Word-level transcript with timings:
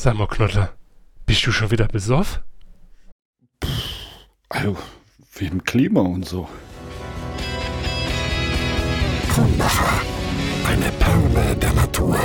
Sag 0.00 0.14
mal, 0.14 0.28
Knottler, 0.28 0.74
bist 1.26 1.44
du 1.44 1.50
schon 1.50 1.72
wieder 1.72 1.88
besoffen? 1.88 2.44
Also, 4.48 4.76
wegen 5.34 5.64
Klima 5.64 6.02
und 6.02 6.24
so. 6.24 6.48
Kronmacher, 9.28 10.00
eine 10.68 10.92
Perle 10.92 11.56
der 11.56 11.72
Natur. 11.72 12.16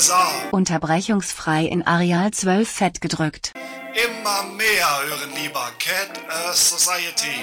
Saar. 0.00 0.32
Unterbrechungsfrei 0.52 1.64
in 1.64 1.86
Areal 1.86 2.30
12 2.30 2.68
fett 2.68 3.00
gedrückt. 3.00 3.52
Immer 3.94 4.54
mehr 4.54 4.86
hören 5.08 5.30
lieber 5.42 5.70
Cat 5.78 6.20
Earth 6.28 6.56
Society. 6.56 7.40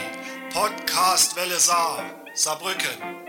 Podcast 0.54 1.36
Welle 1.36 1.58
Saar. 1.58 2.04
Saarbrücken. 2.34 3.24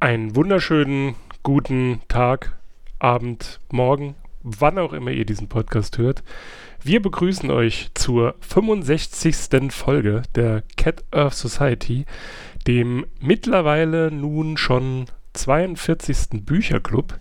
Einen 0.00 0.36
wunderschönen 0.36 1.16
guten 1.42 2.00
Tag, 2.08 2.56
Abend, 2.98 3.60
Morgen, 3.70 4.14
wann 4.42 4.78
auch 4.78 4.92
immer 4.92 5.10
ihr 5.10 5.24
diesen 5.24 5.48
Podcast 5.48 5.98
hört. 5.98 6.22
Wir 6.82 7.02
begrüßen 7.02 7.50
euch 7.50 7.90
zur 7.94 8.36
65. 8.40 9.72
Folge 9.72 10.22
der 10.36 10.62
Cat 10.76 11.04
Earth 11.10 11.34
Society, 11.34 12.06
dem 12.66 13.04
mittlerweile 13.20 14.12
nun 14.12 14.56
schon 14.56 15.06
42. 15.32 16.44
Bücherclub. 16.44 17.18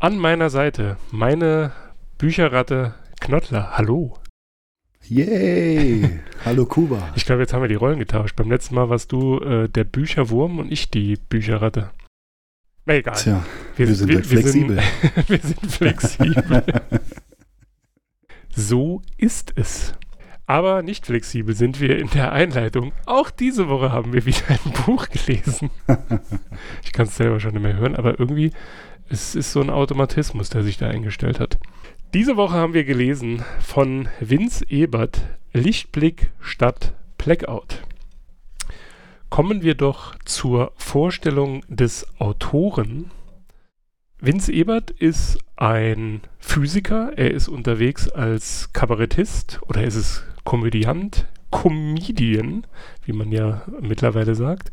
An 0.00 0.16
meiner 0.16 0.48
Seite 0.48 0.96
meine 1.10 1.72
Bücherratte 2.16 2.94
Knottler. 3.20 3.76
Hallo. 3.76 4.14
Yay! 5.06 6.20
Hallo 6.44 6.64
Kuba. 6.64 7.12
Ich 7.14 7.26
glaube, 7.26 7.42
jetzt 7.42 7.52
haben 7.52 7.62
wir 7.62 7.68
die 7.68 7.74
Rollen 7.74 7.98
getauscht. 7.98 8.36
Beim 8.36 8.50
letzten 8.50 8.74
Mal 8.74 8.88
warst 8.88 9.12
du 9.12 9.38
äh, 9.40 9.68
der 9.68 9.84
Bücherwurm 9.84 10.58
und 10.58 10.72
ich 10.72 10.90
die 10.90 11.16
Bücherratte. 11.16 11.90
Na 12.86 12.94
egal. 12.94 13.16
Tja, 13.16 13.44
wir, 13.76 13.94
sind 13.94 14.14
halt 14.14 14.26
flexibel. 14.26 14.80
Sind, 14.80 15.28
wir 15.28 15.38
sind 15.38 15.72
flexibel. 15.72 16.64
so 18.54 19.02
ist 19.16 19.52
es. 19.56 19.94
Aber 20.46 20.82
nicht 20.82 21.06
flexibel 21.06 21.54
sind 21.54 21.80
wir 21.80 21.98
in 21.98 22.10
der 22.10 22.32
Einleitung. 22.32 22.92
Auch 23.06 23.30
diese 23.30 23.68
Woche 23.68 23.92
haben 23.92 24.12
wir 24.12 24.26
wieder 24.26 24.48
ein 24.48 24.72
Buch 24.86 25.08
gelesen. 25.08 25.70
ich 26.84 26.92
kann 26.92 27.06
es 27.06 27.16
selber 27.16 27.40
schon 27.40 27.52
nicht 27.52 27.62
mehr 27.62 27.76
hören, 27.76 27.96
aber 27.96 28.18
irgendwie 28.18 28.52
es 29.08 29.34
ist 29.34 29.52
so 29.52 29.60
ein 29.60 29.70
Automatismus, 29.70 30.48
der 30.50 30.62
sich 30.62 30.78
da 30.78 30.88
eingestellt 30.88 31.38
hat. 31.38 31.58
Diese 32.14 32.36
Woche 32.36 32.54
haben 32.54 32.74
wir 32.74 32.84
gelesen 32.84 33.44
von 33.60 34.08
Vince 34.20 34.64
Ebert 34.68 35.22
Lichtblick 35.52 36.30
statt 36.40 36.94
Blackout. 37.18 37.82
Kommen 39.28 39.62
wir 39.62 39.74
doch 39.74 40.14
zur 40.24 40.72
Vorstellung 40.76 41.62
des 41.68 42.06
Autoren. 42.18 43.10
Vince 44.24 44.52
Ebert 44.52 44.92
ist 44.92 45.40
ein 45.56 46.20
Physiker, 46.38 47.10
er 47.16 47.32
ist 47.32 47.48
unterwegs 47.48 48.08
als 48.08 48.72
Kabarettist 48.72 49.58
oder 49.66 49.82
ist 49.82 49.96
es 49.96 50.22
Komödiant, 50.44 51.26
Comedian, 51.50 52.64
wie 53.04 53.14
man 53.14 53.32
ja 53.32 53.62
mittlerweile 53.80 54.36
sagt. 54.36 54.70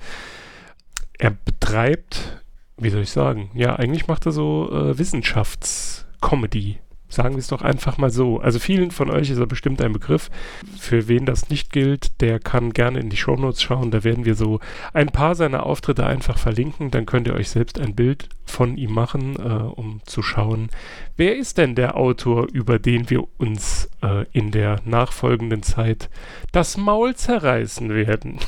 Er 1.17 1.31
betreibt, 1.31 2.44
wie 2.78 2.91
soll 2.91 3.01
ich 3.01 3.09
sagen, 3.09 3.50
ja, 3.56 3.75
eigentlich 3.75 4.06
macht 4.07 4.28
er 4.28 4.34
so 4.34 4.69
äh, 4.72 5.00
Wissenschaftscomedy. 5.00 6.78
Sagen 7.09 7.34
wir 7.34 7.40
es 7.40 7.47
doch 7.47 7.64
einfach 7.64 7.97
mal 7.97 8.12
so. 8.12 8.40
Also 8.40 8.59
vielen 8.59 8.92
von 8.92 9.09
euch 9.09 9.31
ist 9.31 9.40
er 9.40 9.47
bestimmt 9.47 9.81
ein 9.81 9.94
Begriff. 9.94 10.30
Für 10.78 11.08
wen 11.08 11.25
das 11.25 11.50
nicht 11.50 11.72
gilt, 11.72 12.22
der 12.22 12.40
kann 12.40 12.72
gerne 12.72 13.00
in 13.00 13.09
die 13.09 13.18
Shownotes 13.18 13.64
schauen. 13.64 13.90
Da 13.90 14.03
werden 14.03 14.25
wir 14.25 14.36
so 14.36 14.59
ein 14.94 15.08
paar 15.08 15.34
seiner 15.34 15.66
Auftritte 15.66 16.06
einfach 16.06 16.38
verlinken. 16.38 16.92
Dann 16.92 17.08
könnt 17.08 17.28
ihr 17.28 17.34
euch 17.34 17.50
selbst 17.50 17.80
ein 17.80 17.96
Bild 17.96 18.30
von 18.46 18.78
ihm 18.78 18.94
machen, 18.94 19.36
äh, 19.38 19.42
um 19.42 20.02
zu 20.06 20.22
schauen, 20.22 20.69
wer 21.18 21.36
ist 21.36 21.58
denn 21.58 21.74
der 21.74 21.98
Autor, 21.98 22.48
über 22.52 22.78
den 22.78 23.09
wir 23.09 23.24
uns 23.40 23.90
äh, 24.03 24.25
in 24.31 24.52
der 24.52 24.80
nachfolgenden 24.86 25.64
Zeit 25.64 26.09
das 26.52 26.78
Maul 26.78 27.16
zerreißen 27.16 27.90
werden. 27.90 28.40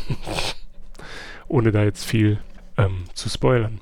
Ohne 1.48 1.72
da 1.72 1.84
jetzt 1.84 2.06
viel 2.06 2.40
ähm, 2.78 3.06
zu 3.14 3.28
spoilern. 3.30 3.82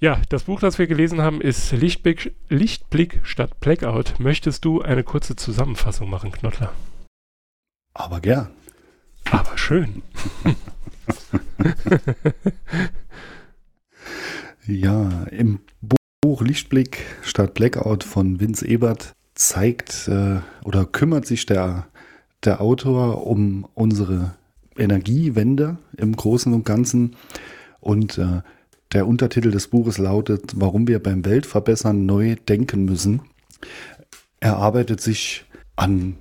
Ja, 0.00 0.20
das 0.28 0.44
Buch, 0.44 0.60
das 0.60 0.78
wir 0.78 0.86
gelesen 0.86 1.22
haben, 1.22 1.40
ist 1.40 1.72
Lichtblick, 1.72 2.34
Lichtblick 2.48 3.20
statt 3.22 3.60
Blackout. 3.60 4.18
Möchtest 4.18 4.64
du 4.64 4.82
eine 4.82 5.04
kurze 5.04 5.36
Zusammenfassung 5.36 6.10
machen, 6.10 6.32
Knottler? 6.32 6.72
Aber 7.94 8.20
gern. 8.20 8.50
Aber 9.30 9.56
schön. 9.56 10.02
ja, 14.66 15.24
im 15.30 15.60
Buch 16.20 16.42
Lichtblick 16.42 17.04
statt 17.22 17.54
Blackout 17.54 18.02
von 18.02 18.40
Vince 18.40 18.66
Ebert 18.66 19.14
zeigt 19.34 20.08
äh, 20.08 20.40
oder 20.64 20.86
kümmert 20.86 21.26
sich 21.26 21.46
der, 21.46 21.86
der 22.42 22.60
Autor 22.60 23.26
um 23.26 23.66
unsere 23.74 24.34
Energiewende 24.76 25.78
im 25.96 26.16
Großen 26.16 26.52
und 26.52 26.64
Ganzen 26.64 27.16
und 27.80 28.18
äh, 28.18 28.42
der 28.92 29.06
Untertitel 29.06 29.50
des 29.50 29.68
Buches 29.68 29.98
lautet, 29.98 30.52
warum 30.56 30.86
wir 30.86 31.02
beim 31.02 31.24
Weltverbessern 31.24 32.06
neu 32.06 32.36
denken 32.48 32.84
müssen. 32.84 33.22
Er 34.40 34.56
arbeitet 34.56 35.00
sich 35.00 35.44
an 35.76 36.16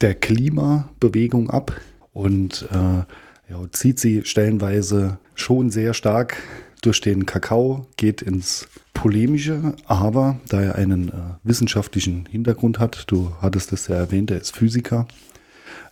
der 0.00 0.14
Klimabewegung 0.14 1.50
ab 1.50 1.78
und 2.12 2.66
äh, 2.70 3.04
ja, 3.50 3.72
zieht 3.72 3.98
sie 3.98 4.24
stellenweise 4.24 5.18
schon 5.34 5.70
sehr 5.70 5.94
stark 5.94 6.36
durch 6.82 7.00
den 7.00 7.26
Kakao, 7.26 7.86
geht 7.96 8.22
ins 8.22 8.68
Polemische, 8.94 9.74
aber 9.86 10.40
da 10.48 10.60
er 10.60 10.74
einen 10.76 11.08
äh, 11.08 11.12
wissenschaftlichen 11.44 12.26
Hintergrund 12.26 12.78
hat, 12.78 13.04
du 13.08 13.32
hattest 13.40 13.72
es 13.72 13.88
ja 13.88 13.96
erwähnt, 13.96 14.30
er 14.30 14.40
ist 14.40 14.56
Physiker, 14.56 15.06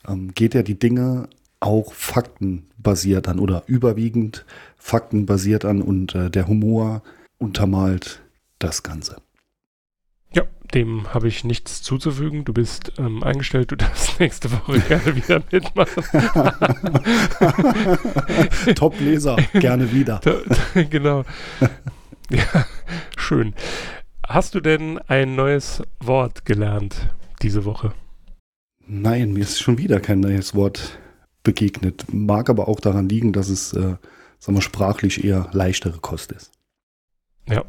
ähm, 0.08 0.32
geht 0.34 0.54
er 0.54 0.62
die 0.62 0.78
Dinge 0.78 1.28
auch 1.60 1.92
faktenbasiert 1.92 3.28
an 3.28 3.38
oder 3.38 3.62
überwiegend 3.66 4.44
faktenbasiert 4.86 5.64
an 5.64 5.82
und 5.82 6.14
äh, 6.14 6.30
der 6.30 6.46
Humor 6.46 7.02
untermalt 7.38 8.22
das 8.60 8.84
Ganze. 8.84 9.16
Ja, 10.32 10.44
dem 10.72 11.12
habe 11.12 11.26
ich 11.26 11.42
nichts 11.42 11.82
zuzufügen. 11.82 12.44
Du 12.44 12.52
bist 12.52 12.92
ähm, 12.96 13.24
eingestellt, 13.24 13.72
du 13.72 13.76
darfst 13.76 14.20
nächste 14.20 14.52
Woche 14.52 14.78
gerne 14.78 15.16
wieder 15.16 15.42
mitmachen. 15.50 16.04
Top-Leser, 18.76 19.36
gerne 19.54 19.92
wieder. 19.92 20.20
genau. 20.88 21.24
Ja, 22.30 22.66
schön. 23.16 23.54
Hast 24.24 24.54
du 24.54 24.60
denn 24.60 24.98
ein 25.08 25.34
neues 25.34 25.82
Wort 25.98 26.44
gelernt 26.44 27.08
diese 27.42 27.64
Woche? 27.64 27.92
Nein, 28.86 29.32
mir 29.32 29.40
ist 29.40 29.60
schon 29.60 29.78
wieder 29.78 29.98
kein 29.98 30.20
neues 30.20 30.54
Wort 30.54 31.00
begegnet. 31.42 32.04
Mag 32.12 32.48
aber 32.50 32.68
auch 32.68 32.78
daran 32.78 33.08
liegen, 33.08 33.32
dass 33.32 33.48
es, 33.48 33.72
äh, 33.72 33.96
sagen 34.38 34.56
wir, 34.56 34.62
sprachlich 34.62 35.24
eher 35.24 35.48
leichtere 35.52 35.98
Kost 35.98 36.32
ist. 36.32 36.52
Ja, 37.48 37.64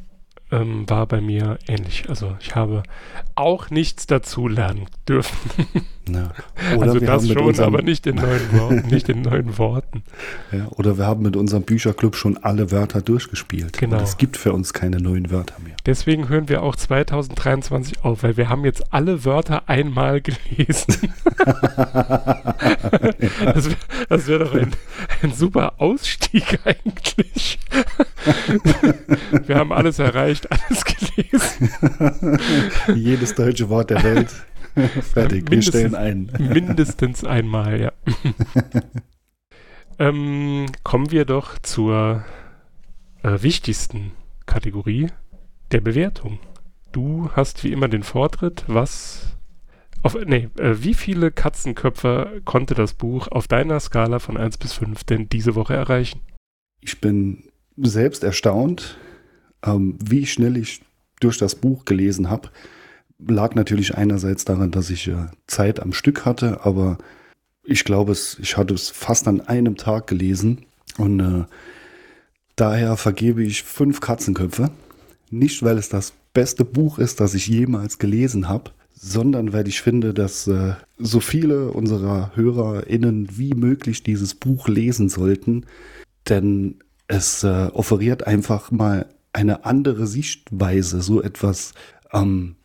ähm, 0.52 0.90
war 0.90 1.06
bei 1.08 1.22
mir 1.22 1.60
ähnlich. 1.68 2.10
Also 2.10 2.38
ich 2.40 2.56
habe 2.56 2.84
auch 3.36 3.70
nichts 3.70 4.08
dazu 4.08 4.48
lernen 4.48 4.88
dürfen. 5.08 5.68
Ja. 6.14 6.32
also 6.80 7.00
das 7.00 7.28
schon, 7.28 7.38
unserem, 7.38 7.74
aber 7.74 7.84
nicht 7.84 8.08
in, 8.08 8.16
neuen 8.16 8.52
Worten, 8.60 8.88
nicht 8.90 9.10
in 9.10 9.22
neuen 9.22 9.58
Worten. 9.58 10.04
Ja, 10.52 10.68
oder 10.72 10.98
wir 10.98 11.06
haben 11.06 11.24
mit 11.24 11.36
unserem 11.36 11.64
Bücherclub 11.64 12.16
schon 12.16 12.38
alle 12.38 12.72
Wörter 12.72 13.02
durchgespielt. 13.02 13.78
Genau. 13.78 13.98
Und 13.98 14.04
es 14.04 14.18
gibt 14.18 14.38
für 14.38 14.54
uns 14.54 14.74
keine 14.74 14.98
neuen 14.98 15.32
Wörter 15.32 15.56
mehr. 15.64 15.76
Deswegen 15.86 16.30
hören 16.30 16.50
wir 16.50 16.64
auch 16.64 16.76
2023 16.76 18.04
auf, 18.04 18.24
weil 18.24 18.38
wir 18.38 18.50
haben 18.50 18.66
jetzt 18.66 18.94
alle 18.94 19.26
Wörter 19.26 19.68
einmal 19.68 20.22
gelesen. 20.28 21.14
das 24.10 24.28
wäre 24.28 24.28
wär 24.28 24.40
doch 24.40 24.54
ein, 24.54 24.72
ein 25.24 25.34
super 25.34 25.74
Ausstieg 25.78 26.60
eigentlich. 26.66 27.60
wir 29.46 29.56
haben 29.56 29.72
alles 29.72 30.00
erreicht, 30.00 30.48
alles 30.52 30.84
gelesen. 30.86 31.70
Jedes 32.96 33.36
deutsche 33.36 33.70
Wort 33.70 33.90
der 33.90 34.04
Welt. 34.04 34.30
Fertig, 35.02 35.50
wir 35.50 35.62
stellen 35.62 35.96
ein. 35.96 36.32
mindestens 36.40 37.24
einmal, 37.24 37.80
ja. 37.80 37.92
ähm, 40.00 40.68
kommen 40.84 41.12
wir 41.12 41.26
doch 41.26 41.58
zur 41.60 42.24
äh, 43.24 43.42
wichtigsten 43.42 44.12
Kategorie 44.46 45.08
der 45.72 45.82
Bewertung. 45.82 46.40
Du 46.92 47.30
hast 47.34 47.64
wie 47.64 47.72
immer 47.72 47.88
den 47.88 48.04
Vortritt. 48.04 48.64
Was 48.68 49.36
Auf, 50.04 50.16
nee, 50.26 50.50
äh, 50.58 50.76
wie 50.80 50.94
viele 50.94 51.32
Katzenköpfe 51.32 52.42
konnte 52.46 52.76
das 52.76 52.94
Buch 52.94 53.28
auf 53.28 53.48
deiner 53.48 53.80
Skala 53.80 54.20
von 54.20 54.38
1 54.38 54.58
bis 54.58 54.74
5 54.74 55.04
denn 55.04 55.30
diese 55.30 55.56
Woche 55.56 55.74
erreichen? 55.74 56.22
Ich 56.82 57.02
bin 57.02 57.44
selbst 57.78 58.24
erstaunt, 58.24 58.98
ähm, 59.66 59.98
wie 60.04 60.26
schnell 60.26 60.58
ich 60.58 60.82
durch 61.20 61.38
das 61.38 61.56
Buch 61.56 61.86
gelesen 61.86 62.30
habe. 62.30 62.50
Lag 63.20 63.56
natürlich 63.56 63.96
einerseits 63.96 64.46
daran, 64.46 64.72
dass 64.72 64.90
ich 64.90 65.08
äh, 65.08 65.28
Zeit 65.48 65.80
am 65.80 65.94
Stück 65.94 66.26
hatte, 66.26 66.66
aber 66.66 66.98
ich 67.64 67.84
glaube, 67.84 68.12
es, 68.12 68.38
ich 68.40 68.58
hatte 68.58 68.74
es 68.74 68.90
fast 68.90 69.28
an 69.28 69.42
einem 69.42 69.76
Tag 69.76 70.08
gelesen 70.08 70.66
und 70.98 71.20
äh, 71.20 71.46
daher 72.56 72.96
vergebe 72.98 73.44
ich 73.44 73.64
fünf 73.64 74.00
Katzenköpfe. 74.00 74.72
Nicht, 75.30 75.64
weil 75.64 75.78
es 75.78 75.90
das 75.90 76.14
beste 76.34 76.64
Buch 76.64 77.00
ist, 77.00 77.20
das 77.20 77.34
ich 77.34 77.48
jemals 77.48 77.98
gelesen 77.98 78.48
habe, 78.48 78.72
sondern 78.94 79.54
weil 79.54 79.68
ich 79.68 79.82
finde, 79.82 80.14
dass 80.14 80.48
äh, 80.48 80.74
so 80.98 81.20
viele 81.20 81.72
unserer 81.72 82.36
HörerInnen 82.36 83.38
wie 83.38 83.54
möglich 83.54 84.04
dieses 84.04 84.36
Buch 84.36 84.68
lesen 84.68 85.10
sollten, 85.10 85.66
denn 86.30 86.76
es 87.08 87.44
äh, 87.44 87.70
offeriert 87.74 88.28
einfach 88.28 88.72
mal 88.72 89.08
eine 89.34 89.66
andere 89.66 90.08
Sichtweise, 90.08 91.02
so 91.02 91.22
etwas, 91.22 91.74
ähm, 92.12 92.57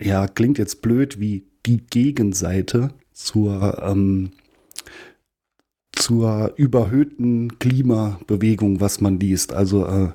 ja, 0.00 0.26
klingt 0.26 0.58
jetzt 0.58 0.82
blöd 0.82 1.20
wie 1.20 1.46
die 1.66 1.78
Gegenseite 1.78 2.94
zur, 3.12 3.82
ähm, 3.82 4.30
zur 5.92 6.52
überhöhten 6.56 7.58
Klimabewegung, 7.58 8.80
was 8.80 9.00
man 9.00 9.18
liest. 9.18 9.52
Also 9.52 9.86
äh, 9.86 10.12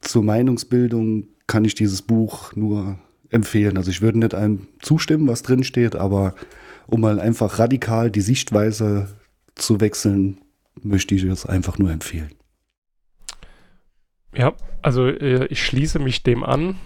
zur 0.00 0.22
Meinungsbildung 0.22 1.28
kann 1.46 1.64
ich 1.64 1.74
dieses 1.74 2.02
Buch 2.02 2.54
nur 2.54 2.98
empfehlen. 3.30 3.76
Also 3.76 3.90
ich 3.90 4.02
würde 4.02 4.18
nicht 4.18 4.34
einem 4.34 4.68
zustimmen, 4.80 5.26
was 5.28 5.42
drin 5.42 5.64
steht, 5.64 5.96
aber 5.96 6.34
um 6.86 7.00
mal 7.00 7.20
einfach 7.20 7.58
radikal 7.58 8.10
die 8.10 8.20
Sichtweise 8.20 9.08
zu 9.54 9.80
wechseln, 9.80 10.38
möchte 10.82 11.14
ich 11.14 11.24
es 11.24 11.46
einfach 11.46 11.78
nur 11.78 11.90
empfehlen. 11.90 12.30
Ja, 14.34 14.52
also 14.82 15.06
äh, 15.06 15.46
ich 15.46 15.64
schließe 15.64 15.98
mich 15.98 16.22
dem 16.22 16.44
an. 16.44 16.76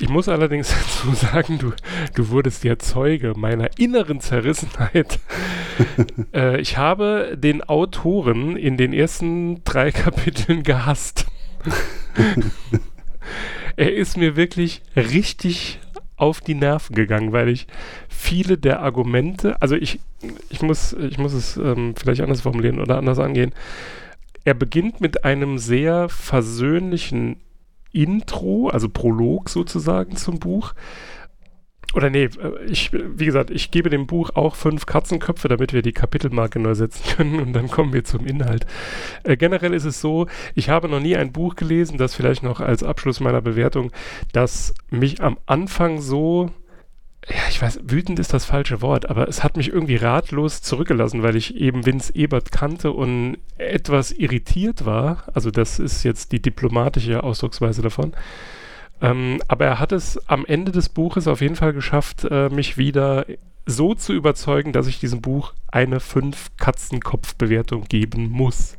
Ich 0.00 0.08
muss 0.08 0.28
allerdings 0.28 0.68
dazu 1.04 1.14
sagen, 1.14 1.58
du, 1.58 1.72
du 2.14 2.30
wurdest 2.30 2.64
ja 2.64 2.78
Zeuge 2.78 3.34
meiner 3.36 3.78
inneren 3.78 4.20
Zerrissenheit. 4.20 5.20
äh, 6.34 6.58
ich 6.60 6.78
habe 6.78 7.36
den 7.36 7.62
Autoren 7.62 8.56
in 8.56 8.76
den 8.76 8.92
ersten 8.94 9.62
drei 9.64 9.90
Kapiteln 9.92 10.62
gehasst. 10.62 11.26
er 13.76 13.94
ist 13.94 14.16
mir 14.16 14.36
wirklich 14.36 14.82
richtig 14.96 15.78
auf 16.16 16.40
die 16.40 16.54
Nerven 16.54 16.94
gegangen, 16.94 17.32
weil 17.32 17.48
ich 17.48 17.66
viele 18.08 18.56
der 18.56 18.80
Argumente, 18.80 19.60
also 19.60 19.74
ich, 19.74 20.00
ich 20.48 20.62
muss, 20.62 20.94
ich 20.94 21.18
muss 21.18 21.32
es 21.32 21.56
ähm, 21.56 21.94
vielleicht 21.94 22.22
anders 22.22 22.42
formulieren 22.42 22.78
oder 22.78 22.96
anders 22.96 23.18
angehen. 23.18 23.52
Er 24.44 24.54
beginnt 24.54 25.00
mit 25.00 25.24
einem 25.24 25.58
sehr 25.58 26.08
versöhnlichen 26.08 27.36
Intro, 27.92 28.68
also 28.68 28.88
Prolog 28.88 29.48
sozusagen 29.48 30.16
zum 30.16 30.38
Buch. 30.38 30.74
Oder 31.94 32.08
nee, 32.08 32.24
äh, 32.24 32.64
ich, 32.66 32.92
wie 32.92 33.24
gesagt, 33.24 33.50
ich 33.50 33.70
gebe 33.70 33.90
dem 33.90 34.06
Buch 34.06 34.30
auch 34.34 34.54
fünf 34.54 34.86
Katzenköpfe, 34.86 35.48
damit 35.48 35.72
wir 35.72 35.82
die 35.82 35.92
Kapitelmarke 35.92 36.60
neu 36.60 36.74
setzen 36.74 37.02
können 37.16 37.40
und 37.40 37.52
dann 37.52 37.68
kommen 37.68 37.92
wir 37.92 38.04
zum 38.04 38.26
Inhalt. 38.26 38.66
Äh, 39.24 39.36
generell 39.36 39.74
ist 39.74 39.84
es 39.84 40.00
so, 40.00 40.26
ich 40.54 40.68
habe 40.68 40.88
noch 40.88 41.00
nie 41.00 41.16
ein 41.16 41.32
Buch 41.32 41.56
gelesen, 41.56 41.98
das 41.98 42.14
vielleicht 42.14 42.42
noch 42.42 42.60
als 42.60 42.82
Abschluss 42.82 43.20
meiner 43.20 43.40
Bewertung, 43.40 43.90
das 44.32 44.74
mich 44.90 45.20
am 45.20 45.38
Anfang 45.46 46.00
so 46.00 46.50
ja, 47.28 47.42
ich 47.50 47.60
weiß, 47.60 47.80
wütend 47.84 48.18
ist 48.18 48.32
das 48.32 48.44
falsche 48.46 48.80
Wort, 48.80 49.10
aber 49.10 49.28
es 49.28 49.44
hat 49.44 49.56
mich 49.56 49.68
irgendwie 49.68 49.96
ratlos 49.96 50.62
zurückgelassen, 50.62 51.22
weil 51.22 51.36
ich 51.36 51.54
eben 51.54 51.84
Vince 51.84 52.14
Ebert 52.14 52.50
kannte 52.50 52.92
und 52.92 53.38
etwas 53.58 54.10
irritiert 54.10 54.86
war. 54.86 55.24
Also 55.34 55.50
das 55.50 55.78
ist 55.78 56.02
jetzt 56.02 56.32
die 56.32 56.40
diplomatische 56.40 57.22
Ausdrucksweise 57.22 57.82
davon. 57.82 58.14
Ähm, 59.02 59.40
aber 59.48 59.66
er 59.66 59.78
hat 59.78 59.92
es 59.92 60.18
am 60.28 60.46
Ende 60.46 60.72
des 60.72 60.88
Buches 60.88 61.28
auf 61.28 61.40
jeden 61.40 61.56
Fall 61.56 61.72
geschafft, 61.72 62.24
äh, 62.30 62.48
mich 62.48 62.78
wieder 62.78 63.26
so 63.66 63.94
zu 63.94 64.14
überzeugen, 64.14 64.72
dass 64.72 64.86
ich 64.86 64.98
diesem 64.98 65.20
Buch 65.20 65.52
eine 65.68 66.00
fünf 66.00 66.50
Katzenkopf-Bewertung 66.56 67.84
geben 67.84 68.30
muss. 68.30 68.76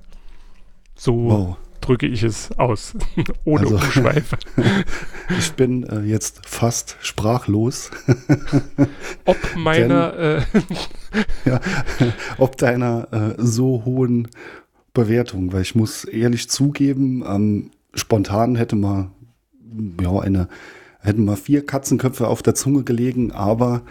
So 0.95 1.15
wow 1.25 1.57
drücke 1.81 2.07
ich 2.07 2.23
es 2.23 2.51
aus, 2.57 2.93
ohne 3.45 3.61
also, 3.61 3.75
Umschweife. 3.75 4.37
ich 5.37 5.51
bin 5.53 5.83
äh, 5.83 6.01
jetzt 6.01 6.45
fast 6.45 6.97
sprachlos. 7.01 7.91
ob 9.25 9.37
meiner, 9.55 10.11
Denn, 10.11 10.61
äh, 11.43 11.49
ja, 11.49 11.59
ob 12.37 12.57
deiner 12.57 13.07
äh, 13.11 13.33
so 13.37 13.83
hohen 13.85 14.27
Bewertung, 14.93 15.53
weil 15.53 15.61
ich 15.61 15.75
muss 15.75 16.05
ehrlich 16.05 16.49
zugeben, 16.49 17.23
ähm, 17.27 17.71
spontan 17.93 18.55
hätte 18.55 18.75
man 18.75 19.11
ja 20.01 20.19
eine 20.19 20.47
hätten 21.01 21.25
mal 21.25 21.35
vier 21.35 21.65
Katzenköpfe 21.65 22.27
auf 22.27 22.43
der 22.43 22.55
Zunge 22.55 22.83
gelegen, 22.83 23.31
aber 23.31 23.81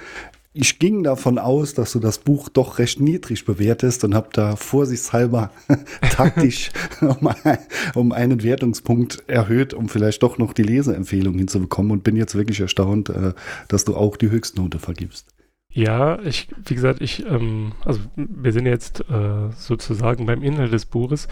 ich 0.53 0.81
ging 0.81 1.05
davon 1.05 1.39
aus, 1.39 1.75
dass 1.75 1.93
du 1.93 2.01
das 2.01 2.19
Buch 2.19 2.49
doch 2.49 2.79
recht 2.79 3.01
niedrig 3.01 3.45
bewertest 3.45 4.03
und 4.03 4.15
habe 4.15 4.31
da 4.33 4.57
vorsichtshalber 4.57 5.51
taktisch 6.11 6.71
um, 7.01 7.29
ein, 7.29 8.13
einen 8.13 8.43
Wertungspunkt 8.43 9.23
erhöht, 9.29 9.75
um 9.75 9.89
vielleicht 9.89 10.23
doch 10.23 10.39
noch 10.39 10.53
die 10.53 10.65
Leseempfehlung 10.65 11.35
hinzubekommen 11.39 11.93
und 11.93 12.03
bin 12.03 12.17
jetzt 12.17 12.35
wirklich 12.35 12.61
erstaunt, 12.61 13.11
äh, 13.11 13.33
dass 13.69 13.85
du 13.85 13.95
auch 13.95 14.17
die 14.17 14.31
Höchstnote 14.31 14.81
vergibst. 14.81 15.29
Ja, 15.73 16.21
ich, 16.23 16.49
wie 16.67 16.75
gesagt, 16.75 17.01
ich, 17.01 17.25
ähm, 17.27 17.73
also 17.85 18.01
wir 18.17 18.53
sind 18.53 18.67
jetzt 18.67 19.09
äh, 19.09 19.51
sozusagen 19.53 20.27
beim 20.27 20.43
Inhalt 20.43 20.73
des 20.73 20.85
Buches. 20.85 21.29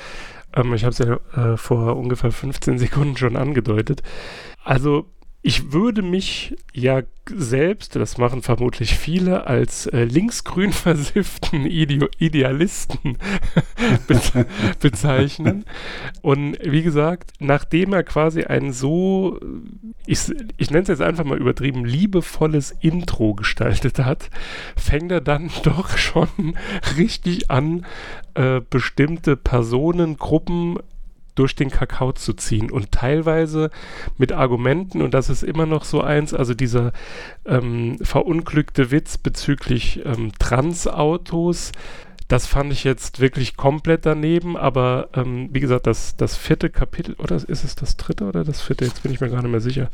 Ähm, 0.54 0.72
ich 0.74 0.84
habe 0.84 0.92
es 0.92 0.98
ja 0.98 1.54
äh, 1.54 1.56
vor 1.56 1.96
ungefähr 1.96 2.30
15 2.30 2.78
Sekunden 2.78 3.16
schon 3.16 3.36
angedeutet. 3.36 4.04
Also 4.62 5.06
ich 5.42 5.72
würde 5.72 6.02
mich 6.02 6.56
ja 6.74 7.02
selbst, 7.30 7.94
das 7.94 8.18
machen 8.18 8.42
vermutlich 8.42 8.96
viele, 8.96 9.46
als 9.46 9.86
äh, 9.86 10.04
linksgrün 10.04 10.72
versifften 10.72 11.64
Ide 11.64 12.08
Idealisten 12.18 13.18
be 14.06 14.20
bezeichnen. 14.80 15.64
Und 16.22 16.58
wie 16.62 16.82
gesagt, 16.82 17.32
nachdem 17.38 17.92
er 17.92 18.02
quasi 18.02 18.44
ein 18.44 18.72
so, 18.72 19.38
ich, 20.06 20.18
ich 20.56 20.70
nenne 20.70 20.82
es 20.82 20.88
jetzt 20.88 21.02
einfach 21.02 21.24
mal 21.24 21.38
übertrieben, 21.38 21.84
liebevolles 21.84 22.74
Intro 22.80 23.34
gestaltet 23.34 24.00
hat, 24.00 24.30
fängt 24.76 25.12
er 25.12 25.20
dann 25.20 25.50
doch 25.62 25.96
schon 25.96 26.56
richtig 26.96 27.50
an, 27.50 27.86
äh, 28.34 28.60
bestimmte 28.68 29.36
Personen, 29.36 30.16
Gruppen 30.16 30.78
durch 31.38 31.54
den 31.54 31.70
Kakao 31.70 32.12
zu 32.12 32.32
ziehen 32.32 32.70
und 32.70 32.92
teilweise 32.92 33.70
mit 34.16 34.32
Argumenten, 34.32 35.02
und 35.02 35.14
das 35.14 35.30
ist 35.30 35.42
immer 35.42 35.66
noch 35.66 35.84
so 35.84 36.00
eins, 36.00 36.34
also 36.34 36.54
dieser 36.54 36.92
ähm, 37.46 37.98
verunglückte 38.02 38.90
Witz 38.90 39.18
bezüglich 39.18 40.04
ähm, 40.04 40.32
Transautos, 40.38 41.72
das 42.28 42.46
fand 42.46 42.72
ich 42.72 42.84
jetzt 42.84 43.20
wirklich 43.20 43.56
komplett 43.56 44.04
daneben, 44.04 44.56
aber 44.56 45.08
ähm, 45.14 45.48
wie 45.52 45.60
gesagt, 45.60 45.86
das, 45.86 46.16
das 46.16 46.36
vierte 46.36 46.68
Kapitel, 46.68 47.14
oder 47.14 47.36
ist 47.36 47.64
es 47.64 47.74
das 47.74 47.96
dritte 47.96 48.24
oder 48.24 48.44
das 48.44 48.60
vierte? 48.60 48.84
Jetzt 48.84 49.02
bin 49.02 49.12
ich 49.12 49.20
mir 49.20 49.30
gar 49.30 49.40
nicht 49.40 49.50
mehr 49.50 49.60
sicher. 49.60 49.90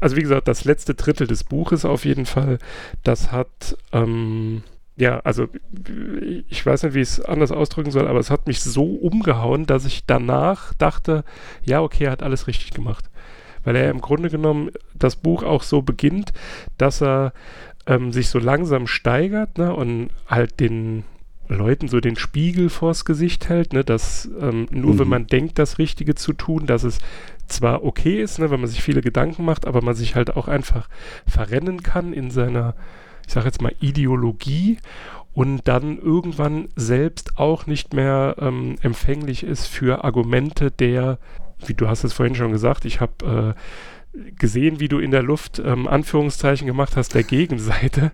Also 0.00 0.16
wie 0.16 0.22
gesagt, 0.22 0.48
das 0.48 0.64
letzte 0.64 0.94
Drittel 0.94 1.26
des 1.26 1.44
Buches 1.44 1.84
auf 1.84 2.04
jeden 2.04 2.26
Fall, 2.26 2.58
das 3.04 3.30
hat 3.30 3.76
ähm, 3.92 4.62
ja, 5.00 5.20
also 5.20 5.48
ich 6.48 6.64
weiß 6.64 6.82
nicht, 6.82 6.94
wie 6.94 7.00
ich 7.00 7.08
es 7.08 7.20
anders 7.20 7.52
ausdrücken 7.52 7.90
soll, 7.90 8.06
aber 8.06 8.20
es 8.20 8.30
hat 8.30 8.46
mich 8.46 8.60
so 8.60 8.84
umgehauen, 8.84 9.64
dass 9.64 9.86
ich 9.86 10.04
danach 10.06 10.74
dachte, 10.74 11.24
ja, 11.64 11.80
okay, 11.80 12.04
er 12.04 12.10
hat 12.10 12.22
alles 12.22 12.46
richtig 12.46 12.72
gemacht. 12.72 13.10
Weil 13.64 13.76
er 13.76 13.90
im 13.90 14.02
Grunde 14.02 14.28
genommen 14.28 14.70
das 14.94 15.16
Buch 15.16 15.42
auch 15.42 15.62
so 15.62 15.80
beginnt, 15.80 16.32
dass 16.76 17.00
er 17.00 17.32
ähm, 17.86 18.12
sich 18.12 18.28
so 18.28 18.38
langsam 18.38 18.86
steigert 18.86 19.56
ne, 19.56 19.74
und 19.74 20.10
halt 20.26 20.60
den 20.60 21.04
Leuten 21.48 21.88
so 21.88 22.00
den 22.00 22.16
Spiegel 22.16 22.68
vors 22.68 23.06
Gesicht 23.06 23.48
hält, 23.48 23.72
ne, 23.72 23.84
dass 23.84 24.30
ähm, 24.38 24.66
nur 24.70 24.94
mhm. 24.94 24.98
wenn 24.98 25.08
man 25.08 25.26
denkt, 25.26 25.58
das 25.58 25.78
Richtige 25.78 26.14
zu 26.14 26.34
tun, 26.34 26.66
dass 26.66 26.84
es 26.84 26.98
zwar 27.46 27.84
okay 27.84 28.22
ist, 28.22 28.38
ne, 28.38 28.50
wenn 28.50 28.60
man 28.60 28.68
sich 28.68 28.82
viele 28.82 29.00
Gedanken 29.00 29.46
macht, 29.46 29.66
aber 29.66 29.80
man 29.82 29.94
sich 29.94 30.14
halt 30.14 30.36
auch 30.36 30.46
einfach 30.46 30.90
verrennen 31.26 31.82
kann 31.82 32.12
in 32.12 32.30
seiner 32.30 32.74
ich 33.30 33.34
sage 33.34 33.46
jetzt 33.46 33.62
mal, 33.62 33.72
Ideologie 33.78 34.78
und 35.32 35.68
dann 35.68 35.98
irgendwann 35.98 36.68
selbst 36.74 37.38
auch 37.38 37.68
nicht 37.68 37.94
mehr 37.94 38.34
ähm, 38.40 38.74
empfänglich 38.82 39.44
ist 39.44 39.68
für 39.68 40.02
Argumente 40.02 40.72
der, 40.72 41.20
wie 41.64 41.74
du 41.74 41.86
hast 41.86 42.02
es 42.02 42.12
vorhin 42.12 42.34
schon 42.34 42.50
gesagt, 42.50 42.84
ich 42.86 43.00
habe 43.00 43.54
äh, 43.54 44.30
gesehen, 44.32 44.80
wie 44.80 44.88
du 44.88 44.98
in 44.98 45.12
der 45.12 45.22
Luft 45.22 45.62
ähm, 45.64 45.86
Anführungszeichen 45.86 46.66
gemacht 46.66 46.96
hast, 46.96 47.14
der 47.14 47.22
Gegenseite. 47.22 48.10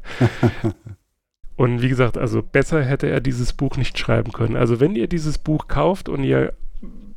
und 1.57 1.81
wie 1.81 1.89
gesagt, 1.89 2.19
also 2.19 2.43
besser 2.43 2.85
hätte 2.85 3.09
er 3.09 3.23
dieses 3.23 3.55
Buch 3.55 3.79
nicht 3.79 3.99
schreiben 3.99 4.33
können. 4.33 4.55
Also 4.55 4.81
wenn 4.81 4.97
ihr 4.97 5.09
dieses 5.09 5.39
Buch 5.39 5.67
kauft 5.67 6.11
und 6.11 6.25
ihr 6.25 6.53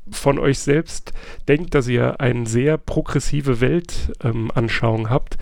von 0.10 0.40
euch 0.40 0.60
selbst 0.60 1.12
denkt, 1.50 1.76
dass 1.76 1.90
ihr 1.90 2.22
eine 2.22 2.48
sehr 2.48 2.78
progressive 2.78 3.60
Weltanschauung 3.60 5.02
ähm, 5.02 5.10
habt, 5.10 5.38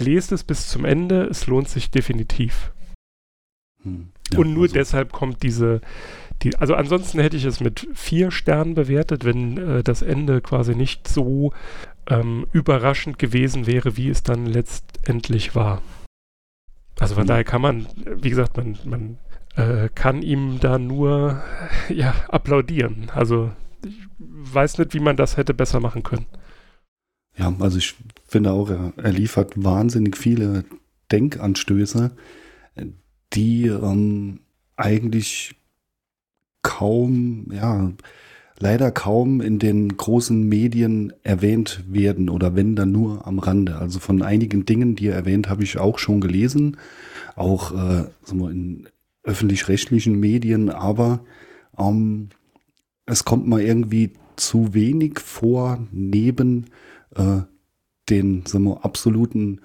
lest 0.00 0.32
es 0.32 0.44
bis 0.44 0.68
zum 0.68 0.84
Ende, 0.84 1.24
es 1.24 1.46
lohnt 1.46 1.68
sich 1.68 1.90
definitiv. 1.90 2.72
Hm. 3.82 4.12
Ja, 4.32 4.38
Und 4.40 4.52
nur 4.54 4.64
also, 4.64 4.74
deshalb 4.74 5.12
kommt 5.12 5.42
diese, 5.42 5.80
die, 6.42 6.54
also 6.56 6.74
ansonsten 6.74 7.20
hätte 7.20 7.36
ich 7.36 7.44
es 7.44 7.60
mit 7.60 7.88
vier 7.94 8.30
Sternen 8.30 8.74
bewertet, 8.74 9.24
wenn 9.24 9.56
äh, 9.58 9.82
das 9.82 10.02
Ende 10.02 10.40
quasi 10.40 10.74
nicht 10.74 11.08
so 11.08 11.52
ähm, 12.06 12.46
überraschend 12.52 13.18
gewesen 13.18 13.66
wäre, 13.66 13.96
wie 13.96 14.08
es 14.08 14.22
dann 14.22 14.46
letztendlich 14.46 15.54
war. 15.54 15.82
Also 16.98 17.14
von 17.14 17.24
Mhm. 17.24 17.28
daher 17.28 17.44
kann 17.44 17.62
man, 17.62 17.86
wie 18.04 18.30
gesagt, 18.30 18.56
man, 18.56 18.78
man 18.84 19.18
äh, 19.56 19.88
kann 19.94 20.22
ihm 20.22 20.60
da 20.60 20.78
nur 20.78 21.42
ja, 21.88 22.14
applaudieren. 22.28 23.10
Also 23.14 23.50
ich 23.84 23.96
weiß 24.18 24.78
nicht, 24.78 24.92
wie 24.94 25.00
man 25.00 25.16
das 25.16 25.36
hätte 25.38 25.54
besser 25.54 25.80
machen 25.80 26.02
können. 26.02 26.26
Ja, 27.36 27.54
also 27.58 27.78
ich 27.78 27.94
finde 28.26 28.52
auch, 28.52 28.70
er, 28.70 28.92
er 28.96 29.12
liefert 29.12 29.62
wahnsinnig 29.62 30.16
viele 30.16 30.64
Denkanstöße, 31.10 32.12
die 33.32 33.66
ähm, 33.66 34.40
eigentlich 34.76 35.54
kaum, 36.62 37.46
ja, 37.52 37.92
leider 38.58 38.90
kaum 38.90 39.40
in 39.40 39.58
den 39.58 39.96
großen 39.96 40.46
Medien 40.46 41.12
erwähnt 41.22 41.82
werden 41.88 42.28
oder 42.28 42.54
wenn 42.54 42.76
dann 42.76 42.92
nur 42.92 43.26
am 43.26 43.38
Rande. 43.38 43.76
Also 43.76 43.98
von 43.98 44.22
einigen 44.22 44.66
Dingen, 44.66 44.96
die 44.96 45.08
er 45.08 45.16
erwähnt, 45.16 45.48
habe 45.48 45.64
ich 45.64 45.78
auch 45.78 45.98
schon 45.98 46.20
gelesen, 46.20 46.76
auch 47.36 47.72
äh, 47.72 48.04
wir, 48.32 48.50
in 48.50 48.88
öffentlich-rechtlichen 49.22 50.18
Medien, 50.18 50.70
aber 50.70 51.20
ähm, 51.78 52.28
es 53.06 53.24
kommt 53.24 53.46
mal 53.46 53.60
irgendwie 53.60 54.12
zu 54.36 54.74
wenig 54.74 55.18
vor 55.18 55.86
neben 55.90 56.66
äh, 57.14 57.42
den 58.08 58.44
sagen 58.46 58.64
wir, 58.64 58.84
absoluten 58.84 59.60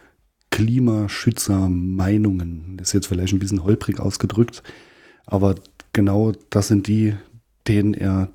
Klimaschützer-Meinungen. 0.51 2.77
Das 2.77 2.89
ist 2.89 2.93
jetzt 2.93 3.07
vielleicht 3.07 3.33
ein 3.33 3.39
bisschen 3.39 3.63
holprig 3.63 3.99
ausgedrückt, 3.99 4.61
aber 5.25 5.55
genau 5.93 6.33
das 6.49 6.67
sind 6.69 6.87
die, 6.87 7.15
denen 7.67 7.93
er 7.93 8.29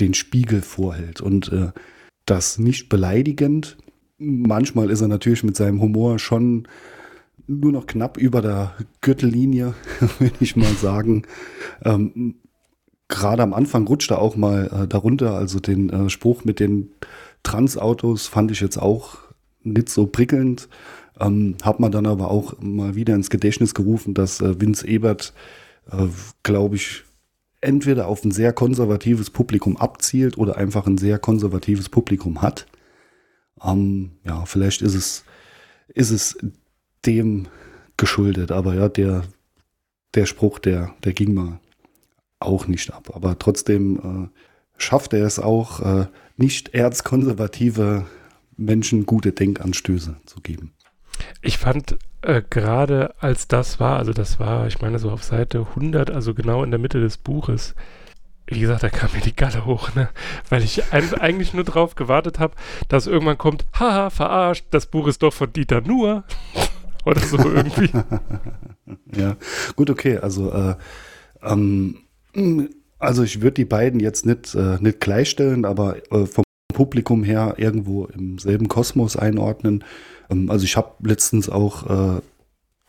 den 0.00 0.14
Spiegel 0.14 0.62
vorhält. 0.62 1.20
Und 1.20 1.52
äh, 1.52 1.72
das 2.26 2.58
nicht 2.58 2.88
beleidigend. 2.88 3.76
Manchmal 4.18 4.90
ist 4.90 5.00
er 5.00 5.08
natürlich 5.08 5.42
mit 5.42 5.56
seinem 5.56 5.80
Humor 5.80 6.18
schon 6.18 6.68
nur 7.46 7.72
noch 7.72 7.86
knapp 7.86 8.16
über 8.16 8.40
der 8.40 8.74
Gürtellinie, 9.00 9.74
würde 10.18 10.36
ich 10.40 10.56
mal 10.56 10.72
sagen. 10.74 11.22
Ähm, 11.84 12.36
Gerade 13.08 13.42
am 13.42 13.52
Anfang 13.52 13.86
rutscht 13.86 14.10
er 14.10 14.20
auch 14.20 14.34
mal 14.34 14.70
äh, 14.72 14.88
darunter. 14.88 15.34
Also 15.34 15.60
den 15.60 15.90
äh, 15.90 16.08
Spruch 16.08 16.44
mit 16.44 16.58
den 16.58 16.90
Transautos 17.44 18.26
fand 18.26 18.50
ich 18.50 18.60
jetzt 18.60 18.78
auch 18.78 19.18
nicht 19.62 19.88
so 19.88 20.06
prickelnd. 20.06 20.68
Ähm, 21.20 21.56
hat 21.62 21.78
man 21.78 21.92
dann 21.92 22.06
aber 22.06 22.30
auch 22.30 22.54
mal 22.60 22.96
wieder 22.96 23.14
ins 23.14 23.30
Gedächtnis 23.30 23.74
gerufen, 23.74 24.14
dass 24.14 24.40
äh, 24.40 24.60
Vince 24.60 24.86
Ebert, 24.86 25.32
äh, 25.92 26.08
glaube 26.42 26.74
ich, 26.74 27.04
entweder 27.60 28.08
auf 28.08 28.24
ein 28.24 28.32
sehr 28.32 28.52
konservatives 28.52 29.30
Publikum 29.30 29.76
abzielt 29.76 30.36
oder 30.36 30.56
einfach 30.56 30.86
ein 30.86 30.98
sehr 30.98 31.18
konservatives 31.18 31.88
Publikum 31.88 32.42
hat. 32.42 32.66
Ähm, 33.62 34.12
ja, 34.24 34.44
vielleicht 34.44 34.82
ist 34.82 34.94
es, 34.94 35.24
ist 35.88 36.10
es 36.10 36.36
dem 37.06 37.46
geschuldet, 37.96 38.50
aber 38.50 38.74
ja, 38.74 38.88
der, 38.88 39.22
der 40.14 40.26
Spruch, 40.26 40.58
der, 40.58 40.94
der 41.04 41.12
ging 41.12 41.32
mal 41.32 41.60
auch 42.40 42.66
nicht 42.66 42.92
ab. 42.92 43.12
Aber 43.14 43.38
trotzdem 43.38 43.98
äh, 43.98 44.40
schafft 44.76 45.12
er 45.12 45.24
es 45.24 45.38
auch, 45.38 45.80
äh, 45.80 46.06
nicht 46.36 46.74
erzkonservative 46.74 48.06
Menschen 48.56 49.06
gute 49.06 49.32
Denkanstöße 49.32 50.16
zu 50.26 50.40
geben. 50.40 50.72
Ich 51.42 51.58
fand 51.58 51.96
äh, 52.22 52.42
gerade 52.48 53.14
als 53.20 53.48
das 53.48 53.78
war, 53.80 53.98
also 53.98 54.12
das 54.12 54.40
war, 54.40 54.66
ich 54.66 54.80
meine 54.80 54.98
so 54.98 55.10
auf 55.10 55.22
Seite 55.22 55.66
100, 55.70 56.10
also 56.10 56.34
genau 56.34 56.64
in 56.64 56.70
der 56.70 56.80
Mitte 56.80 57.00
des 57.00 57.18
Buches, 57.18 57.74
wie 58.46 58.60
gesagt, 58.60 58.82
da 58.82 58.90
kam 58.90 59.10
mir 59.12 59.20
die 59.20 59.34
Galle 59.34 59.64
hoch, 59.64 59.94
ne? 59.94 60.08
weil 60.48 60.62
ich 60.62 60.92
ein, 60.92 61.14
eigentlich 61.14 61.54
nur 61.54 61.64
drauf 61.64 61.94
gewartet 61.94 62.38
habe, 62.38 62.54
dass 62.88 63.06
irgendwann 63.06 63.38
kommt, 63.38 63.64
haha, 63.78 64.10
verarscht, 64.10 64.66
das 64.70 64.86
Buch 64.86 65.06
ist 65.06 65.22
doch 65.22 65.32
von 65.32 65.52
Dieter 65.52 65.80
Nuhr 65.80 66.24
oder 67.04 67.20
so 67.20 67.38
irgendwie. 67.38 67.90
Ja, 69.16 69.36
gut, 69.76 69.88
okay, 69.88 70.18
also 70.18 70.52
äh, 70.52 70.74
ähm, 71.42 71.96
also 73.04 73.22
ich 73.22 73.40
würde 73.42 73.54
die 73.54 73.64
beiden 73.64 74.00
jetzt 74.00 74.26
nicht, 74.26 74.54
äh, 74.54 74.78
nicht 74.80 75.00
gleichstellen, 75.00 75.64
aber 75.64 75.96
äh, 76.12 76.26
vom 76.26 76.44
Publikum 76.72 77.24
her 77.24 77.54
irgendwo 77.56 78.06
im 78.06 78.38
selben 78.38 78.68
Kosmos 78.68 79.16
einordnen. 79.16 79.84
Ähm, 80.30 80.50
also 80.50 80.64
ich 80.64 80.76
habe 80.76 80.94
letztens 81.00 81.48
auch, 81.48 82.16
äh, 82.16 82.20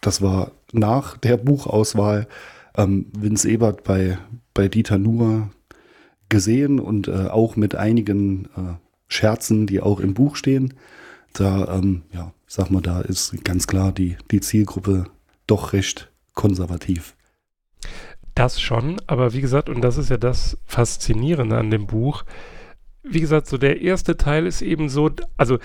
das 0.02 0.22
war 0.22 0.52
nach 0.72 1.18
der 1.18 1.38
Buchauswahl, 1.38 2.28
ähm, 2.76 3.08
Vince 3.18 3.50
Ebert 3.50 3.84
bei, 3.84 4.18
bei 4.54 4.68
Dieter 4.68 4.98
Nuhr 4.98 5.50
gesehen 6.30 6.80
und 6.80 7.08
äh, 7.08 7.28
auch 7.28 7.56
mit 7.56 7.76
einigen 7.76 8.46
äh, 8.58 8.74
Scherzen, 9.08 9.68
die 9.68 9.82
auch 9.82 10.00
im 10.00 10.14
Buch 10.14 10.36
stehen. 10.36 10.74
Da, 11.34 11.76
ähm, 11.76 12.04
ja, 12.12 12.34
sag 12.48 12.72
mal, 12.72 12.82
da 12.82 13.02
ist 13.02 13.44
ganz 13.44 13.68
klar 13.68 13.92
die, 13.92 14.18
die 14.32 14.42
Zielgruppe 14.42 15.06
doch 15.48 15.74
recht 15.74 16.12
konservativ. 16.34 17.15
Das 18.36 18.60
schon, 18.60 18.98
aber 19.08 19.34
wie 19.34 19.40
gesagt, 19.40 19.70
und 19.70 19.82
das 19.82 19.98
ist 19.98 20.10
ja 20.10 20.18
das 20.18 20.58
Faszinierende 20.66 21.58
an 21.58 21.72
dem 21.72 21.88
Buch. 21.88 22.26
Wie 23.02 23.22
gesagt, 23.22 23.48
so 23.48 23.58
der 23.58 23.82
erste 23.82 24.18
Teil 24.18 24.46
ist 24.46 24.62
eben 24.62 24.90
so, 24.90 25.10
also 25.38 25.58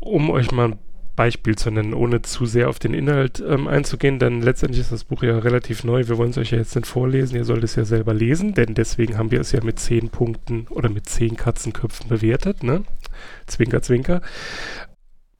um 0.00 0.28
euch 0.30 0.50
mal 0.50 0.72
ein 0.72 0.78
Beispiel 1.14 1.56
zu 1.56 1.70
nennen, 1.70 1.94
ohne 1.94 2.22
zu 2.22 2.46
sehr 2.46 2.68
auf 2.68 2.78
den 2.78 2.94
Inhalt 2.94 3.42
ähm, 3.46 3.68
einzugehen, 3.68 4.18
denn 4.18 4.40
letztendlich 4.40 4.80
ist 4.80 4.92
das 4.92 5.04
Buch 5.04 5.22
ja 5.22 5.38
relativ 5.38 5.84
neu. 5.84 6.06
Wir 6.06 6.16
wollen 6.16 6.30
es 6.30 6.38
euch 6.38 6.50
ja 6.52 6.58
jetzt 6.58 6.74
nicht 6.74 6.86
vorlesen, 6.86 7.36
ihr 7.36 7.44
sollt 7.44 7.64
es 7.64 7.76
ja 7.76 7.84
selber 7.84 8.14
lesen, 8.14 8.54
denn 8.54 8.74
deswegen 8.74 9.16
haben 9.16 9.30
wir 9.30 9.40
es 9.40 9.52
ja 9.52 9.62
mit 9.62 9.78
zehn 9.78 10.10
Punkten 10.10 10.66
oder 10.70 10.88
mit 10.88 11.08
zehn 11.08 11.36
Katzenköpfen 11.36 12.08
bewertet, 12.08 12.62
ne? 12.62 12.84
Zwinker, 13.46 13.82
zwinker. 13.82 14.22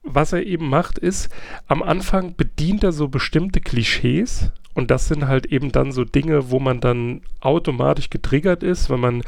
Was 0.03 0.33
er 0.33 0.45
eben 0.45 0.67
macht, 0.67 0.97
ist, 0.97 1.29
am 1.67 1.81
Anfang 1.81 2.35
bedient 2.35 2.83
er 2.83 2.91
so 2.91 3.09
bestimmte 3.09 3.61
Klischees 3.61 4.51
und 4.79 4.89
das 4.89 5.07
sind 5.07 5.27
halt 5.27 5.45
eben 5.47 5.71
dann 5.71 5.91
so 5.91 6.05
Dinge, 6.05 6.49
wo 6.49 6.59
man 6.59 6.79
dann 6.79 7.21
automatisch 7.41 8.09
getriggert 8.09 8.63
ist, 8.63 8.89
wenn 8.89 9.01
man 9.01 9.23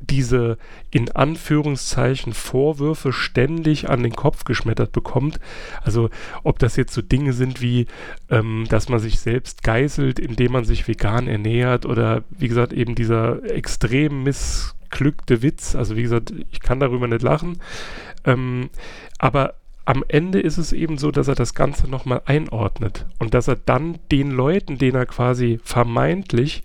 diese 0.00 0.58
in 0.90 1.10
Anführungszeichen 1.10 2.34
Vorwürfe 2.34 3.12
ständig 3.12 3.88
an 3.88 4.02
den 4.02 4.12
Kopf 4.12 4.44
geschmettert 4.44 4.92
bekommt. 4.92 5.40
Also 5.82 6.10
ob 6.42 6.58
das 6.58 6.76
jetzt 6.76 6.92
so 6.92 7.00
Dinge 7.00 7.32
sind 7.32 7.62
wie, 7.62 7.86
ähm, 8.28 8.66
dass 8.68 8.88
man 8.88 8.98
sich 8.98 9.20
selbst 9.20 9.62
geißelt, 9.62 10.18
indem 10.18 10.52
man 10.52 10.64
sich 10.64 10.86
vegan 10.86 11.26
ernährt 11.26 11.86
oder 11.86 12.24
wie 12.30 12.48
gesagt 12.48 12.72
eben 12.72 12.94
dieser 12.94 13.42
extrem 13.50 14.24
missglückte 14.24 15.40
Witz. 15.40 15.74
Also 15.74 15.96
wie 15.96 16.02
gesagt, 16.02 16.34
ich 16.50 16.60
kann 16.60 16.80
darüber 16.80 17.06
nicht 17.06 17.22
lachen. 17.22 17.60
Ähm, 18.24 18.68
aber 19.18 19.54
am 19.84 20.04
Ende 20.06 20.40
ist 20.40 20.58
es 20.58 20.72
eben 20.72 20.98
so, 20.98 21.10
dass 21.10 21.28
er 21.28 21.34
das 21.34 21.54
Ganze 21.54 21.88
nochmal 21.88 22.22
einordnet 22.24 23.06
und 23.18 23.34
dass 23.34 23.48
er 23.48 23.56
dann 23.56 23.98
den 24.10 24.30
Leuten, 24.30 24.78
denen 24.78 24.96
er 24.96 25.06
quasi 25.06 25.60
vermeintlich 25.64 26.62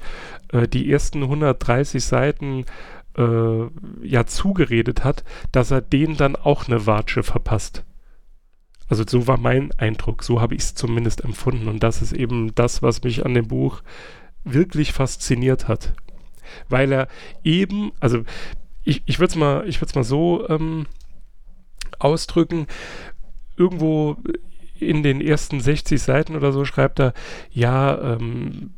äh, 0.52 0.68
die 0.68 0.92
ersten 0.92 1.24
130 1.24 2.04
Seiten 2.04 2.66
äh, 3.18 3.66
ja 4.04 4.26
zugeredet 4.26 5.04
hat, 5.04 5.24
dass 5.52 5.72
er 5.72 5.82
denen 5.82 6.18
dann 6.18 6.36
auch 6.36 6.68
eine 6.68 6.86
Watsche 6.86 7.24
verpasst. 7.24 7.84
Also 8.88 9.04
so 9.06 9.28
war 9.28 9.38
mein 9.38 9.72
Eindruck, 9.74 10.24
so 10.24 10.40
habe 10.40 10.56
ich 10.56 10.62
es 10.62 10.76
zumindest 10.76 11.24
empfunden 11.24 11.68
und 11.68 11.84
das 11.84 12.02
ist 12.02 12.14
eben 12.14 12.54
das, 12.56 12.82
was 12.82 13.04
mich 13.04 13.26
an 13.26 13.34
dem 13.34 13.48
Buch 13.48 13.82
wirklich 14.44 14.94
fasziniert 14.94 15.68
hat. 15.68 15.94
Weil 16.70 16.92
er 16.94 17.08
eben, 17.44 17.92
also 18.00 18.24
ich, 18.84 19.04
ich 19.06 19.20
würde 19.20 19.32
es 19.32 19.36
mal, 19.36 19.70
mal 19.96 20.04
so 20.04 20.48
ähm, 20.48 20.86
ausdrücken, 22.00 22.68
irgendwo 23.56 24.18
in 24.80 25.04
den 25.04 25.22
ersten 25.22 25.60
60 25.60 26.02
Seiten 26.02 26.36
oder 26.36 26.52
so 26.52 26.66
schreibt 26.66 27.00
er, 27.00 27.14
ja, 27.52 28.14
ähm, 28.14 28.72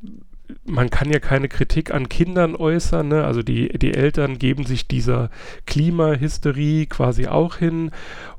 man 0.65 0.89
kann 0.89 1.11
ja 1.11 1.19
keine 1.19 1.47
Kritik 1.47 1.93
an 1.93 2.09
Kindern 2.09 2.55
äußern, 2.55 3.07
ne? 3.07 3.25
also 3.25 3.43
die, 3.43 3.69
die 3.77 3.93
Eltern 3.93 4.39
geben 4.39 4.65
sich 4.65 4.87
dieser 4.87 5.29
Klimahysterie 5.65 6.87
quasi 6.87 7.27
auch 7.27 7.57
hin 7.57 7.91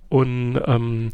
und 0.09 0.61
ähm, 0.67 1.13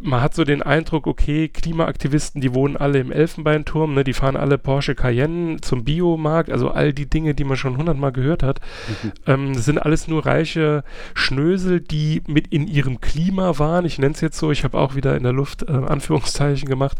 man 0.00 0.20
hat 0.20 0.34
so 0.34 0.44
den 0.44 0.62
Eindruck, 0.62 1.06
okay, 1.06 1.48
Klimaaktivisten, 1.48 2.40
die 2.40 2.54
wohnen 2.54 2.76
alle 2.76 2.98
im 3.00 3.10
Elfenbeinturm, 3.10 3.94
ne, 3.94 4.04
die 4.04 4.12
fahren 4.12 4.36
alle 4.36 4.58
Porsche 4.58 4.94
Cayenne 4.94 5.60
zum 5.60 5.84
Biomarkt, 5.84 6.50
also 6.50 6.70
all 6.70 6.92
die 6.92 7.08
Dinge, 7.08 7.34
die 7.34 7.44
man 7.44 7.56
schon 7.56 7.76
hundertmal 7.76 8.12
gehört 8.12 8.42
hat. 8.42 8.60
Mhm. 9.02 9.12
Ähm, 9.26 9.54
das 9.54 9.64
sind 9.64 9.78
alles 9.78 10.08
nur 10.08 10.26
reiche 10.26 10.84
Schnösel, 11.14 11.80
die 11.80 12.22
mit 12.26 12.48
in 12.48 12.68
ihrem 12.68 13.00
Klima 13.00 13.58
waren. 13.58 13.84
Ich 13.84 13.98
nenne 13.98 14.14
es 14.14 14.20
jetzt 14.20 14.38
so, 14.38 14.50
ich 14.50 14.64
habe 14.64 14.78
auch 14.78 14.94
wieder 14.94 15.16
in 15.16 15.22
der 15.22 15.32
Luft 15.32 15.62
äh, 15.62 15.72
Anführungszeichen 15.72 16.68
gemacht, 16.68 16.98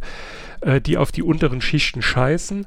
äh, 0.61 0.81
die 0.81 0.97
auf 0.97 1.13
die 1.13 1.23
unteren 1.23 1.61
Schichten 1.61 2.03
scheißen. 2.03 2.67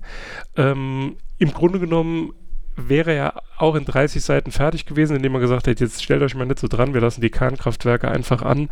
Ähm, 0.56 1.18
Im 1.38 1.54
Grunde 1.54 1.80
genommen 1.80 2.34
wäre 2.76 3.14
er 3.14 3.42
auch 3.58 3.76
in 3.76 3.86
30 3.86 4.24
Seiten 4.24 4.52
fertig 4.52 4.86
gewesen, 4.86 5.16
indem 5.16 5.36
er 5.36 5.42
gesagt 5.42 5.68
hätte, 5.68 5.84
jetzt 5.84 6.04
stellt 6.04 6.24
euch 6.24 6.36
mal 6.36 6.46
nicht 6.46 6.60
so 6.60 6.68
dran, 6.68 6.94
wir 6.94 7.02
lassen 7.02 7.22
die 7.22 7.30
Kernkraftwerke 7.30 8.10
einfach 8.10 8.42
an 8.42 8.70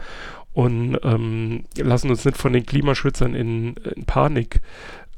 und 0.54 0.98
ähm, 1.04 1.64
lassen 1.78 2.10
uns 2.10 2.26
nicht 2.26 2.38
von 2.38 2.54
den 2.54 2.66
Klimaschützern 2.66 3.34
in, 3.36 3.76
in 3.76 4.06
Panik 4.06 4.62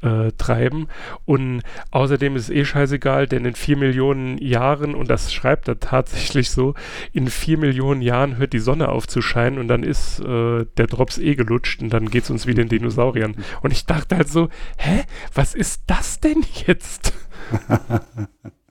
äh, 0.04 0.32
treiben. 0.32 0.88
Und 1.24 1.62
außerdem 1.90 2.36
ist 2.36 2.44
es 2.44 2.50
eh 2.50 2.64
scheißegal, 2.64 3.26
denn 3.26 3.44
in 3.44 3.54
vier 3.54 3.76
Millionen 3.76 4.38
Jahren, 4.38 4.94
und 4.94 5.10
das 5.10 5.32
schreibt 5.32 5.66
er 5.68 5.80
tatsächlich 5.80 6.50
so, 6.50 6.74
in 7.12 7.28
vier 7.28 7.58
Millionen 7.58 8.02
Jahren 8.02 8.36
hört 8.36 8.52
die 8.52 8.58
Sonne 8.58 8.90
auf 8.90 9.08
zu 9.08 9.22
scheinen 9.22 9.58
und 9.58 9.68
dann 9.68 9.82
ist 9.82 10.20
äh, 10.20 10.66
der 10.76 10.86
Drops 10.86 11.18
eh 11.18 11.34
gelutscht 11.34 11.82
und 11.82 11.90
dann 11.90 12.10
geht 12.10 12.24
es 12.24 12.30
uns 12.30 12.46
wie 12.46 12.54
den 12.54 12.68
Dinosauriern. 12.68 13.36
Und 13.62 13.72
ich 13.72 13.86
dachte 13.86 14.16
halt 14.16 14.28
so, 14.28 14.48
hä, 14.76 15.02
was 15.34 15.54
ist 15.54 15.82
das 15.86 16.20
denn 16.20 16.44
jetzt? 16.66 17.14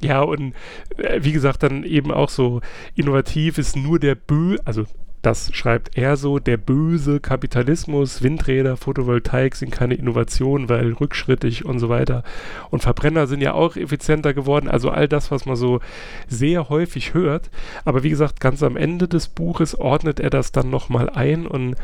Ja, 0.00 0.22
und 0.22 0.54
äh, 0.98 1.20
wie 1.22 1.32
gesagt, 1.32 1.62
dann 1.62 1.84
eben 1.84 2.12
auch 2.12 2.28
so 2.28 2.60
innovativ 2.94 3.58
ist 3.58 3.76
nur 3.76 3.98
der 3.98 4.14
Bö, 4.14 4.56
also 4.64 4.84
das 5.26 5.52
schreibt 5.52 5.98
er 5.98 6.16
so, 6.16 6.38
der 6.38 6.56
böse 6.56 7.18
Kapitalismus, 7.18 8.22
Windräder, 8.22 8.76
Photovoltaik 8.76 9.56
sind 9.56 9.72
keine 9.72 9.94
Innovation, 9.94 10.68
weil 10.68 10.92
rückschrittig 10.92 11.64
und 11.64 11.80
so 11.80 11.88
weiter. 11.88 12.22
Und 12.70 12.82
Verbrenner 12.82 13.26
sind 13.26 13.40
ja 13.40 13.52
auch 13.52 13.74
effizienter 13.74 14.34
geworden, 14.34 14.68
also 14.68 14.90
all 14.90 15.08
das, 15.08 15.32
was 15.32 15.44
man 15.44 15.56
so 15.56 15.80
sehr 16.28 16.68
häufig 16.68 17.12
hört. 17.12 17.50
Aber 17.84 18.04
wie 18.04 18.10
gesagt, 18.10 18.38
ganz 18.38 18.62
am 18.62 18.76
Ende 18.76 19.08
des 19.08 19.26
Buches 19.26 19.74
ordnet 19.74 20.20
er 20.20 20.30
das 20.30 20.52
dann 20.52 20.70
nochmal 20.70 21.10
ein 21.10 21.48
und 21.48 21.74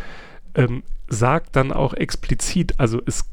ähm, 0.55 0.85
sagt 1.09 1.57
dann 1.57 1.73
auch 1.73 1.95
explizit, 1.95 2.75
also 2.79 3.01
es 3.07 3.25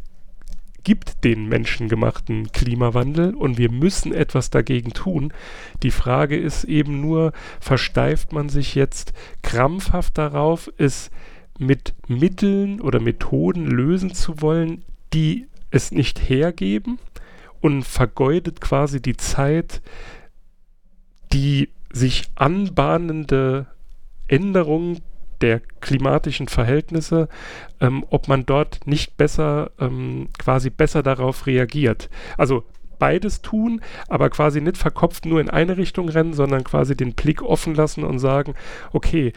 gibt 0.89 1.23
den 1.23 1.47
menschengemachten 1.47 2.51
Klimawandel 2.51 3.35
und 3.35 3.59
wir 3.59 3.69
müssen 3.69 4.11
etwas 4.11 4.49
dagegen 4.49 4.91
tun. 4.91 5.31
Die 5.83 5.91
Frage 5.91 6.35
ist 6.35 6.63
eben 6.63 6.99
nur, 6.99 7.31
versteift 7.59 8.33
man 8.33 8.49
sich 8.49 8.73
jetzt 8.73 9.13
krampfhaft 9.43 10.17
darauf, 10.17 10.71
es 10.79 11.11
mit 11.59 11.93
Mitteln 12.07 12.81
oder 12.81 12.99
Methoden 12.99 13.67
lösen 13.67 14.15
zu 14.15 14.41
wollen, 14.41 14.83
die 15.13 15.45
es 15.69 15.91
nicht 15.91 16.27
hergeben 16.27 16.97
und 17.61 17.83
vergeudet 17.83 18.59
quasi 18.59 18.99
die 18.99 19.15
Zeit, 19.15 19.83
die 21.31 21.69
sich 21.93 22.31
anbahnende 22.33 23.67
Änderungen 24.27 25.01
der 25.41 25.61
klimatischen 25.81 26.47
Verhältnisse, 26.47 27.29
ähm, 27.79 28.05
ob 28.09 28.27
man 28.27 28.45
dort 28.45 28.85
nicht 28.85 29.17
besser, 29.17 29.71
ähm, 29.79 30.29
quasi 30.37 30.69
besser 30.69 31.03
darauf 31.03 31.47
reagiert. 31.47 32.09
Also 32.37 32.63
beides 32.99 33.41
tun, 33.41 33.81
aber 34.07 34.29
quasi 34.29 34.61
nicht 34.61 34.77
verkopft 34.77 35.25
nur 35.25 35.39
in 35.39 35.49
eine 35.49 35.77
Richtung 35.77 36.09
rennen, 36.09 36.33
sondern 36.33 36.63
quasi 36.63 36.95
den 36.95 37.13
Blick 37.13 37.41
offen 37.41 37.73
lassen 37.73 38.03
und 38.03 38.19
sagen, 38.19 38.53
okay, 38.91 39.33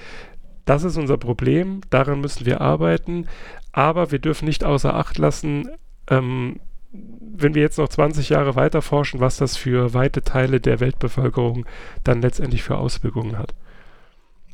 das 0.64 0.84
ist 0.84 0.96
unser 0.96 1.16
Problem, 1.16 1.80
daran 1.90 2.20
müssen 2.20 2.46
wir 2.46 2.60
arbeiten, 2.60 3.26
aber 3.72 4.10
wir 4.10 4.18
dürfen 4.18 4.44
nicht 4.44 4.64
außer 4.64 4.94
Acht 4.94 5.18
lassen, 5.18 5.68
ähm, 6.08 6.60
wenn 6.92 7.54
wir 7.54 7.62
jetzt 7.62 7.78
noch 7.78 7.88
20 7.88 8.28
Jahre 8.28 8.54
weiter 8.54 8.82
forschen, 8.82 9.20
was 9.20 9.38
das 9.38 9.56
für 9.56 9.94
weite 9.94 10.22
Teile 10.22 10.60
der 10.60 10.80
Weltbevölkerung 10.80 11.64
dann 12.04 12.20
letztendlich 12.20 12.62
für 12.62 12.76
Auswirkungen 12.76 13.38
hat. 13.38 13.54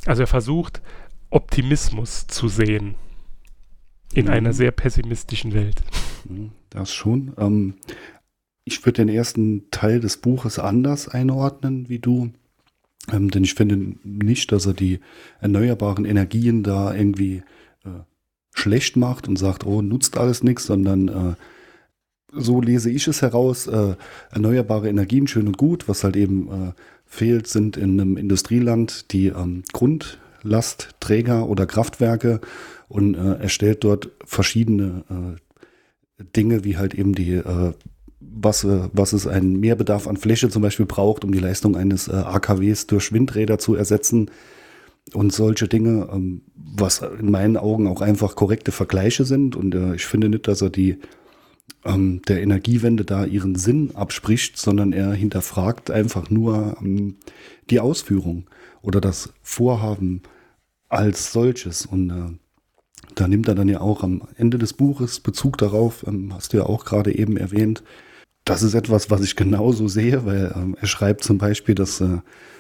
Also 0.07 0.23
er 0.23 0.29
versucht, 0.29 0.81
Optimismus 1.31 2.27
zu 2.27 2.49
sehen 2.49 2.95
in 4.15 4.27
mhm. 4.27 4.31
einer 4.31 4.53
sehr 4.53 4.71
pessimistischen 4.71 5.53
Welt. 5.53 5.83
Mhm, 6.29 6.51
das 6.71 6.93
schon. 6.93 7.33
Ähm, 7.39 7.75
ich 8.65 8.85
würde 8.85 9.05
den 9.05 9.09
ersten 9.09 9.71
Teil 9.71 10.01
des 10.01 10.19
Buches 10.19 10.59
anders 10.59 11.09
einordnen 11.09 11.89
wie 11.89 11.99
du. 11.99 12.31
Ähm, 13.11 13.31
denn 13.31 13.45
ich 13.45 13.55
finde 13.55 13.97
nicht, 14.05 14.53
dass 14.53 14.67
er 14.67 14.75
die 14.75 15.01
erneuerbaren 15.41 16.05
Energien 16.05 16.63
da 16.63 16.95
irgendwie 16.95 17.43
äh, 17.85 18.01
schlecht 18.53 18.97
macht 18.97 19.29
und 19.29 19.37
sagt, 19.37 19.65
oh, 19.65 19.83
nutzt 19.83 20.19
alles 20.19 20.43
nichts, 20.43 20.67
sondern 20.67 21.09
äh, 21.09 21.35
so 22.33 22.61
lese 22.61 22.91
ich 22.91 23.09
es 23.09 23.23
heraus, 23.23 23.67
äh, 23.67 23.97
erneuerbare 24.31 24.89
Energien 24.89 25.27
schön 25.27 25.47
und 25.47 25.57
gut, 25.57 25.89
was 25.89 26.05
halt 26.05 26.17
eben 26.17 26.49
äh, 26.49 26.73
fehlt, 27.07 27.47
sind 27.47 27.77
in 27.77 27.99
einem 27.99 28.17
Industrieland 28.19 29.13
die 29.13 29.29
ähm, 29.29 29.63
Grund 29.73 30.19
Lastträger 30.43 31.49
oder 31.49 31.67
Kraftwerke 31.67 32.41
und 32.89 33.15
äh, 33.15 33.35
erstellt 33.41 33.85
dort 33.85 34.11
verschiedene 34.25 35.05
äh, 35.11 36.25
Dinge, 36.37 36.65
wie 36.65 36.77
halt 36.77 36.95
eben 36.95 37.15
die, 37.15 37.35
äh, 37.35 37.73
was, 38.21 38.65
äh, 38.65 38.89
was 38.93 39.13
es 39.13 39.27
einen 39.27 39.61
Mehrbedarf 39.61 40.07
an 40.07 40.17
Fläche 40.17 40.49
zum 40.49 40.63
Beispiel 40.63 40.87
braucht, 40.87 41.25
um 41.25 41.33
die 41.33 41.39
Leistung 41.39 41.77
eines 41.77 42.09
äh, 42.09 42.13
AKWs 42.13 42.87
durch 42.87 43.13
Windräder 43.13 43.59
zu 43.59 43.75
ersetzen 43.75 44.31
und 45.15 45.33
solche 45.33 45.69
Dinge, 45.69 46.09
ähm, 46.13 46.43
was 46.55 47.01
in 47.01 47.31
meinen 47.31 47.57
Augen 47.57 47.87
auch 47.87 48.01
einfach 48.01 48.35
korrekte 48.35 48.73
Vergleiche 48.73 49.25
sind. 49.25 49.57
Und 49.57 49.75
äh, 49.75 49.95
ich 49.95 50.07
finde 50.07 50.29
nicht, 50.29 50.49
dass 50.49 50.63
er 50.63 50.71
die 50.71 50.99
ähm, 51.85 52.23
der 52.27 52.43
Energiewende 52.43 53.05
da 53.05 53.25
ihren 53.25 53.55
Sinn 53.55 53.93
abspricht, 53.95 54.57
sondern 54.57 54.93
er 54.93 55.13
hinterfragt 55.13 55.91
einfach 55.91 56.31
nur 56.31 56.77
ähm, 56.81 57.17
die 57.71 57.81
Ausführung 57.81 58.47
oder 58.83 59.01
das 59.01 59.33
Vorhaben 59.43 60.23
als 60.89 61.33
solches. 61.33 61.87
Und 61.87 62.11
äh, 62.11 62.39
da 63.15 63.29
nimmt 63.29 63.49
er 63.49 63.55
dann 63.55 63.69
ja 63.69 63.81
auch 63.81 64.03
am 64.03 64.23
Ende 64.37 64.59
des 64.59 64.73
Buches 64.73 65.21
Bezug 65.21 65.59
darauf, 65.59 66.07
ähm, 66.07 66.33
hast 66.35 66.53
du 66.53 66.59
ja 66.59 66.65
auch 66.65 66.85
gerade 66.85 67.17
eben 67.17 67.37
erwähnt. 67.37 67.83
Das 68.45 68.63
ist 68.63 68.75
etwas, 68.75 69.11
was 69.11 69.23
ich 69.23 69.37
genauso 69.37 69.89
sehe, 69.89 70.25
weil 70.25 70.53
ähm, 70.57 70.77
er 70.81 70.87
schreibt 70.87 71.23
zum 71.23 71.39
Beispiel, 71.39 71.75
dass 71.75 72.01
äh, 72.01 72.19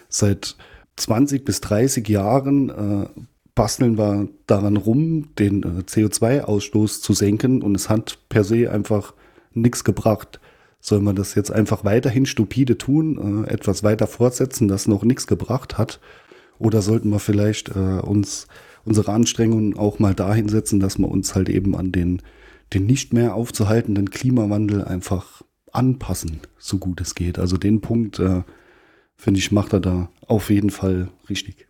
seit 0.08 0.56
20 0.96 1.44
bis 1.44 1.60
30 1.60 2.08
Jahren 2.08 2.68
äh, 2.70 3.08
basteln 3.54 3.98
wir 3.98 4.28
daran 4.46 4.76
rum, 4.76 5.34
den 5.36 5.62
äh, 5.62 5.82
CO2-Ausstoß 5.82 7.00
zu 7.00 7.12
senken 7.12 7.62
und 7.62 7.74
es 7.74 7.88
hat 7.88 8.18
per 8.28 8.44
se 8.44 8.70
einfach 8.70 9.14
nichts 9.52 9.84
gebracht. 9.84 10.40
Soll 10.80 11.00
man 11.00 11.16
das 11.16 11.34
jetzt 11.34 11.50
einfach 11.50 11.84
weiterhin 11.84 12.26
stupide 12.26 12.78
tun, 12.78 13.44
äh, 13.44 13.50
etwas 13.50 13.82
weiter 13.82 14.06
fortsetzen, 14.06 14.68
das 14.68 14.86
noch 14.86 15.02
nichts 15.02 15.26
gebracht 15.26 15.78
hat? 15.78 16.00
Oder 16.58 16.82
sollten 16.82 17.10
wir 17.10 17.18
vielleicht 17.18 17.70
äh, 17.70 18.00
uns 18.00 18.46
unsere 18.84 19.12
Anstrengungen 19.12 19.76
auch 19.76 19.98
mal 19.98 20.14
dahin 20.14 20.48
setzen, 20.48 20.80
dass 20.80 20.98
wir 20.98 21.08
uns 21.08 21.34
halt 21.34 21.48
eben 21.48 21.76
an 21.76 21.92
den, 21.92 22.22
den 22.72 22.86
nicht 22.86 23.12
mehr 23.12 23.34
aufzuhaltenden 23.34 24.10
Klimawandel 24.10 24.82
einfach 24.84 25.42
anpassen, 25.72 26.40
so 26.58 26.78
gut 26.78 27.00
es 27.00 27.14
geht. 27.14 27.38
Also 27.38 27.58
den 27.58 27.80
Punkt, 27.80 28.18
äh, 28.18 28.42
finde 29.16 29.38
ich, 29.38 29.52
macht 29.52 29.74
er 29.74 29.80
da 29.80 30.08
auf 30.26 30.50
jeden 30.50 30.70
Fall 30.70 31.08
richtig. 31.28 31.68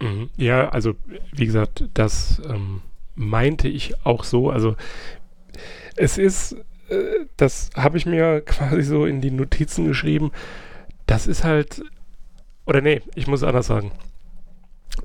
Mhm. 0.00 0.28
Ja, 0.36 0.68
also 0.68 0.94
wie 1.32 1.46
gesagt, 1.46 1.88
das 1.94 2.42
ähm, 2.48 2.82
meinte 3.14 3.68
ich 3.68 4.04
auch 4.04 4.24
so. 4.24 4.50
Also 4.50 4.76
es 5.96 6.18
ist, 6.18 6.56
äh, 6.88 7.23
das 7.36 7.70
habe 7.76 7.98
ich 7.98 8.06
mir 8.06 8.40
quasi 8.46 8.82
so 8.82 9.06
in 9.06 9.20
die 9.20 9.30
Notizen 9.30 9.86
geschrieben. 9.86 10.30
Das 11.06 11.26
ist 11.26 11.44
halt, 11.44 11.82
oder 12.66 12.80
nee, 12.80 13.02
ich 13.14 13.26
muss 13.26 13.42
anders 13.42 13.66
sagen. 13.66 13.92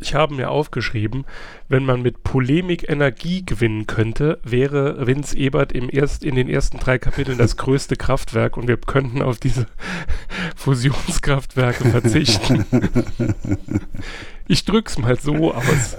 Ich 0.01 0.13
habe 0.13 0.35
mir 0.35 0.51
aufgeschrieben, 0.51 1.25
wenn 1.67 1.83
man 1.83 2.03
mit 2.03 2.23
Polemik 2.23 2.87
Energie 2.87 3.43
gewinnen 3.43 3.87
könnte, 3.87 4.39
wäre 4.43 5.07
Vince 5.07 5.35
Ebert 5.35 5.71
im 5.71 5.89
erst, 5.91 6.23
in 6.23 6.35
den 6.35 6.47
ersten 6.47 6.77
drei 6.77 6.99
Kapiteln 6.99 7.39
das 7.39 7.57
größte 7.57 7.95
Kraftwerk 7.95 8.55
und 8.55 8.67
wir 8.67 8.77
könnten 8.77 9.23
auf 9.23 9.39
diese 9.39 9.65
Fusionskraftwerke 10.55 11.89
verzichten. 11.89 12.65
ich 14.47 14.63
drück's 14.63 14.99
mal 14.99 15.19
so 15.19 15.53
aus. 15.53 15.97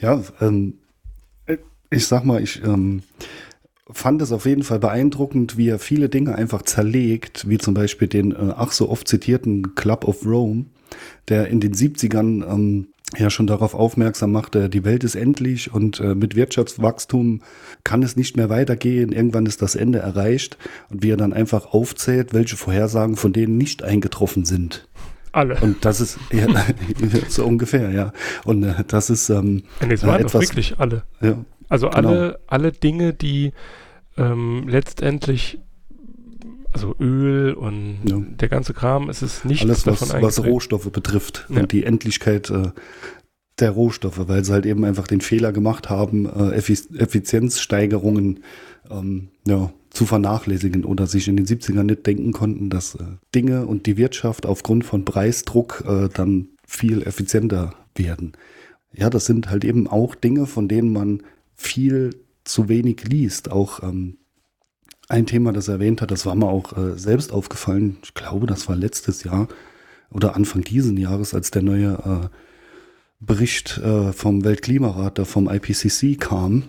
Ja, 0.00 0.22
ähm, 0.40 0.74
ich 1.90 2.06
sag 2.06 2.24
mal, 2.24 2.42
ich 2.42 2.62
ähm, 2.62 3.02
fand 3.90 4.22
es 4.22 4.32
auf 4.32 4.46
jeden 4.46 4.62
Fall 4.62 4.78
beeindruckend, 4.78 5.56
wie 5.56 5.68
er 5.68 5.78
viele 5.78 6.08
Dinge 6.08 6.34
einfach 6.34 6.62
zerlegt, 6.62 7.48
wie 7.48 7.58
zum 7.58 7.74
Beispiel 7.74 8.08
den 8.08 8.32
äh, 8.32 8.54
ach 8.56 8.72
so 8.72 8.88
oft 8.90 9.08
zitierten 9.08 9.74
Club 9.74 10.06
of 10.06 10.24
Rome, 10.26 10.66
der 11.28 11.48
in 11.48 11.60
den 11.60 11.74
70ern 11.74 12.46
ähm, 12.46 12.88
ja 13.16 13.30
schon 13.30 13.46
darauf 13.46 13.74
aufmerksam 13.74 14.32
machte, 14.32 14.68
die 14.68 14.84
Welt 14.84 15.02
ist 15.02 15.14
endlich 15.14 15.72
und 15.72 16.00
äh, 16.00 16.14
mit 16.14 16.36
Wirtschaftswachstum 16.36 17.40
kann 17.82 18.02
es 18.02 18.16
nicht 18.16 18.36
mehr 18.36 18.50
weitergehen, 18.50 19.12
irgendwann 19.12 19.46
ist 19.46 19.62
das 19.62 19.74
Ende 19.74 20.00
erreicht 20.00 20.58
und 20.90 21.02
wie 21.02 21.10
er 21.10 21.16
dann 21.16 21.32
einfach 21.32 21.72
aufzählt, 21.72 22.34
welche 22.34 22.56
Vorhersagen 22.56 23.16
von 23.16 23.32
denen 23.32 23.56
nicht 23.56 23.82
eingetroffen 23.82 24.44
sind. 24.44 24.86
Alle. 25.32 25.58
Und 25.60 25.84
das 25.84 26.00
ist 26.00 26.18
ja, 26.32 26.46
so 27.28 27.44
ungefähr, 27.46 27.90
ja. 27.90 28.12
Und 28.44 28.62
äh, 28.62 28.84
das 28.86 29.08
ist 29.08 29.30
ähm, 29.30 29.62
nee, 29.86 29.94
es 29.94 30.04
waren 30.04 30.20
etwas, 30.20 30.42
wirklich 30.42 30.78
alle. 30.78 31.04
Ja, 31.20 31.36
also 31.68 31.88
genau. 31.88 32.08
alle, 32.08 32.40
alle 32.46 32.72
Dinge, 32.72 33.14
die 33.14 33.52
ähm, 34.16 34.66
letztendlich 34.68 35.58
also 36.72 36.94
Öl 37.00 37.54
und 37.54 37.98
ja. 38.04 38.18
der 38.18 38.48
ganze 38.48 38.74
Kram, 38.74 39.08
es 39.08 39.22
ist 39.22 39.44
nichts 39.44 39.64
Alles, 39.64 39.86
was, 39.86 40.12
was 40.22 40.44
Rohstoffe 40.44 40.90
betrifft 40.92 41.46
ja. 41.48 41.60
und 41.60 41.72
die 41.72 41.84
Endlichkeit 41.84 42.50
äh, 42.50 42.70
der 43.58 43.70
Rohstoffe, 43.70 44.28
weil 44.28 44.44
sie 44.44 44.52
halt 44.52 44.66
eben 44.66 44.84
einfach 44.84 45.06
den 45.06 45.20
Fehler 45.20 45.52
gemacht 45.52 45.90
haben, 45.90 46.26
äh, 46.26 46.56
Effizienzsteigerungen 46.56 48.40
ähm, 48.90 49.28
ja, 49.46 49.72
zu 49.90 50.06
vernachlässigen 50.06 50.84
oder 50.84 51.06
sich 51.06 51.28
in 51.28 51.36
den 51.36 51.46
70ern 51.46 51.84
nicht 51.84 52.06
denken 52.06 52.32
konnten, 52.32 52.70
dass 52.70 52.94
äh, 52.94 53.04
Dinge 53.34 53.66
und 53.66 53.86
die 53.86 53.96
Wirtschaft 53.96 54.46
aufgrund 54.46 54.84
von 54.84 55.04
Preisdruck 55.04 55.84
äh, 55.86 56.08
dann 56.12 56.48
viel 56.66 57.02
effizienter 57.02 57.74
werden. 57.94 58.32
Ja, 58.92 59.10
das 59.10 59.26
sind 59.26 59.50
halt 59.50 59.64
eben 59.64 59.86
auch 59.86 60.14
Dinge, 60.14 60.46
von 60.46 60.68
denen 60.68 60.92
man 60.92 61.22
viel 61.58 62.24
zu 62.44 62.68
wenig 62.70 63.04
liest. 63.04 63.50
Auch 63.50 63.82
ähm, 63.82 64.16
ein 65.08 65.26
Thema, 65.26 65.52
das 65.52 65.68
er 65.68 65.74
erwähnt 65.74 66.00
hat, 66.00 66.10
das 66.10 66.24
war 66.24 66.34
mir 66.34 66.46
auch 66.48 66.76
äh, 66.76 66.96
selbst 66.96 67.32
aufgefallen. 67.32 67.98
Ich 68.02 68.14
glaube, 68.14 68.46
das 68.46 68.68
war 68.68 68.76
letztes 68.76 69.24
Jahr 69.24 69.48
oder 70.10 70.36
Anfang 70.36 70.62
diesen 70.62 70.96
Jahres, 70.96 71.34
als 71.34 71.50
der 71.50 71.62
neue 71.62 72.30
äh, 72.32 72.36
Bericht 73.20 73.78
äh, 73.78 74.12
vom 74.12 74.44
Weltklimarat, 74.44 75.18
da 75.18 75.24
vom 75.24 75.50
IPCC 75.50 76.18
kam. 76.18 76.64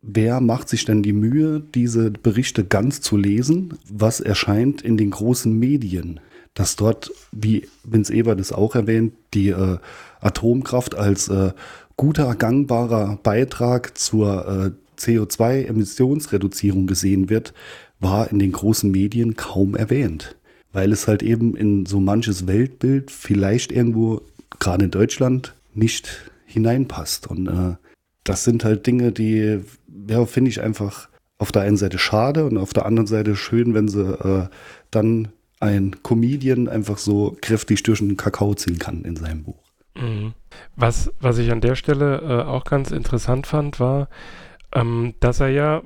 Wer 0.00 0.40
macht 0.40 0.68
sich 0.68 0.84
denn 0.84 1.02
die 1.02 1.12
Mühe, 1.12 1.60
diese 1.60 2.10
Berichte 2.10 2.64
ganz 2.64 3.00
zu 3.00 3.16
lesen? 3.16 3.76
Was 3.90 4.20
erscheint 4.20 4.80
in 4.80 4.96
den 4.96 5.10
großen 5.10 5.52
Medien? 5.58 6.20
Dass 6.54 6.76
dort, 6.76 7.10
wie 7.32 7.68
Vince 7.82 8.14
Ebert 8.14 8.40
es 8.40 8.52
auch 8.52 8.76
erwähnt, 8.76 9.14
die 9.34 9.48
äh, 9.48 9.78
Atomkraft 10.20 10.94
als 10.94 11.28
äh, 11.28 11.52
guter, 11.96 12.34
gangbarer 12.34 13.18
Beitrag 13.22 13.96
zur 13.96 14.74
äh, 14.76 15.00
CO2-Emissionsreduzierung 15.00 16.86
gesehen 16.86 17.28
wird, 17.30 17.54
war 18.00 18.30
in 18.30 18.38
den 18.38 18.52
großen 18.52 18.90
Medien 18.90 19.36
kaum 19.36 19.74
erwähnt. 19.74 20.36
Weil 20.72 20.92
es 20.92 21.06
halt 21.06 21.22
eben 21.22 21.56
in 21.56 21.86
so 21.86 22.00
manches 22.00 22.46
Weltbild 22.46 23.10
vielleicht 23.10 23.70
irgendwo, 23.70 24.22
gerade 24.58 24.86
in 24.86 24.90
Deutschland, 24.90 25.54
nicht 25.72 26.30
hineinpasst. 26.46 27.26
Und 27.26 27.46
äh, 27.46 27.76
das 28.24 28.44
sind 28.44 28.64
halt 28.64 28.86
Dinge, 28.86 29.12
die, 29.12 29.60
ja, 30.08 30.26
finde 30.26 30.50
ich 30.50 30.60
einfach 30.60 31.08
auf 31.38 31.52
der 31.52 31.62
einen 31.62 31.76
Seite 31.76 31.98
schade 31.98 32.44
und 32.44 32.58
auf 32.58 32.72
der 32.72 32.86
anderen 32.86 33.06
Seite 33.06 33.36
schön, 33.36 33.74
wenn 33.74 33.88
sie 33.88 34.02
äh, 34.02 34.48
dann 34.90 35.28
ein 35.60 35.96
Comedian 36.02 36.68
einfach 36.68 36.98
so 36.98 37.36
kräftig 37.40 37.82
durch 37.82 38.00
den 38.00 38.16
Kakao 38.16 38.54
ziehen 38.54 38.78
kann 38.78 39.02
in 39.02 39.16
seinem 39.16 39.44
Buch. 39.44 39.62
Mhm. 39.96 40.34
Was, 40.76 41.12
was 41.20 41.38
ich 41.38 41.50
an 41.52 41.60
der 41.60 41.76
Stelle 41.76 42.18
äh, 42.18 42.42
auch 42.48 42.64
ganz 42.64 42.90
interessant 42.90 43.46
fand, 43.46 43.80
war, 43.80 44.08
ähm, 44.72 45.14
dass 45.20 45.40
er 45.40 45.48
ja, 45.48 45.82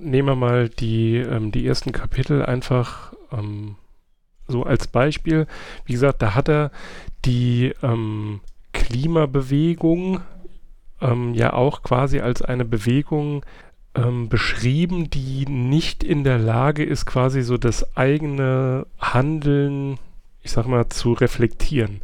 nehmen 0.00 0.28
wir 0.28 0.36
mal 0.36 0.68
die, 0.68 1.16
ähm, 1.16 1.52
die 1.52 1.66
ersten 1.66 1.92
Kapitel 1.92 2.44
einfach 2.44 3.12
ähm, 3.30 3.76
so 4.48 4.64
als 4.64 4.86
Beispiel, 4.86 5.46
wie 5.84 5.92
gesagt, 5.92 6.22
da 6.22 6.34
hat 6.34 6.48
er 6.48 6.70
die 7.24 7.74
ähm, 7.82 8.40
Klimabewegung 8.72 10.20
ähm, 11.00 11.34
ja 11.34 11.52
auch 11.52 11.82
quasi 11.82 12.20
als 12.20 12.42
eine 12.42 12.64
Bewegung 12.64 13.44
ähm, 13.94 14.28
beschrieben, 14.28 15.10
die 15.10 15.46
nicht 15.46 16.02
in 16.02 16.24
der 16.24 16.38
Lage 16.38 16.84
ist, 16.84 17.04
quasi 17.04 17.42
so 17.42 17.58
das 17.58 17.96
eigene 17.96 18.86
Handeln, 18.98 19.98
ich 20.42 20.52
sag 20.52 20.66
mal, 20.66 20.88
zu 20.88 21.12
reflektieren. 21.12 22.00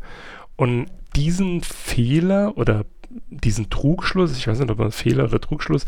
Und 0.57 0.89
diesen 1.19 1.63
Fehler 1.63 2.57
oder 2.57 2.85
diesen 3.29 3.71
Trugschluss, 3.71 4.37
ich 4.37 4.47
weiß 4.47 4.61
nicht, 4.61 4.71
ob 4.71 4.79
man 4.79 4.93
Fehler 4.93 5.25
oder 5.25 5.41
Trugschluss, 5.41 5.85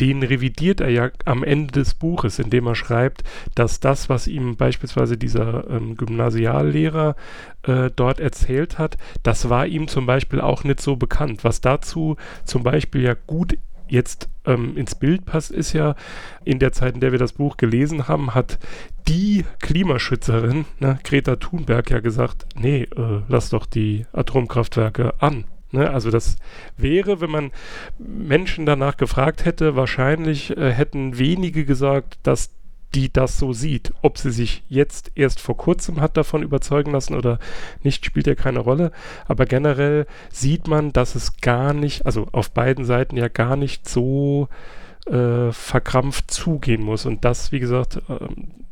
den 0.00 0.22
revidiert 0.22 0.80
er 0.80 0.88
ja 0.88 1.10
am 1.24 1.42
Ende 1.42 1.72
des 1.72 1.94
Buches, 1.94 2.38
indem 2.38 2.66
er 2.66 2.74
schreibt, 2.74 3.24
dass 3.54 3.80
das, 3.80 4.08
was 4.08 4.26
ihm 4.26 4.56
beispielsweise 4.56 5.16
dieser 5.16 5.68
ähm, 5.68 5.96
Gymnasiallehrer 5.96 7.16
äh, 7.62 7.90
dort 7.94 8.20
erzählt 8.20 8.78
hat, 8.78 8.96
das 9.22 9.48
war 9.48 9.66
ihm 9.66 9.88
zum 9.88 10.06
Beispiel 10.06 10.40
auch 10.40 10.64
nicht 10.64 10.80
so 10.80 10.96
bekannt. 10.96 11.44
Was 11.44 11.60
dazu 11.60 12.16
zum 12.44 12.62
Beispiel 12.62 13.02
ja 13.02 13.14
gut 13.26 13.58
jetzt 13.88 14.28
ähm, 14.46 14.76
ins 14.76 14.94
Bild 14.94 15.26
passt, 15.26 15.50
ist 15.50 15.72
ja, 15.72 15.94
in 16.44 16.58
der 16.58 16.72
Zeit, 16.72 16.94
in 16.94 17.00
der 17.00 17.12
wir 17.12 17.18
das 17.18 17.34
Buch 17.34 17.56
gelesen 17.56 18.08
haben, 18.08 18.34
hat 18.34 18.58
die 19.12 19.44
Klimaschützerin, 19.60 20.64
ne, 20.80 20.98
Greta 21.04 21.36
Thunberg, 21.36 21.90
ja 21.90 22.00
gesagt, 22.00 22.46
nee, 22.54 22.84
äh, 22.84 23.20
lass 23.28 23.50
doch 23.50 23.66
die 23.66 24.06
Atomkraftwerke 24.12 25.20
an. 25.20 25.44
Ne? 25.70 25.90
Also 25.90 26.10
das 26.10 26.36
wäre, 26.78 27.20
wenn 27.20 27.30
man 27.30 27.50
Menschen 27.98 28.64
danach 28.64 28.96
gefragt 28.96 29.44
hätte, 29.44 29.76
wahrscheinlich 29.76 30.56
äh, 30.56 30.72
hätten 30.72 31.18
wenige 31.18 31.66
gesagt, 31.66 32.20
dass 32.22 32.54
die 32.94 33.12
das 33.12 33.38
so 33.38 33.52
sieht. 33.52 33.92
Ob 34.00 34.16
sie 34.16 34.30
sich 34.30 34.64
jetzt 34.68 35.12
erst 35.14 35.40
vor 35.40 35.58
kurzem 35.58 36.00
hat 36.00 36.16
davon 36.16 36.42
überzeugen 36.42 36.92
lassen 36.92 37.14
oder 37.14 37.38
nicht, 37.82 38.06
spielt 38.06 38.26
ja 38.26 38.34
keine 38.34 38.60
Rolle. 38.60 38.92
Aber 39.26 39.44
generell 39.44 40.06
sieht 40.30 40.68
man, 40.68 40.92
dass 40.92 41.14
es 41.14 41.38
gar 41.42 41.74
nicht, 41.74 42.06
also 42.06 42.28
auf 42.32 42.50
beiden 42.50 42.86
Seiten 42.86 43.16
ja 43.18 43.28
gar 43.28 43.56
nicht 43.56 43.88
so 43.88 44.48
äh, 45.06 45.52
verkrampft 45.52 46.30
zugehen 46.30 46.82
muss. 46.82 47.04
Und 47.04 47.24
das, 47.26 47.52
wie 47.52 47.60
gesagt, 47.60 47.96
äh, 48.08 48.26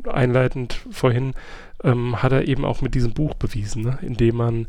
einleitend 0.06 0.80
vorhin, 0.90 1.34
ähm, 1.82 2.22
hat 2.22 2.32
er 2.32 2.48
eben 2.48 2.64
auch 2.64 2.82
mit 2.82 2.94
diesem 2.94 3.12
Buch 3.12 3.34
bewiesen, 3.34 3.82
ne? 3.82 3.98
indem 4.02 4.36
man 4.36 4.66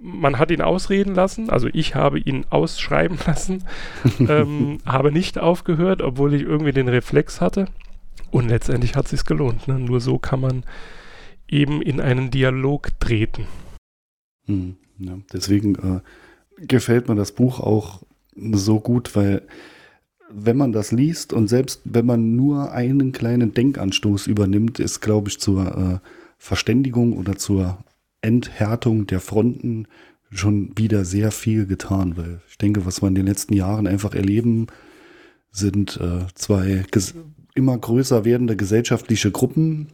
man 0.00 0.38
hat 0.38 0.52
ihn 0.52 0.62
ausreden 0.62 1.14
lassen, 1.14 1.50
also 1.50 1.68
ich 1.72 1.96
habe 1.96 2.20
ihn 2.20 2.46
ausschreiben 2.50 3.18
lassen, 3.26 3.64
ähm, 4.20 4.78
habe 4.86 5.10
nicht 5.10 5.38
aufgehört, 5.38 6.02
obwohl 6.02 6.34
ich 6.34 6.42
irgendwie 6.42 6.72
den 6.72 6.88
Reflex 6.88 7.40
hatte. 7.40 7.66
Und 8.30 8.48
letztendlich 8.48 8.94
hat 8.94 9.06
es 9.06 9.10
sich 9.10 9.24
gelohnt. 9.24 9.68
Ne? 9.68 9.78
Nur 9.78 10.00
so 10.00 10.18
kann 10.18 10.40
man 10.40 10.64
eben 11.48 11.82
in 11.82 12.00
einen 12.00 12.30
Dialog 12.30 12.90
treten. 13.00 13.46
Hm, 14.46 14.76
ja, 14.98 15.18
deswegen 15.32 15.74
äh, 15.76 16.00
gefällt 16.66 17.08
mir 17.08 17.14
das 17.14 17.32
Buch 17.32 17.60
auch 17.60 18.02
so 18.36 18.80
gut, 18.80 19.16
weil 19.16 19.42
wenn 20.30 20.56
man 20.56 20.72
das 20.72 20.92
liest 20.92 21.32
und 21.32 21.48
selbst 21.48 21.80
wenn 21.84 22.06
man 22.06 22.36
nur 22.36 22.72
einen 22.72 23.12
kleinen 23.12 23.54
Denkanstoß 23.54 24.26
übernimmt, 24.26 24.78
ist, 24.78 25.00
glaube 25.00 25.28
ich, 25.28 25.40
zur 25.40 25.66
äh, 25.66 26.08
Verständigung 26.38 27.16
oder 27.16 27.36
zur 27.36 27.78
Enthärtung 28.20 29.06
der 29.06 29.20
Fronten 29.20 29.86
schon 30.30 30.76
wieder 30.76 31.04
sehr 31.04 31.30
viel 31.30 31.66
getan, 31.66 32.16
weil 32.16 32.40
ich 32.48 32.58
denke, 32.58 32.84
was 32.84 33.02
wir 33.02 33.08
in 33.08 33.14
den 33.14 33.26
letzten 33.26 33.54
Jahren 33.54 33.86
einfach 33.86 34.14
erleben, 34.14 34.66
sind 35.50 35.98
äh, 36.00 36.26
zwei 36.34 36.84
immer 37.54 37.78
größer 37.78 38.24
werdende 38.24 38.56
gesellschaftliche 38.56 39.30
Gruppen, 39.30 39.88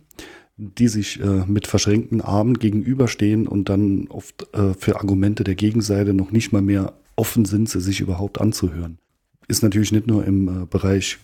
die 0.57 0.89
sich 0.89 1.21
äh, 1.21 1.45
mit 1.47 1.67
verschränkten 1.67 2.21
Armen 2.21 2.59
gegenüberstehen 2.59 3.47
und 3.47 3.69
dann 3.69 4.09
oft 4.09 4.47
äh, 4.55 4.75
für 4.75 4.97
Argumente 4.97 5.45
der 5.45 5.55
Gegenseite 5.55 6.15
noch 6.15 6.31
nicht 6.31 6.53
mal 6.53 6.63
mehr 6.63 6.95
offen 7.17 7.45
sind, 7.45 7.69
sie 7.69 7.81
sich 7.81 8.01
überhaupt 8.01 8.41
anzuhören. 8.41 8.99
Ist 9.49 9.63
natürlich 9.63 9.93
nicht 9.93 10.07
nur 10.07 10.25
im 10.25 10.49
äh, 10.49 10.67
Bereich 10.67 11.19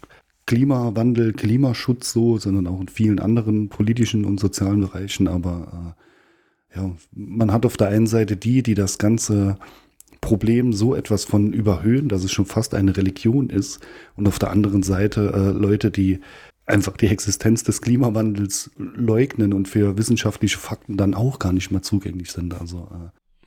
Klimawandel, 0.46 1.33
Klimaschutz 1.33 2.12
so, 2.12 2.38
sondern 2.38 2.66
auch 2.66 2.80
in 2.80 2.88
vielen 2.88 3.18
anderen 3.18 3.68
politischen 3.68 4.24
und 4.24 4.40
sozialen 4.40 4.80
Bereichen, 4.80 5.28
aber 5.28 5.94
äh, 6.74 6.78
ja, 6.78 6.90
man 7.12 7.52
hat 7.52 7.66
auf 7.66 7.76
der 7.76 7.88
einen 7.88 8.06
Seite 8.06 8.37
die, 8.37 8.62
die 8.62 8.74
das 8.74 8.98
ganze 8.98 9.59
Problem 10.20 10.72
so 10.72 10.94
etwas 10.94 11.24
von 11.24 11.52
überhöhen, 11.52 12.09
dass 12.09 12.24
es 12.24 12.33
schon 12.33 12.46
fast 12.46 12.74
eine 12.74 12.96
Religion 12.96 13.48
ist. 13.48 13.80
Und 14.16 14.28
auf 14.28 14.38
der 14.38 14.50
anderen 14.50 14.83
Seite 14.83 15.33
äh, 15.35 15.59
Leute, 15.59 15.90
die 15.90 16.20
einfach 16.66 16.96
die 16.96 17.09
Existenz 17.09 17.64
des 17.64 17.80
Klimawandels 17.80 18.70
leugnen 18.76 19.52
und 19.52 19.66
für 19.66 19.98
wissenschaftliche 19.98 20.59
Fakten 20.59 20.96
dann 20.96 21.14
auch 21.14 21.38
gar 21.38 21.52
nicht 21.52 21.70
mehr 21.70 21.83
zugänglich 21.83 22.30
sind. 22.30 22.61
Also 22.61 22.88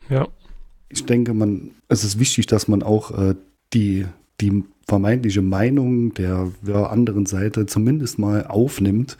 äh, 0.10 0.16
ja. 0.16 0.28
ich 0.90 1.06
denke, 1.06 1.34
man, 1.34 1.72
es 1.88 2.04
ist 2.04 2.20
wichtig, 2.20 2.48
dass 2.48 2.68
man 2.68 2.84
auch 2.84 3.18
äh, 3.18 3.36
die, 3.74 4.06
die 4.44 4.64
vermeintliche 4.88 5.42
Meinung 5.42 6.14
der 6.14 6.52
anderen 6.92 7.26
Seite 7.26 7.66
zumindest 7.66 8.20
mal 8.20 8.46
aufnimmt 8.46 9.18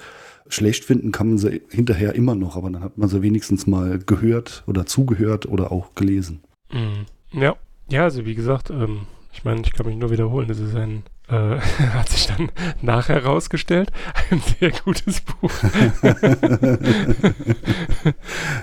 schlecht 0.54 0.86
finden 0.86 1.12
kann 1.12 1.30
man 1.30 1.38
sie 1.38 1.62
hinterher 1.70 2.16
immer 2.16 2.36
noch, 2.36 2.56
aber 2.56 2.70
dann 2.70 2.84
hat 2.84 2.98
man 2.98 3.10
sie 3.10 3.22
wenigstens 3.22 3.68
mal 3.68 4.00
gehört 4.00 4.64
oder 4.68 4.86
zugehört 4.86 5.46
oder 5.46 5.72
auch 5.72 5.96
gelesen. 5.96 6.42
Mhm. 6.72 7.06
Ja, 7.32 7.56
ja, 7.90 8.04
also 8.04 8.26
wie 8.26 8.36
gesagt, 8.36 8.70
ähm, 8.70 9.08
ich 9.32 9.44
meine, 9.44 9.62
ich 9.62 9.74
kann 9.74 9.88
mich 9.88 9.98
nur 9.98 10.12
wiederholen, 10.12 10.48
das 10.48 10.60
ist 10.60 10.76
ein, 10.76 11.04
äh, 11.28 11.60
hat 11.94 12.10
sich 12.10 12.28
dann 12.28 12.52
nachher 12.82 13.16
herausgestellt, 13.16 13.92
ein 14.30 14.42
sehr 14.60 14.72
gutes 14.72 15.22
Buch. 15.22 15.52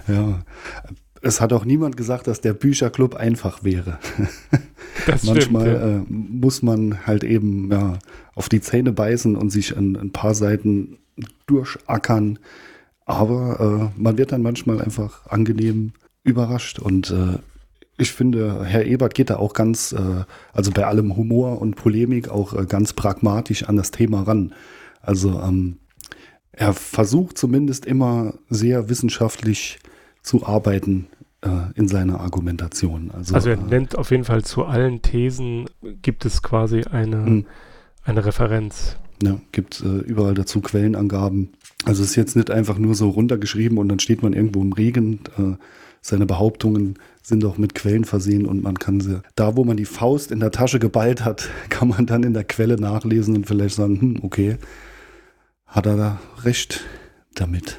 ja, 0.09 0.43
es 1.23 1.41
hat 1.41 1.53
auch 1.53 1.65
niemand 1.65 1.97
gesagt, 1.97 2.27
dass 2.27 2.41
der 2.41 2.55
Bücherclub 2.55 3.15
einfach 3.15 3.65
wäre. 3.65 3.99
Das 5.07 5.23
Manchmal 5.23 5.63
stimmt, 5.63 5.83
ja. 5.83 5.99
äh, 5.99 6.03
muss 6.09 6.63
man 6.63 7.07
halt 7.07 7.25
eben 7.25 7.71
ja, 7.71 7.99
auf 8.35 8.51
die 8.51 8.61
Zähne 8.61 8.93
beißen 8.93 9.35
und 9.35 9.49
sich 9.49 9.75
ein, 9.75 9.97
ein 9.97 10.11
paar 10.11 10.35
Seiten 10.35 10.99
durchackern. 11.47 12.39
Aber 13.07 13.93
äh, 13.97 14.01
man 14.01 14.19
wird 14.19 14.33
dann 14.33 14.43
manchmal 14.43 14.83
einfach 14.83 15.27
angenehm 15.27 15.93
überrascht. 16.23 16.81
Und 16.81 17.11
äh, 17.13 17.39
ich 17.97 18.13
finde, 18.13 18.65
Herr 18.65 18.85
Ebert 18.85 19.15
geht 19.15 19.31
da 19.31 19.37
auch 19.37 19.55
ganz, 19.55 19.93
äh, 19.93 20.25
also 20.53 20.71
bei 20.71 20.85
allem 20.87 21.17
Humor 21.17 21.63
und 21.63 21.77
Polemik 21.77 22.29
auch 22.29 22.53
äh, 22.53 22.67
ganz 22.67 22.93
pragmatisch 22.93 23.63
an 23.65 23.77
das 23.77 23.91
Thema 23.91 24.23
ran. 24.23 24.53
Also 25.01 25.41
ähm, 25.41 25.79
er 26.53 26.75
versucht 26.75 27.39
zumindest 27.39 27.87
immer 27.87 28.35
sehr 28.51 28.89
wissenschaftlich 28.89 29.79
zu 30.23 30.47
arbeiten 30.47 31.07
äh, 31.43 31.49
in 31.75 31.89
seiner 31.89 32.21
Argumentation. 32.21 33.11
Also, 33.13 33.35
also 33.35 33.51
er 33.51 33.59
äh, 33.59 33.63
nennt 33.63 33.97
auf 33.97 34.11
jeden 34.11 34.25
Fall 34.25 34.45
zu 34.45 34.65
allen 34.65 35.03
Thesen, 35.03 35.67
gibt 36.03 36.25
es 36.25 36.43
quasi 36.43 36.83
eine, 36.85 37.25
hm. 37.25 37.47
eine 38.05 38.25
Referenz. 38.25 38.97
Ja, 39.23 39.39
gibt 39.53 39.83
äh, 39.83 39.99
überall 39.99 40.35
dazu 40.35 40.61
Quellenangaben. 40.61 41.51
Also 41.85 42.03
es 42.03 42.11
ist 42.11 42.17
jetzt 42.17 42.37
nicht 42.37 42.51
einfach 42.51 42.79
nur 42.79 42.95
so 42.95 43.11
runtergeschrieben 43.11 43.79
und 43.79 43.89
dann 43.89 43.99
steht 43.99 44.23
man 44.23 44.33
irgendwo 44.33 44.63
im 44.63 44.73
Regen, 44.73 45.21
äh, 45.39 45.57
seine 46.03 46.25
Behauptungen 46.25 46.99
sind 47.23 47.45
auch 47.45 47.59
mit 47.59 47.75
Quellen 47.75 48.05
versehen 48.05 48.47
und 48.47 48.63
man 48.63 48.79
kann 48.79 49.01
sie, 49.01 49.21
da 49.37 49.57
wo 49.57 49.65
man 49.65 49.77
die 49.77 49.85
Faust 49.85 50.31
in 50.31 50.41
der 50.41 50.51
Tasche 50.51 50.79
geballt 50.79 51.25
hat, 51.25 51.49
kann 51.69 51.89
man 51.89 52.07
dann 52.07 52.23
in 52.23 52.35
der 52.35 52.45
Quelle 52.45 52.77
nachlesen 52.77 53.37
und 53.37 53.47
vielleicht 53.47 53.77
sagen, 53.77 54.01
hm, 54.01 54.19
okay, 54.23 54.57
hat 55.67 55.87
er 55.87 55.97
da 55.97 56.21
recht 56.43 56.85
damit. 57.35 57.79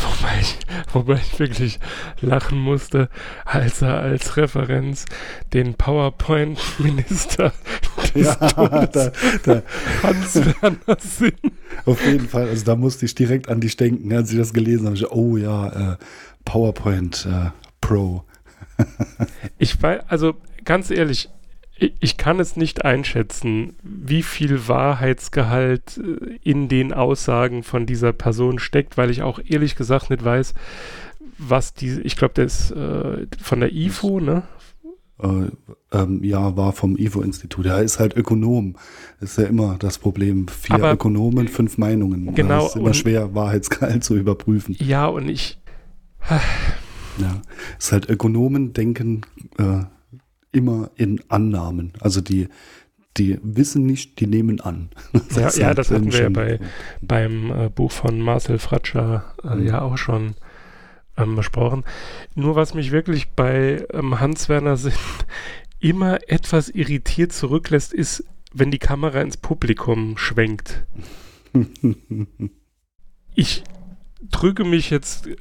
Wobei 0.00 0.40
ich, 0.40 0.58
wobei 0.92 1.14
ich 1.14 1.38
wirklich 1.38 1.80
lachen 2.20 2.58
musste, 2.58 3.08
als 3.44 3.82
er 3.82 3.98
als 3.98 4.36
Referenz 4.36 5.06
den 5.52 5.74
PowerPoint-Minister 5.74 7.52
Ja, 8.14 8.34
da, 8.86 9.12
da, 9.44 9.62
Hans-Werner 10.02 10.96
Sinn. 11.00 11.32
auf 11.84 12.04
jeden 12.06 12.28
Fall. 12.28 12.48
Also 12.48 12.64
da 12.64 12.76
musste 12.76 13.04
ich 13.06 13.14
direkt 13.14 13.48
an 13.48 13.60
dich 13.60 13.76
denken, 13.76 14.12
als 14.12 14.30
ich 14.32 14.38
das 14.38 14.52
gelesen 14.52 14.86
habe. 14.86 14.96
Ich, 14.96 15.10
oh 15.10 15.36
ja, 15.36 15.92
äh, 15.92 15.96
PowerPoint 16.44 17.26
äh, 17.26 17.50
Pro. 17.80 18.24
Ich 19.58 19.80
weiß, 19.82 20.02
also 20.08 20.34
ganz 20.64 20.90
ehrlich, 20.90 21.28
ich, 21.78 22.16
kann 22.16 22.40
es 22.40 22.56
nicht 22.56 22.84
einschätzen, 22.84 23.76
wie 23.82 24.22
viel 24.22 24.68
Wahrheitsgehalt 24.68 25.98
äh, 25.98 26.38
in 26.42 26.68
den 26.68 26.92
Aussagen 26.92 27.62
von 27.62 27.86
dieser 27.86 28.12
Person 28.12 28.58
steckt, 28.58 28.96
weil 28.96 29.10
ich 29.10 29.22
auch 29.22 29.38
ehrlich 29.44 29.76
gesagt 29.76 30.10
nicht 30.10 30.24
weiß, 30.24 30.54
was 31.38 31.74
die, 31.74 32.00
ich 32.00 32.16
glaube, 32.16 32.34
der 32.34 32.44
ist 32.46 32.70
äh, 32.72 33.26
von 33.40 33.60
der 33.60 33.72
IFO, 33.72 34.18
ne? 34.20 34.42
Äh, 35.22 35.50
ähm, 35.92 36.22
ja, 36.22 36.56
war 36.56 36.72
vom 36.72 36.96
IFO-Institut. 36.96 37.66
Er 37.66 37.82
ist 37.82 37.98
halt 37.98 38.16
Ökonom. 38.16 38.76
Das 39.20 39.30
ist 39.32 39.38
ja 39.38 39.44
immer 39.44 39.76
das 39.78 39.98
Problem. 39.98 40.46
Vier 40.48 40.76
Aber- 40.76 40.92
Ökonomen, 40.92 41.48
fünf 41.48 41.76
Meinungen. 41.78 42.34
Genau, 42.34 42.64
Es 42.66 42.70
ist 42.70 42.76
immer 42.76 42.94
schwer, 42.94 43.34
Wahrheitsgehalt 43.34 44.04
zu 44.04 44.16
überprüfen. 44.16 44.76
Ja, 44.78 45.06
und 45.06 45.28
ich, 45.28 45.58
Ja. 47.20 47.42
Es 47.78 47.86
ist 47.86 47.92
halt 47.92 48.08
Ökonomen 48.08 48.72
denken 48.72 49.22
äh, 49.58 49.80
immer 50.52 50.90
in 50.96 51.20
Annahmen. 51.28 51.92
Also 52.00 52.20
die, 52.20 52.48
die 53.16 53.38
wissen 53.42 53.84
nicht, 53.84 54.20
die 54.20 54.26
nehmen 54.26 54.60
an. 54.60 54.90
ja, 55.36 55.48
ist 55.48 55.58
ja, 55.58 55.66
halt 55.68 55.78
das 55.78 55.90
hatten 55.90 56.12
wir 56.12 56.22
ja 56.22 56.28
bei, 56.28 56.60
beim 57.00 57.50
äh, 57.50 57.68
Buch 57.68 57.92
von 57.92 58.20
Marcel 58.20 58.58
Fratscher 58.58 59.34
äh, 59.44 59.56
Mhm. 59.56 59.66
ja 59.66 59.82
auch 59.82 59.98
schon 59.98 60.34
ähm, 61.16 61.34
besprochen. 61.34 61.84
Nur 62.34 62.56
was 62.56 62.74
mich 62.74 62.90
wirklich 62.92 63.30
bei 63.30 63.86
ähm, 63.92 64.20
Hans-Werner 64.20 64.76
Sinn 64.78 64.92
immer 65.80 66.18
etwas 66.28 66.68
irritiert 66.70 67.32
zurücklässt, 67.32 67.92
ist, 67.92 68.24
wenn 68.52 68.70
die 68.70 68.78
Kamera 68.78 69.20
ins 69.20 69.36
Publikum 69.36 70.16
schwenkt. 70.16 70.84
Ich 73.34 73.62
drücke 74.30 74.64
mich 74.64 74.90
jetzt 74.90 75.26
äh, 75.26 75.34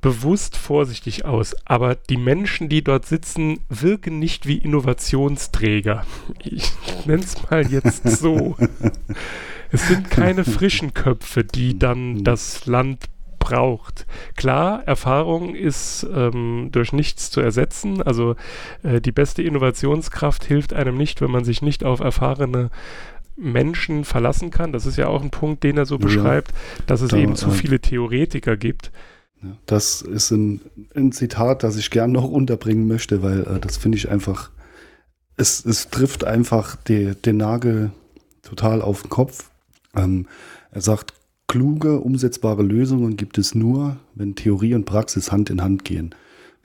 bewusst 0.00 0.56
vorsichtig 0.56 1.24
aus, 1.24 1.54
aber 1.64 1.94
die 1.94 2.16
Menschen, 2.16 2.68
die 2.68 2.82
dort 2.82 3.06
sitzen, 3.06 3.60
wirken 3.68 4.18
nicht 4.18 4.46
wie 4.46 4.58
Innovationsträger. 4.58 6.04
Ich 6.42 6.72
nenne 7.06 7.22
es 7.22 7.50
mal 7.50 7.66
jetzt 7.66 8.08
so. 8.18 8.56
Es 9.70 9.88
sind 9.88 10.10
keine 10.10 10.44
frischen 10.44 10.94
Köpfe, 10.94 11.44
die 11.44 11.78
dann 11.78 12.24
das 12.24 12.66
Land 12.66 13.06
braucht. 13.46 14.06
Klar, 14.34 14.82
Erfahrung 14.86 15.54
ist 15.54 16.04
ähm, 16.12 16.70
durch 16.72 16.92
nichts 16.92 17.30
zu 17.30 17.40
ersetzen. 17.40 18.02
Also 18.02 18.34
äh, 18.82 19.00
die 19.00 19.12
beste 19.12 19.42
Innovationskraft 19.42 20.44
hilft 20.44 20.72
einem 20.72 20.96
nicht, 20.96 21.20
wenn 21.20 21.30
man 21.30 21.44
sich 21.44 21.62
nicht 21.62 21.84
auf 21.84 22.00
erfahrene 22.00 22.70
Menschen 23.36 24.04
verlassen 24.04 24.50
kann. 24.50 24.72
Das 24.72 24.86
ist 24.86 24.96
ja 24.96 25.08
auch 25.08 25.22
ein 25.22 25.30
Punkt, 25.30 25.62
den 25.62 25.76
er 25.76 25.86
so 25.86 25.96
Ja. 25.96 26.00
beschreibt, 26.06 26.52
dass 26.86 27.00
es 27.00 27.10
Da, 27.10 27.16
eben 27.18 27.36
zu 27.36 27.50
viele 27.50 27.80
Theoretiker 27.80 28.56
gibt. 28.56 28.90
Das 29.66 30.00
ist 30.02 30.30
ein, 30.30 30.60
ein 30.94 31.12
Zitat, 31.12 31.62
das 31.62 31.76
ich 31.76 31.90
gern 31.90 32.10
noch 32.12 32.24
unterbringen 32.28 32.86
möchte, 32.88 33.22
weil 33.22 33.42
äh, 33.42 33.60
das 33.60 33.76
finde 33.76 33.98
ich 33.98 34.08
einfach, 34.10 34.50
es, 35.36 35.64
es 35.64 35.90
trifft 35.90 36.24
einfach 36.24 36.76
die, 36.76 37.12
den 37.14 37.36
Nagel 37.36 37.90
total 38.42 38.80
auf 38.82 39.02
den 39.02 39.10
Kopf. 39.10 39.50
Ähm, 39.94 40.26
er 40.70 40.80
sagt, 40.80 41.12
kluge, 41.48 42.00
umsetzbare 42.00 42.62
Lösungen 42.62 43.16
gibt 43.16 43.38
es 43.38 43.54
nur, 43.54 43.96
wenn 44.14 44.34
Theorie 44.34 44.74
und 44.74 44.84
Praxis 44.86 45.30
Hand 45.30 45.50
in 45.50 45.62
Hand 45.62 45.84
gehen. 45.84 46.14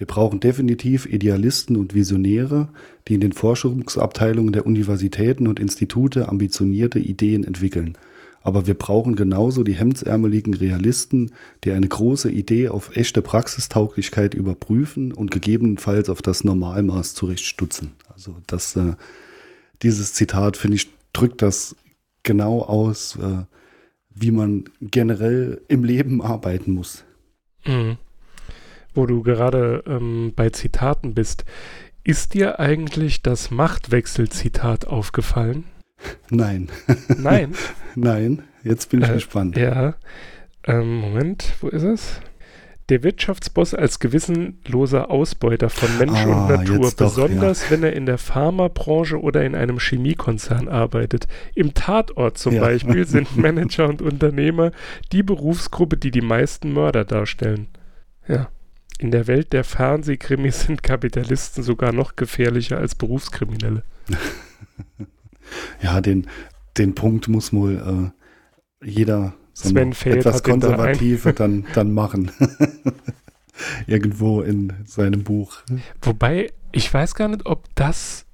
Wir 0.01 0.07
brauchen 0.07 0.39
definitiv 0.39 1.05
Idealisten 1.05 1.77
und 1.77 1.93
Visionäre, 1.93 2.69
die 3.07 3.13
in 3.13 3.21
den 3.21 3.33
Forschungsabteilungen 3.33 4.51
der 4.51 4.65
Universitäten 4.65 5.47
und 5.47 5.59
Institute 5.59 6.27
ambitionierte 6.27 6.97
Ideen 6.97 7.43
entwickeln. 7.43 7.95
Aber 8.41 8.65
wir 8.65 8.73
brauchen 8.73 9.15
genauso 9.15 9.63
die 9.63 9.75
hemdsärmeligen 9.75 10.55
Realisten, 10.55 11.33
die 11.63 11.71
eine 11.71 11.87
große 11.87 12.31
Idee 12.31 12.69
auf 12.69 12.97
echte 12.97 13.21
Praxistauglichkeit 13.21 14.33
überprüfen 14.33 15.11
und 15.11 15.29
gegebenenfalls 15.29 16.09
auf 16.09 16.23
das 16.23 16.43
Normalmaß 16.43 17.13
zurechtstutzen. 17.13 17.91
Also 18.11 18.37
das, 18.47 18.75
äh, 18.75 18.93
dieses 19.83 20.15
Zitat, 20.15 20.57
finde 20.57 20.77
ich, 20.77 20.89
drückt 21.13 21.43
das 21.43 21.75
genau 22.23 22.63
aus, 22.63 23.19
äh, 23.21 23.43
wie 24.09 24.31
man 24.31 24.63
generell 24.81 25.61
im 25.67 25.83
Leben 25.83 26.23
arbeiten 26.23 26.71
muss. 26.71 27.03
Mhm. 27.67 27.97
Wo 28.93 29.05
du 29.05 29.23
gerade 29.23 29.83
ähm, 29.87 30.33
bei 30.35 30.49
Zitaten 30.49 31.13
bist. 31.13 31.45
Ist 32.03 32.33
dir 32.33 32.59
eigentlich 32.59 33.21
das 33.21 33.51
Machtwechsel-Zitat 33.51 34.87
aufgefallen? 34.87 35.65
Nein, 36.31 36.69
Nein. 37.17 37.53
nein, 37.95 38.41
jetzt 38.63 38.89
bin 38.89 39.01
ich 39.03 39.09
Äh, 39.09 39.13
gespannt. 39.13 39.55
Ja. 39.55 39.93
Ähm, 40.65 40.95
Moment, 40.95 41.53
wo 41.61 41.67
ist 41.67 41.83
es? 41.83 42.19
Der 42.89 43.03
Wirtschaftsboss 43.03 43.73
als 43.75 43.99
gewissenloser 43.99 45.11
Ausbeuter 45.11 45.69
von 45.69 45.95
Mensch 45.99 46.19
Ah, 46.25 46.25
und 46.25 46.47
Natur, 46.49 46.79
doch, 46.89 46.93
besonders 46.95 47.69
wenn 47.69 47.83
er 47.83 47.93
in 47.93 48.05
der 48.05 48.17
Pharmabranche 48.17 49.21
oder 49.21 49.45
in 49.45 49.55
einem 49.55 49.79
Chemiekonzern 49.79 50.67
arbeitet. 50.67 51.27
Im 51.55 51.73
Tatort 51.75 52.37
zum 52.39 52.55
Ja. 52.55 52.61
Beispiel 52.61 53.07
sind 53.07 53.37
Manager 53.37 53.87
und 53.87 54.01
Unternehmer 54.01 54.71
die 55.11 55.23
Berufsgruppe, 55.23 55.97
die 55.97 56.11
die 56.11 56.21
meisten 56.21 56.73
Mörder 56.73 57.05
darstellen. 57.05 57.67
Ja. 58.27 58.49
In 58.99 59.11
der 59.11 59.27
Welt 59.27 59.53
der 59.53 59.63
Fernsehkrimis 59.63 60.61
sind 60.61 60.83
Kapitalisten 60.83 61.63
sogar 61.63 61.91
noch 61.91 62.15
gefährlicher 62.15 62.77
als 62.77 62.95
Berufskriminelle. 62.95 63.83
Ja, 65.81 66.01
den, 66.01 66.27
den 66.77 66.95
Punkt 66.95 67.27
muss 67.27 67.53
wohl 67.53 68.11
äh, 68.81 68.85
jeder 68.85 69.33
Feld 69.53 70.17
etwas 70.17 70.41
den 70.41 70.59
da 70.59 70.67
Konservative 70.69 71.33
dann, 71.33 71.65
dann 71.73 71.93
machen. 71.93 72.31
Irgendwo 73.87 74.41
in 74.41 74.73
seinem 74.85 75.23
Buch. 75.23 75.57
Wobei, 76.01 76.51
ich 76.71 76.91
weiß 76.91 77.15
gar 77.15 77.27
nicht, 77.27 77.45
ob 77.45 77.65
das. 77.75 78.25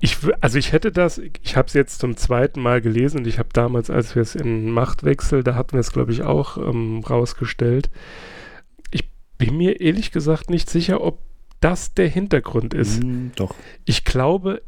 Ich, 0.00 0.18
also 0.40 0.58
ich 0.58 0.72
hätte 0.72 0.90
das, 0.90 1.18
ich 1.18 1.56
habe 1.56 1.68
es 1.68 1.74
jetzt 1.74 2.00
zum 2.00 2.16
zweiten 2.16 2.60
Mal 2.60 2.80
gelesen 2.80 3.18
und 3.18 3.26
ich 3.26 3.38
habe 3.38 3.50
damals, 3.52 3.88
als 3.88 4.14
wir 4.16 4.22
es 4.22 4.34
in 4.34 4.70
Machtwechsel, 4.70 5.44
da 5.44 5.54
hatten 5.54 5.74
wir 5.74 5.80
es, 5.80 5.92
glaube 5.92 6.12
ich, 6.12 6.22
auch 6.22 6.58
ähm, 6.58 7.02
rausgestellt. 7.08 7.88
Bin 9.40 9.56
mir 9.56 9.80
ehrlich 9.80 10.12
gesagt 10.12 10.50
nicht 10.50 10.68
sicher, 10.68 11.00
ob 11.00 11.18
das 11.60 11.94
der 11.94 12.08
Hintergrund 12.08 12.74
ist. 12.74 13.02
Hm, 13.02 13.32
doch. 13.36 13.54
Ich 13.86 14.04
glaube 14.04 14.62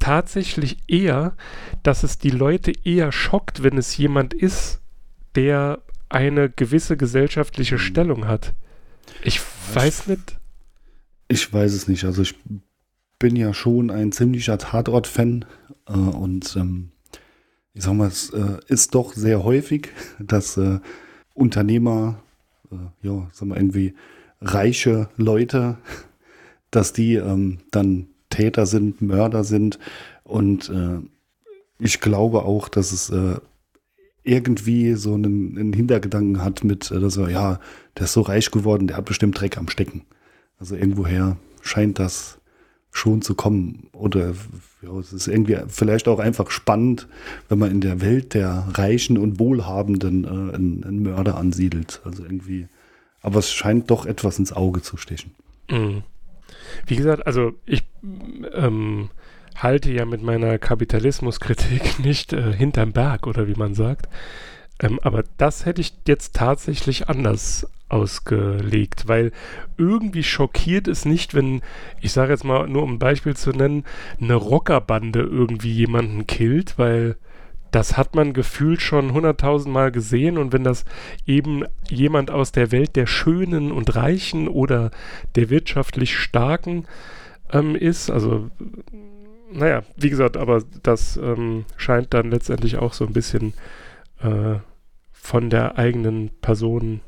tatsächlich 0.00 0.78
eher, 0.88 1.36
dass 1.84 2.02
es 2.02 2.18
die 2.18 2.30
Leute 2.30 2.72
eher 2.84 3.12
schockt, 3.12 3.62
wenn 3.62 3.78
es 3.78 3.96
jemand 3.96 4.34
ist, 4.34 4.80
der 5.36 5.80
eine 6.08 6.50
gewisse 6.50 6.96
gesellschaftliche 6.96 7.78
Stellung 7.78 8.26
hat. 8.26 8.52
Ich 9.22 9.40
weiß 9.72 10.08
nicht. 10.08 10.38
Ich 11.28 11.52
weiß 11.52 11.72
es 11.72 11.86
nicht. 11.88 12.04
Also 12.04 12.22
ich 12.22 12.34
bin 13.18 13.36
ja 13.36 13.54
schon 13.54 13.90
ein 13.90 14.10
ziemlicher 14.10 14.58
Tatort-Fan 14.58 15.44
äh, 15.88 15.92
und 15.92 16.56
ähm, 16.56 16.90
ich 17.74 17.84
sag 17.84 17.94
mal, 17.94 18.08
es 18.08 18.30
äh, 18.30 18.58
ist 18.66 18.94
doch 18.94 19.12
sehr 19.12 19.44
häufig, 19.44 19.90
dass 20.18 20.56
äh, 20.56 20.80
Unternehmer, 21.34 22.22
äh, 22.72 23.06
ja, 23.06 23.28
sag 23.32 23.48
mal, 23.48 23.56
irgendwie 23.56 23.94
reiche 24.40 25.08
Leute, 25.16 25.78
dass 26.70 26.92
die 26.92 27.14
ähm, 27.14 27.58
dann 27.70 28.08
Täter 28.30 28.66
sind, 28.66 29.00
Mörder 29.02 29.44
sind 29.44 29.78
und 30.24 30.68
äh, 30.68 31.00
ich 31.78 32.00
glaube 32.00 32.44
auch, 32.44 32.68
dass 32.68 32.92
es 32.92 33.10
äh, 33.10 33.36
irgendwie 34.26 34.94
so 34.94 35.14
einen, 35.14 35.56
einen 35.56 35.72
Hintergedanken 35.72 36.42
hat 36.42 36.64
mit, 36.64 36.90
äh, 36.90 37.00
dass 37.00 37.16
er, 37.16 37.30
ja, 37.30 37.60
der 37.96 38.04
ist 38.04 38.12
so 38.12 38.22
reich 38.22 38.50
geworden, 38.50 38.88
der 38.88 38.96
hat 38.96 39.04
bestimmt 39.04 39.40
Dreck 39.40 39.56
am 39.56 39.68
Stecken. 39.68 40.02
Also 40.58 40.74
irgendwoher 40.74 41.36
scheint 41.62 41.98
das 41.98 42.35
schon 42.96 43.22
zu 43.22 43.34
kommen. 43.34 43.88
Oder 43.92 44.34
ja, 44.82 44.90
es 44.98 45.12
ist 45.12 45.28
irgendwie 45.28 45.58
vielleicht 45.68 46.08
auch 46.08 46.18
einfach 46.18 46.50
spannend, 46.50 47.06
wenn 47.48 47.58
man 47.58 47.70
in 47.70 47.80
der 47.80 48.00
Welt 48.00 48.34
der 48.34 48.66
Reichen 48.72 49.18
und 49.18 49.38
Wohlhabenden 49.38 50.24
äh, 50.24 50.54
einen, 50.54 50.84
einen 50.84 51.02
Mörder 51.02 51.36
ansiedelt. 51.36 52.00
Also 52.04 52.24
irgendwie. 52.24 52.68
Aber 53.20 53.38
es 53.38 53.52
scheint 53.52 53.90
doch 53.90 54.06
etwas 54.06 54.38
ins 54.38 54.52
Auge 54.52 54.82
zu 54.82 54.96
stechen. 54.96 55.32
Mhm. 55.70 56.02
Wie 56.86 56.96
gesagt, 56.96 57.26
also 57.26 57.52
ich 57.66 57.82
ähm, 58.54 59.10
halte 59.56 59.92
ja 59.92 60.04
mit 60.04 60.22
meiner 60.22 60.58
Kapitalismuskritik 60.58 61.98
nicht 62.04 62.32
äh, 62.32 62.52
hinterm 62.52 62.92
Berg 62.92 63.26
oder 63.26 63.46
wie 63.46 63.54
man 63.54 63.74
sagt. 63.74 64.08
Ähm, 64.80 65.00
aber 65.02 65.24
das 65.36 65.66
hätte 65.66 65.80
ich 65.80 65.94
jetzt 66.06 66.34
tatsächlich 66.34 67.08
anders 67.08 67.66
ausgelegt, 67.88 69.06
weil 69.06 69.32
irgendwie 69.76 70.24
schockiert 70.24 70.88
es 70.88 71.04
nicht, 71.04 71.34
wenn, 71.34 71.62
ich 72.00 72.12
sage 72.12 72.32
jetzt 72.32 72.44
mal 72.44 72.66
nur 72.68 72.82
um 72.82 72.94
ein 72.94 72.98
Beispiel 72.98 73.36
zu 73.36 73.50
nennen, 73.50 73.84
eine 74.20 74.34
Rockerbande 74.34 75.20
irgendwie 75.20 75.72
jemanden 75.72 76.26
killt, 76.26 76.78
weil 76.78 77.16
das 77.70 77.96
hat 77.96 78.14
man 78.14 78.32
gefühlt 78.32 78.80
schon 78.80 79.12
hunderttausend 79.12 79.72
Mal 79.72 79.92
gesehen 79.92 80.38
und 80.38 80.52
wenn 80.52 80.64
das 80.64 80.84
eben 81.26 81.64
jemand 81.88 82.30
aus 82.30 82.52
der 82.52 82.72
Welt 82.72 82.96
der 82.96 83.06
Schönen 83.06 83.70
und 83.70 83.94
Reichen 83.94 84.48
oder 84.48 84.90
der 85.34 85.50
wirtschaftlich 85.50 86.16
Starken 86.16 86.86
ähm, 87.52 87.76
ist, 87.76 88.10
also 88.10 88.50
naja, 89.52 89.82
wie 89.96 90.10
gesagt, 90.10 90.36
aber 90.36 90.62
das 90.82 91.16
ähm, 91.16 91.66
scheint 91.76 92.14
dann 92.14 92.30
letztendlich 92.30 92.76
auch 92.78 92.92
so 92.92 93.06
ein 93.06 93.12
bisschen 93.12 93.52
äh, 94.20 94.56
von 95.12 95.50
der 95.50 95.78
eigenen 95.78 96.30
Person 96.40 97.00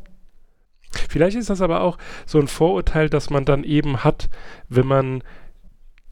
Vielleicht 1.09 1.37
ist 1.37 1.51
das 1.51 1.61
aber 1.61 1.83
auch 1.83 1.99
so 2.27 2.39
ein 2.39 2.49
Vorurteil, 2.49 3.09
das 3.11 3.31
man 3.31 3.45
dann 3.45 3.65
eben 3.65 4.05
hat, 4.05 4.29
wenn 4.69 4.87
man 4.87 5.23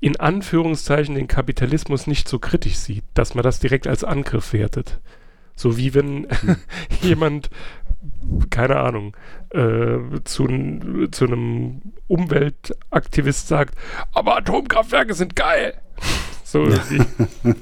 in 0.01 0.21
Anführungszeichen 0.21 1.15
den 1.15 1.29
Kapitalismus 1.29 2.07
nicht 2.07 2.29
so 2.29 2.39
kritisch 2.39 2.77
sieht, 2.77 3.05
dass 3.15 3.35
man 3.35 3.43
das 3.43 3.61
direkt 3.61 3.87
als 3.87 4.05
Angriff 4.05 4.53
wertet. 4.53 5.01
So 5.55 5.79
wie 5.79 5.95
wenn 5.95 6.29
hm. 6.29 6.57
jemand, 7.01 7.51
keine 8.51 8.77
Ahnung, 8.77 9.17
äh, 9.51 9.99
zu, 10.25 10.47
zu 11.11 11.25
einem 11.25 11.81
Umweltaktivist 12.09 13.49
sagt, 13.49 13.75
aber 14.13 14.37
Atomkraftwerke 14.37 15.15
sind 15.15 15.35
geil. 15.35 15.81
so 16.45 16.65
irgendwie. 16.65 17.03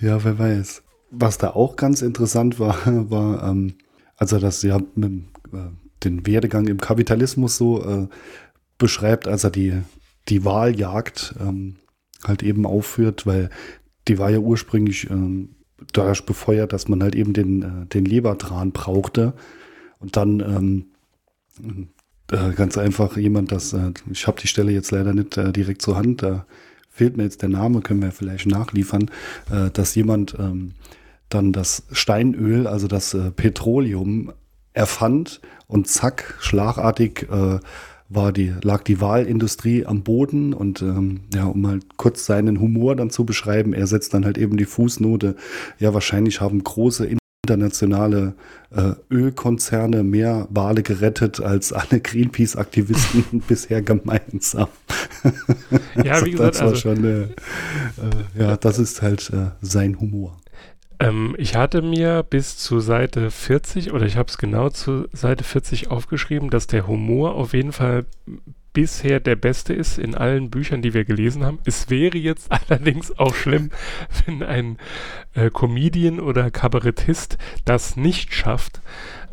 ja, 0.00 0.22
wer 0.24 0.38
weiß. 0.38 0.82
Was 1.12 1.38
da 1.38 1.50
auch 1.50 1.76
ganz 1.76 2.02
interessant 2.02 2.58
war, 2.58 2.76
war, 3.10 3.48
ähm, 3.48 3.74
also 4.20 4.38
das 4.38 4.62
ja 4.62 4.78
mit, 4.94 5.12
äh, 5.52 5.70
den 6.04 6.26
Werdegang 6.26 6.68
im 6.68 6.78
Kapitalismus 6.78 7.56
so 7.56 7.84
äh, 7.84 8.06
beschreibt, 8.78 9.26
als 9.26 9.44
er 9.44 9.50
die, 9.50 9.82
die 10.28 10.44
Wahljagd 10.44 11.34
ähm, 11.40 11.76
halt 12.22 12.42
eben 12.42 12.66
aufführt, 12.66 13.26
weil 13.26 13.50
die 14.06 14.18
war 14.18 14.30
ja 14.30 14.38
ursprünglich 14.38 15.10
ähm, 15.10 15.56
dadurch 15.92 16.24
befeuert, 16.24 16.72
dass 16.72 16.86
man 16.86 17.02
halt 17.02 17.14
eben 17.14 17.32
den, 17.32 17.62
äh, 17.62 17.86
den 17.86 18.04
Lebertran 18.04 18.72
brauchte. 18.72 19.32
Und 19.98 20.16
dann 20.16 20.40
ähm, 20.40 21.86
äh, 22.30 22.52
ganz 22.52 22.76
einfach 22.76 23.16
jemand, 23.16 23.52
das, 23.52 23.72
äh, 23.72 23.92
ich 24.10 24.26
habe 24.26 24.40
die 24.40 24.48
Stelle 24.48 24.72
jetzt 24.72 24.90
leider 24.90 25.14
nicht 25.14 25.36
äh, 25.38 25.52
direkt 25.52 25.82
zur 25.82 25.96
Hand, 25.96 26.22
da 26.22 26.46
fehlt 26.90 27.16
mir 27.16 27.24
jetzt 27.24 27.40
der 27.40 27.48
Name, 27.48 27.80
können 27.80 28.02
wir 28.02 28.12
vielleicht 28.12 28.46
nachliefern, 28.46 29.10
äh, 29.50 29.70
dass 29.70 29.94
jemand 29.94 30.36
ähm, 30.38 30.72
dann 31.30 31.52
das 31.52 31.84
Steinöl, 31.92 32.66
also 32.66 32.86
das 32.86 33.14
äh, 33.14 33.30
Petroleum 33.30 34.32
erfand 34.72 35.40
und 35.66 35.88
zack, 35.88 36.34
schlagartig 36.40 37.28
äh, 37.30 37.58
war 38.10 38.32
die, 38.32 38.52
lag 38.62 38.82
die 38.82 39.00
Wahlindustrie 39.00 39.86
am 39.86 40.02
Boden 40.02 40.52
und 40.52 40.82
ähm, 40.82 41.20
ja, 41.32 41.44
um 41.44 41.60
mal 41.60 41.80
kurz 41.96 42.26
seinen 42.26 42.60
Humor 42.60 42.96
dann 42.96 43.10
zu 43.10 43.24
beschreiben, 43.24 43.72
er 43.72 43.86
setzt 43.86 44.12
dann 44.14 44.24
halt 44.24 44.36
eben 44.36 44.56
die 44.56 44.64
Fußnote, 44.64 45.36
ja, 45.78 45.94
wahrscheinlich 45.94 46.40
haben 46.40 46.62
große 46.62 47.08
internationale 47.50 48.34
äh, 48.70 48.92
Ölkonzerne 49.10 50.02
mehr 50.02 50.46
Wale 50.50 50.82
gerettet 50.82 51.40
als 51.40 51.72
alle 51.72 52.00
Greenpeace-Aktivisten 52.00 53.40
bisher 53.48 53.82
gemeinsam. 53.82 54.68
Ja, 56.04 56.24
wie 56.24 56.30
gesagt, 56.32 56.54
das 56.54 56.60
war 56.60 56.68
also, 56.68 56.80
schon, 56.80 57.04
äh, 57.04 57.22
äh, 57.22 57.28
ja, 58.38 58.56
das 58.56 58.78
ist 58.78 59.02
halt 59.02 59.30
äh, 59.30 59.50
sein 59.62 59.98
Humor. 60.00 60.36
Ähm, 61.00 61.34
ich 61.38 61.56
hatte 61.56 61.82
mir 61.82 62.22
bis 62.22 62.58
zu 62.58 62.78
Seite 62.80 63.30
40 63.30 63.92
oder 63.92 64.06
ich 64.06 64.16
habe 64.16 64.28
es 64.28 64.38
genau 64.38 64.68
zu 64.68 65.08
Seite 65.12 65.42
40 65.44 65.90
aufgeschrieben, 65.90 66.50
dass 66.50 66.66
der 66.66 66.86
Humor 66.86 67.34
auf 67.34 67.54
jeden 67.54 67.72
Fall 67.72 68.04
bisher 68.72 69.18
der 69.18 69.34
beste 69.34 69.72
ist 69.72 69.98
in 69.98 70.14
allen 70.14 70.50
Büchern, 70.50 70.82
die 70.82 70.94
wir 70.94 71.04
gelesen 71.04 71.44
haben. 71.44 71.58
Es 71.64 71.90
wäre 71.90 72.18
jetzt 72.18 72.52
allerdings 72.68 73.18
auch 73.18 73.34
schlimm, 73.34 73.70
wenn 74.24 74.42
ein 74.42 74.78
äh, 75.34 75.50
Comedian 75.50 76.20
oder 76.20 76.50
Kabarettist 76.50 77.38
das 77.64 77.96
nicht 77.96 78.34
schafft. 78.34 78.80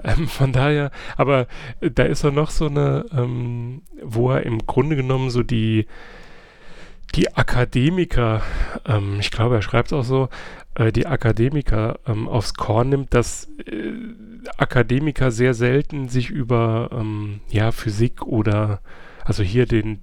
Ähm, 0.03 0.27
von 0.27 0.53
daher, 0.53 0.91
aber 1.17 1.47
äh, 1.81 1.91
da 1.91 2.03
ist 2.03 2.23
er 2.23 2.31
noch 2.31 2.49
so 2.49 2.67
eine, 2.67 3.05
ähm, 3.11 3.81
wo 4.01 4.31
er 4.31 4.43
im 4.43 4.65
Grunde 4.65 4.95
genommen 4.95 5.29
so 5.29 5.43
die 5.43 5.85
die 7.15 7.35
Akademiker, 7.35 8.41
ähm, 8.85 9.17
ich 9.19 9.31
glaube, 9.31 9.55
er 9.55 9.61
schreibt 9.61 9.87
es 9.87 9.93
auch 9.93 10.03
so, 10.03 10.29
äh, 10.75 10.91
die 10.91 11.07
Akademiker 11.07 11.99
ähm, 12.07 12.27
aufs 12.27 12.53
Korn 12.53 12.89
nimmt, 12.89 13.13
dass 13.13 13.47
äh, 13.65 13.91
Akademiker 14.57 15.31
sehr 15.31 15.53
selten 15.53 16.09
sich 16.09 16.29
über 16.29 16.89
ähm, 16.91 17.41
ja, 17.49 17.71
Physik 17.71 18.23
oder 18.23 18.81
also 19.27 19.43
hier 19.43 19.65
den, 19.65 19.99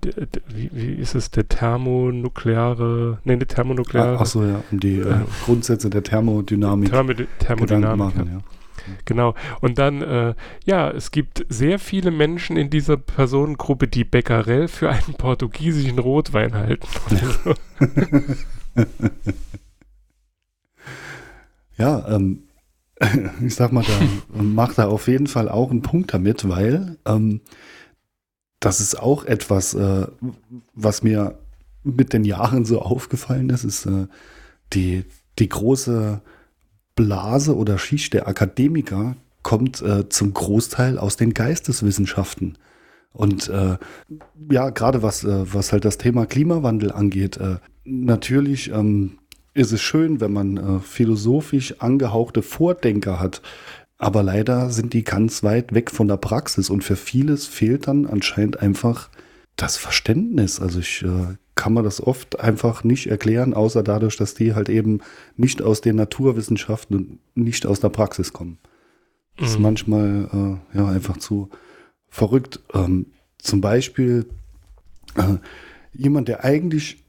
wie, 0.48 0.70
wie, 0.74 0.92
ist 0.92 1.14
es, 1.14 1.30
der 1.30 1.48
thermonukleare, 1.48 3.20
ne, 3.24 3.38
der 3.38 3.48
thermonukleare. 3.48 4.20
Achso, 4.20 4.44
ja, 4.44 4.62
um 4.70 4.80
die 4.80 4.98
äh, 4.98 5.14
Grundsätze 5.46 5.88
der 5.88 6.02
Thermodynamik. 6.02 6.90
Thermo, 6.90 7.14
Thermodynamik. 7.38 7.96
Machen, 7.96 8.30
ja. 8.34 8.38
Genau. 9.05 9.35
Und 9.61 9.79
dann, 9.79 10.03
äh, 10.03 10.35
ja, 10.64 10.90
es 10.90 11.11
gibt 11.11 11.47
sehr 11.49 11.79
viele 11.79 12.11
Menschen 12.11 12.57
in 12.57 12.70
dieser 12.70 12.97
Personengruppe, 12.97 13.88
die 13.88 14.05
Becquerel 14.05 14.68
für 14.68 14.90
einen 14.90 15.14
portugiesischen 15.18 15.99
Rotwein 15.99 16.55
halten. 16.55 16.87
Ja, 21.77 22.07
ähm, 22.09 22.44
ich 23.44 23.55
sag 23.55 23.73
mal, 23.73 23.85
da 23.85 24.42
macht 24.42 24.79
er 24.79 24.88
auf 24.88 25.09
jeden 25.09 25.27
Fall 25.27 25.49
auch 25.49 25.70
einen 25.70 25.83
Punkt 25.83 26.14
damit, 26.14 26.49
weil 26.49 26.99
ähm, 27.05 27.40
das 28.61 28.81
ist 28.81 28.99
auch 28.99 29.25
etwas, 29.25 29.75
äh, 29.75 30.07
was 30.75 31.03
mir 31.03 31.38
mit 31.83 32.12
den 32.12 32.25
Jahren 32.25 32.64
so 32.64 32.81
aufgefallen 32.81 33.51
ist, 33.51 33.64
ist 33.64 33.87
äh, 33.87 34.07
die, 34.73 35.05
die 35.38 35.49
große 35.49 36.23
Blase 36.94 37.57
oder 37.57 37.78
Schicht 37.78 38.14
der 38.14 38.28
Akademiker 38.28 39.16
kommt 39.42 39.83
äh, 39.83 40.09
zum 40.09 40.33
Großteil 40.33 40.98
aus 40.98 41.16
den 41.16 41.35
Geisteswissenschaften. 41.35 42.57
Und 43.12 43.48
äh, 43.48 43.76
ja, 44.50 44.70
gerade 44.70 45.02
was, 45.02 45.22
äh, 45.22 45.54
was 45.54 45.72
halt 45.72 45.85
das 45.85 45.98
Thema 45.98 46.26
Klimawandel 46.26 46.90
angeht, 46.90 47.37
äh, 47.37 47.57
natürlich 47.85 48.70
ähm, 48.72 49.18
ist 49.54 49.72
es 49.72 49.80
schön, 49.83 50.20
wenn 50.20 50.33
man 50.33 50.57
äh, 50.57 50.80
philosophisch 50.80 51.80
angehauchte 51.80 52.42
Vordenker 52.42 53.20
hat. 53.20 53.40
Aber 53.98 54.22
leider 54.24 54.70
sind 54.70 54.92
die 54.92 55.04
ganz 55.04 55.44
weit 55.44 55.72
weg 55.72 55.90
von 55.90 56.09
der 56.09 56.16
Praxis 56.16 56.70
und 56.70 56.83
für 56.83 56.96
vieles 56.96 57.46
fehlt 57.46 57.87
dann 57.87 58.07
anscheinend 58.07 58.61
einfach 58.61 59.11
das 59.54 59.76
Verständnis. 59.76 60.61
Also 60.61 60.80
ich 60.80 61.02
äh, 61.02 61.37
kann 61.54 61.72
man 61.72 61.84
das 61.84 62.00
oft 62.04 62.40
einfach 62.40 62.84
nicht 62.84 63.06
erklären, 63.06 63.54
außer 63.54 63.82
dadurch, 63.82 64.16
dass 64.16 64.34
die 64.34 64.54
halt 64.54 64.68
eben 64.68 65.00
nicht 65.36 65.62
aus 65.62 65.80
den 65.80 65.96
Naturwissenschaften 65.96 66.96
und 66.96 67.18
nicht 67.34 67.66
aus 67.66 67.80
der 67.80 67.90
Praxis 67.90 68.32
kommen. 68.32 68.58
Das 69.36 69.50
mhm. 69.50 69.54
ist 69.54 69.60
manchmal 69.60 70.60
äh, 70.72 70.78
ja 70.78 70.88
einfach 70.88 71.16
zu 71.16 71.50
verrückt. 72.08 72.60
Ähm, 72.72 73.06
zum 73.38 73.60
Beispiel 73.60 74.26
äh, 75.16 75.36
jemand, 75.92 76.28
der 76.28 76.44
eigentlich 76.44 77.04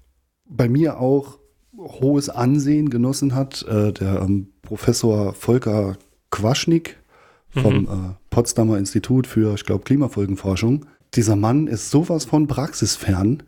bei 0.47 0.69
mir 0.69 0.99
auch 0.99 1.39
hohes 1.77 2.29
Ansehen 2.29 2.89
genossen 2.89 3.35
hat, 3.35 3.63
äh, 3.63 3.91
der 3.93 4.21
ähm, 4.21 4.49
Professor 4.61 5.33
Volker 5.33 5.97
Quaschnik 6.31 6.97
vom 7.49 7.81
mhm. 7.81 7.85
äh, 7.85 8.15
Potsdamer 8.29 8.77
Institut 8.77 9.27
für, 9.27 9.53
ich 9.55 9.65
glaube, 9.65 9.83
Klimafolgenforschung. 9.83 10.85
Dieser 11.13 11.35
Mann 11.35 11.67
ist 11.67 11.89
sowas 11.91 12.25
von 12.25 12.47
praxisfern. 12.47 13.43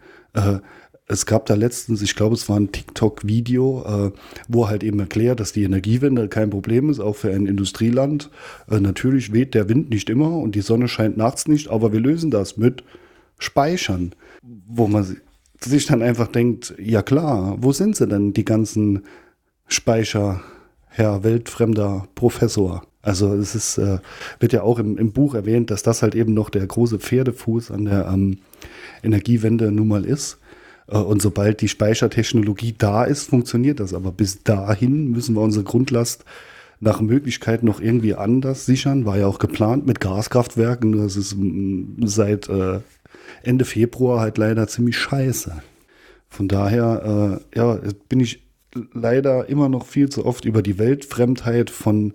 Es 1.10 1.26
gab 1.26 1.46
da 1.46 1.56
letztens, 1.56 2.02
ich 2.02 2.16
glaube, 2.16 2.36
es 2.36 2.50
war 2.50 2.60
ein 2.60 2.74
TikTok-Video, 2.74 3.84
äh, 4.08 4.12
wo 4.50 4.68
halt 4.68 4.84
eben 4.84 5.00
erklärt, 5.00 5.40
dass 5.40 5.54
die 5.54 5.64
Energiewende 5.64 6.28
kein 6.28 6.50
Problem 6.50 6.90
ist, 6.90 7.00
auch 7.00 7.16
für 7.16 7.32
ein 7.32 7.46
Industrieland. 7.46 8.30
Äh, 8.70 8.82
natürlich 8.82 9.32
weht 9.32 9.54
der 9.54 9.70
Wind 9.70 9.90
nicht 9.90 10.10
immer 10.10 10.38
und 10.38 10.56
die 10.56 10.62
Sonne 10.62 10.90
scheint 10.90 11.16
nachts 11.16 11.48
nicht, 11.48 11.70
aber 11.70 11.94
wir 11.94 12.02
lösen 12.02 12.30
das 12.30 12.58
mit 12.58 12.84
Speichern, 13.40 14.16
wo 14.68 14.88
man 14.88 15.18
sich 15.62 15.86
dann 15.86 16.02
einfach 16.02 16.28
denkt, 16.28 16.76
ja 16.78 17.02
klar, 17.02 17.56
wo 17.60 17.72
sind 17.72 17.96
sie 17.96 18.08
denn, 18.08 18.34
die 18.34 18.46
ganzen 18.46 19.04
Speicher, 19.68 20.42
Herr 20.88 21.24
weltfremder 21.24 22.10
Professor? 22.16 22.86
Also 23.02 23.34
es 23.36 23.56
ist, 23.56 23.78
äh, 23.78 24.00
wird 24.42 24.52
ja 24.52 24.64
auch 24.64 24.78
im, 24.80 24.98
im, 24.98 25.14
Buch 25.14 25.36
erwähnt, 25.36 25.72
dass 25.72 25.84
das 25.84 26.02
halt 26.02 26.16
eben 26.16 26.34
noch 26.34 26.50
der 26.50 26.68
große 26.68 27.00
Pferdefuß 27.00 27.72
an 27.72 27.86
der 27.86 28.10
ähm, 28.14 28.40
Energiewende 29.04 29.72
nun 29.72 29.88
mal 29.88 30.04
ist. 30.04 30.40
Äh, 30.88 30.98
und 30.98 31.22
sobald 31.22 31.62
die 31.62 31.68
Speichertechnologie 31.68 32.76
da 32.78 33.04
ist, 33.04 33.30
funktioniert 33.30 33.80
das. 33.80 33.94
Aber 33.94 34.12
bis 34.12 34.44
dahin 34.44 35.12
müssen 35.12 35.36
wir 35.36 35.42
unsere 35.42 35.64
Grundlast 35.64 36.26
nach 36.80 37.02
Möglichkeit 37.02 37.64
noch 37.64 37.82
irgendwie 37.82 38.16
anders 38.16 38.66
sichern. 38.66 39.06
War 39.06 39.18
ja 39.18 39.28
auch 39.28 39.40
geplant 39.40 39.86
mit 39.86 40.00
Gaskraftwerken. 40.00 40.92
Das 40.94 41.16
ist 41.16 41.36
seit 42.04 42.50
äh, 42.50 42.80
Ende 43.44 43.66
Februar 43.66 44.20
halt 44.20 44.38
leider 44.38 44.68
ziemlich 44.68 44.98
scheiße. 44.98 45.62
Von 46.30 46.48
daher, 46.48 47.42
äh, 47.54 47.58
ja, 47.58 47.80
bin 48.10 48.20
ich 48.20 48.44
leider 48.94 49.50
immer 49.50 49.70
noch 49.70 49.86
viel 49.86 50.10
zu 50.10 50.26
oft 50.26 50.46
über 50.46 50.62
die 50.62 50.78
Weltfremdheit 50.78 51.70
von 51.70 52.14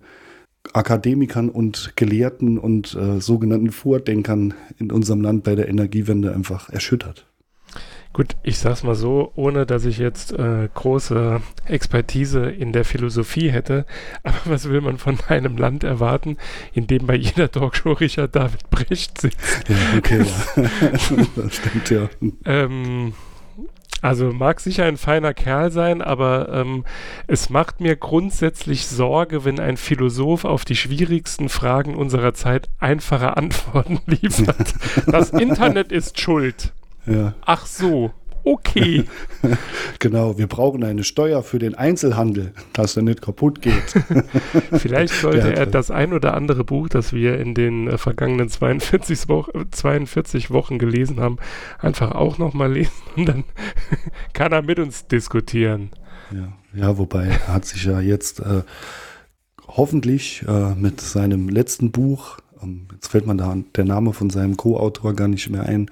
Akademikern 0.72 1.48
und 1.48 1.94
Gelehrten 1.96 2.56
und 2.56 2.94
äh, 2.94 3.20
sogenannten 3.20 3.72
Vordenkern 3.72 4.54
in 4.78 4.92
unserem 4.92 5.22
Land 5.22 5.42
bei 5.42 5.56
der 5.56 5.68
Energiewende 5.68 6.32
einfach 6.32 6.70
erschüttert. 6.70 7.26
Gut, 8.12 8.36
ich 8.42 8.58
sag's 8.58 8.82
mal 8.82 8.94
so, 8.94 9.32
ohne 9.36 9.64
dass 9.64 9.86
ich 9.86 9.96
jetzt 9.96 10.32
äh, 10.32 10.68
große 10.74 11.40
Expertise 11.64 12.50
in 12.50 12.72
der 12.72 12.84
Philosophie 12.84 13.50
hätte, 13.50 13.86
aber 14.22 14.36
was 14.44 14.68
will 14.68 14.82
man 14.82 14.98
von 14.98 15.18
einem 15.28 15.56
Land 15.56 15.82
erwarten, 15.82 16.36
in 16.74 16.86
dem 16.86 17.06
bei 17.06 17.14
jeder 17.14 17.50
Talkshow 17.50 17.92
Richard 17.92 18.36
David 18.36 18.68
Brecht 18.70 19.20
sitzt? 19.20 19.68
Ja, 19.68 19.76
okay, 19.96 20.24
ja. 20.56 20.62
das 21.36 21.56
stimmt 21.56 21.90
ja. 21.90 22.10
Ähm, 22.44 23.14
also 24.02 24.32
mag 24.32 24.60
sicher 24.60 24.84
ein 24.84 24.96
feiner 24.98 25.32
Kerl 25.32 25.70
sein, 25.70 26.02
aber 26.02 26.48
ähm, 26.52 26.84
es 27.28 27.48
macht 27.48 27.80
mir 27.80 27.96
grundsätzlich 27.96 28.88
Sorge, 28.88 29.44
wenn 29.44 29.60
ein 29.60 29.76
Philosoph 29.76 30.44
auf 30.44 30.64
die 30.64 30.76
schwierigsten 30.76 31.48
Fragen 31.48 31.94
unserer 31.94 32.34
Zeit 32.34 32.68
einfache 32.80 33.36
Antworten 33.36 34.00
liefert. 34.06 34.74
Das 35.06 35.30
Internet 35.30 35.92
ist 35.92 36.20
schuld. 36.20 36.72
Ja. 37.06 37.34
Ach 37.44 37.66
so. 37.66 38.12
Okay. 38.44 39.04
genau, 40.00 40.36
wir 40.36 40.48
brauchen 40.48 40.82
eine 40.82 41.04
Steuer 41.04 41.42
für 41.42 41.58
den 41.60 41.76
Einzelhandel, 41.76 42.52
dass 42.72 42.96
er 42.96 43.02
nicht 43.02 43.22
kaputt 43.22 43.62
geht. 43.62 43.72
Vielleicht 44.72 45.14
sollte 45.14 45.54
er 45.54 45.66
das 45.66 45.92
ein 45.92 46.12
oder 46.12 46.34
andere 46.34 46.64
Buch, 46.64 46.88
das 46.88 47.12
wir 47.12 47.38
in 47.38 47.54
den 47.54 47.86
äh, 47.86 47.98
vergangenen 47.98 48.48
42, 48.48 49.28
Wo 49.28 49.46
42 49.70 50.50
Wochen 50.50 50.78
gelesen 50.78 51.20
haben, 51.20 51.36
einfach 51.78 52.12
auch 52.12 52.38
nochmal 52.38 52.72
lesen 52.72 52.90
und 53.16 53.26
dann 53.26 53.44
kann 54.32 54.50
er 54.50 54.62
mit 54.62 54.80
uns 54.80 55.06
diskutieren. 55.06 55.90
Ja, 56.32 56.52
ja 56.74 56.98
wobei 56.98 57.26
er 57.26 57.54
hat 57.54 57.64
sich 57.64 57.84
ja 57.84 58.00
jetzt 58.00 58.40
äh, 58.40 58.62
hoffentlich 59.68 60.44
äh, 60.48 60.74
mit 60.74 61.00
seinem 61.00 61.48
letzten 61.48 61.92
Buch, 61.92 62.38
ähm, 62.60 62.88
jetzt 62.92 63.06
fällt 63.08 63.26
man 63.26 63.38
da 63.38 63.56
der 63.76 63.84
Name 63.84 64.12
von 64.12 64.30
seinem 64.30 64.56
Co-Autor 64.56 65.14
gar 65.14 65.28
nicht 65.28 65.48
mehr 65.48 65.62
ein, 65.62 65.88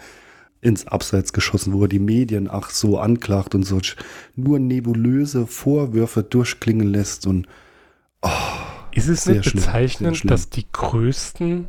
ins 0.60 0.86
Abseits 0.86 1.32
geschossen, 1.32 1.72
wo 1.72 1.82
er 1.82 1.88
die 1.88 1.98
Medien 1.98 2.48
ach 2.50 2.70
so 2.70 2.98
anklagt 2.98 3.54
und 3.54 3.64
so 3.64 3.80
nur 4.36 4.58
nebulöse 4.58 5.46
Vorwürfe 5.46 6.22
durchklingen 6.22 6.88
lässt 6.88 7.26
und 7.26 7.46
Ist 8.92 9.08
es 9.08 9.26
nicht 9.26 9.44
schlimm, 9.46 9.62
bezeichnend, 9.62 10.30
dass 10.30 10.50
die 10.50 10.66
größten 10.70 11.68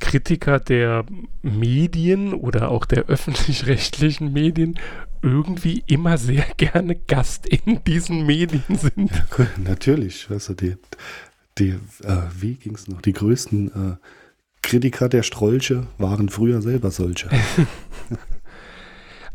Kritiker 0.00 0.58
der 0.58 1.04
Medien 1.42 2.34
oder 2.34 2.70
auch 2.70 2.84
der 2.86 3.06
öffentlich-rechtlichen 3.06 4.32
Medien 4.32 4.78
irgendwie 5.22 5.82
immer 5.86 6.18
sehr 6.18 6.44
gerne 6.56 6.96
Gast 6.96 7.46
in 7.46 7.84
diesen 7.84 8.26
Medien 8.26 8.64
sind? 8.68 9.10
Cool, 9.36 9.48
Natürlich, 9.62 10.30
weißt 10.30 10.50
du, 10.50 10.54
die, 10.54 10.76
die 11.58 11.70
äh, 12.02 12.22
wie 12.38 12.54
ging 12.54 12.74
es 12.74 12.88
noch? 12.88 13.00
Die 13.02 13.12
größten 13.12 13.68
äh, 13.68 13.96
Kritiker 14.64 15.08
der 15.08 15.22
Strolche 15.22 15.86
waren 15.98 16.28
früher 16.28 16.62
selber 16.62 16.90
solche. 16.90 17.28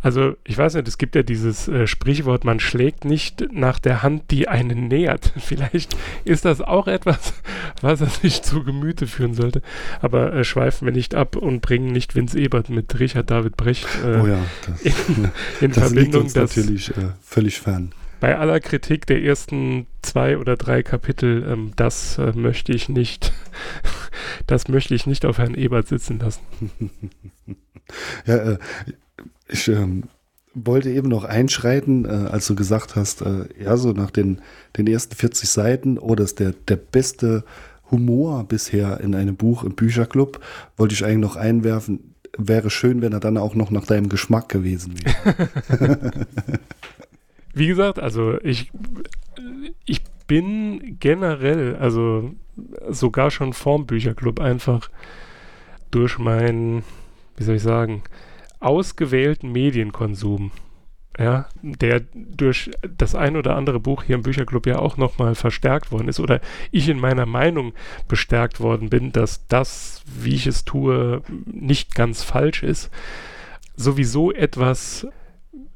Also, 0.01 0.37
ich 0.45 0.57
weiß 0.57 0.75
nicht, 0.75 0.87
es 0.87 0.97
gibt 0.97 1.13
ja 1.15 1.23
dieses 1.23 1.67
äh, 1.67 1.85
Sprichwort, 1.85 2.45
man 2.45 2.61
schlägt 2.61 3.03
nicht 3.03 3.51
nach 3.51 3.79
der 3.79 4.01
Hand, 4.01 4.31
die 4.31 4.47
einen 4.47 4.87
nähert. 4.87 5.33
Vielleicht 5.37 5.93
ist 6.23 6.45
das 6.45 6.61
auch 6.61 6.87
etwas, 6.87 7.33
was 7.81 7.99
er 7.99 8.07
sich 8.07 8.41
zu 8.41 8.63
Gemüte 8.63 9.07
führen 9.07 9.33
sollte. 9.33 9.61
Aber 10.01 10.33
äh, 10.33 10.45
schweifen 10.45 10.85
wir 10.85 10.93
nicht 10.93 11.15
ab 11.15 11.35
und 11.35 11.59
bringen 11.59 11.91
nicht 11.91 12.15
Vince 12.15 12.39
Ebert 12.39 12.69
mit 12.69 12.97
Richard 12.97 13.29
David 13.29 13.57
Brecht 13.57 13.87
äh, 14.05 14.21
oh 14.21 14.27
ja, 14.27 14.39
das, 14.65 14.81
in, 14.83 14.93
in 15.59 15.71
das 15.71 15.91
liegt 15.91 16.13
Verbindung, 16.13 16.23
uns 16.23 16.33
dass 16.33 16.55
natürlich 16.55 16.91
äh, 16.91 17.09
völlig 17.21 17.59
fern. 17.59 17.91
Bei 18.19 18.37
aller 18.37 18.59
Kritik 18.59 19.05
der 19.05 19.21
ersten 19.23 19.87
zwei 20.01 20.37
oder 20.37 20.57
drei 20.57 20.83
Kapitel, 20.83 21.45
ähm, 21.47 21.71
das 21.75 22.17
äh, 22.17 22.33
möchte 22.33 22.73
ich 22.73 22.89
nicht, 22.89 23.33
das 24.47 24.67
möchte 24.67 24.95
ich 24.95 25.07
nicht 25.07 25.25
auf 25.25 25.37
Herrn 25.37 25.55
Ebert 25.55 25.87
sitzen 25.87 26.19
lassen. 26.19 26.41
Ja, 28.27 28.35
äh, 28.35 28.57
ich 29.47 29.67
ähm, 29.67 30.03
wollte 30.53 30.91
eben 30.91 31.09
noch 31.09 31.23
einschreiten, 31.23 32.05
äh, 32.05 32.09
als 32.09 32.45
du 32.45 32.53
gesagt 32.53 32.95
hast, 32.95 33.21
äh, 33.21 33.45
ja, 33.59 33.77
so 33.77 33.93
nach 33.93 34.11
den, 34.11 34.41
den 34.77 34.85
ersten 34.85 35.15
40 35.15 35.49
Seiten, 35.49 35.97
oh, 35.97 36.13
das 36.13 36.31
ist 36.31 36.39
der, 36.39 36.53
der 36.67 36.75
beste 36.75 37.43
Humor 37.91 38.43
bisher 38.43 38.99
in 38.99 39.15
einem 39.15 39.35
Buch 39.35 39.63
im 39.63 39.73
Bücherclub, 39.73 40.39
wollte 40.77 40.93
ich 40.93 41.03
eigentlich 41.03 41.17
noch 41.17 41.35
einwerfen. 41.35 42.15
Wäre 42.37 42.69
schön, 42.69 43.01
wenn 43.01 43.13
er 43.13 43.19
dann 43.19 43.37
auch 43.37 43.55
noch 43.55 43.71
nach 43.71 43.87
deinem 43.87 44.07
Geschmack 44.07 44.49
gewesen 44.49 44.95
wäre. 45.03 46.11
Wie 47.53 47.67
gesagt, 47.67 47.99
also 47.99 48.39
ich, 48.41 48.71
ich 49.85 50.01
bin 50.27 50.97
generell, 50.99 51.75
also 51.75 52.31
sogar 52.89 53.31
schon 53.31 53.53
vorm 53.53 53.85
Bücherclub 53.85 54.39
einfach 54.39 54.89
durch 55.91 56.19
meinen, 56.19 56.83
wie 57.37 57.43
soll 57.43 57.55
ich 57.55 57.63
sagen, 57.63 58.03
ausgewählten 58.59 59.51
Medienkonsum, 59.51 60.51
ja, 61.17 61.47
der 61.61 62.01
durch 62.13 62.71
das 62.97 63.15
ein 63.15 63.35
oder 63.35 63.55
andere 63.55 63.79
Buch 63.79 64.03
hier 64.03 64.15
im 64.15 64.23
Bücherclub 64.23 64.67
ja 64.67 64.79
auch 64.79 64.97
nochmal 64.97 65.35
verstärkt 65.35 65.91
worden 65.91 66.07
ist 66.07 66.19
oder 66.19 66.39
ich 66.71 66.87
in 66.87 66.99
meiner 66.99 67.25
Meinung 67.25 67.73
bestärkt 68.07 68.59
worden 68.59 68.89
bin, 68.89 69.11
dass 69.11 69.47
das, 69.47 70.03
wie 70.05 70.35
ich 70.35 70.47
es 70.47 70.63
tue, 70.63 71.21
nicht 71.45 71.95
ganz 71.95 72.23
falsch 72.23 72.63
ist, 72.63 72.89
sowieso 73.75 74.31
etwas 74.31 75.07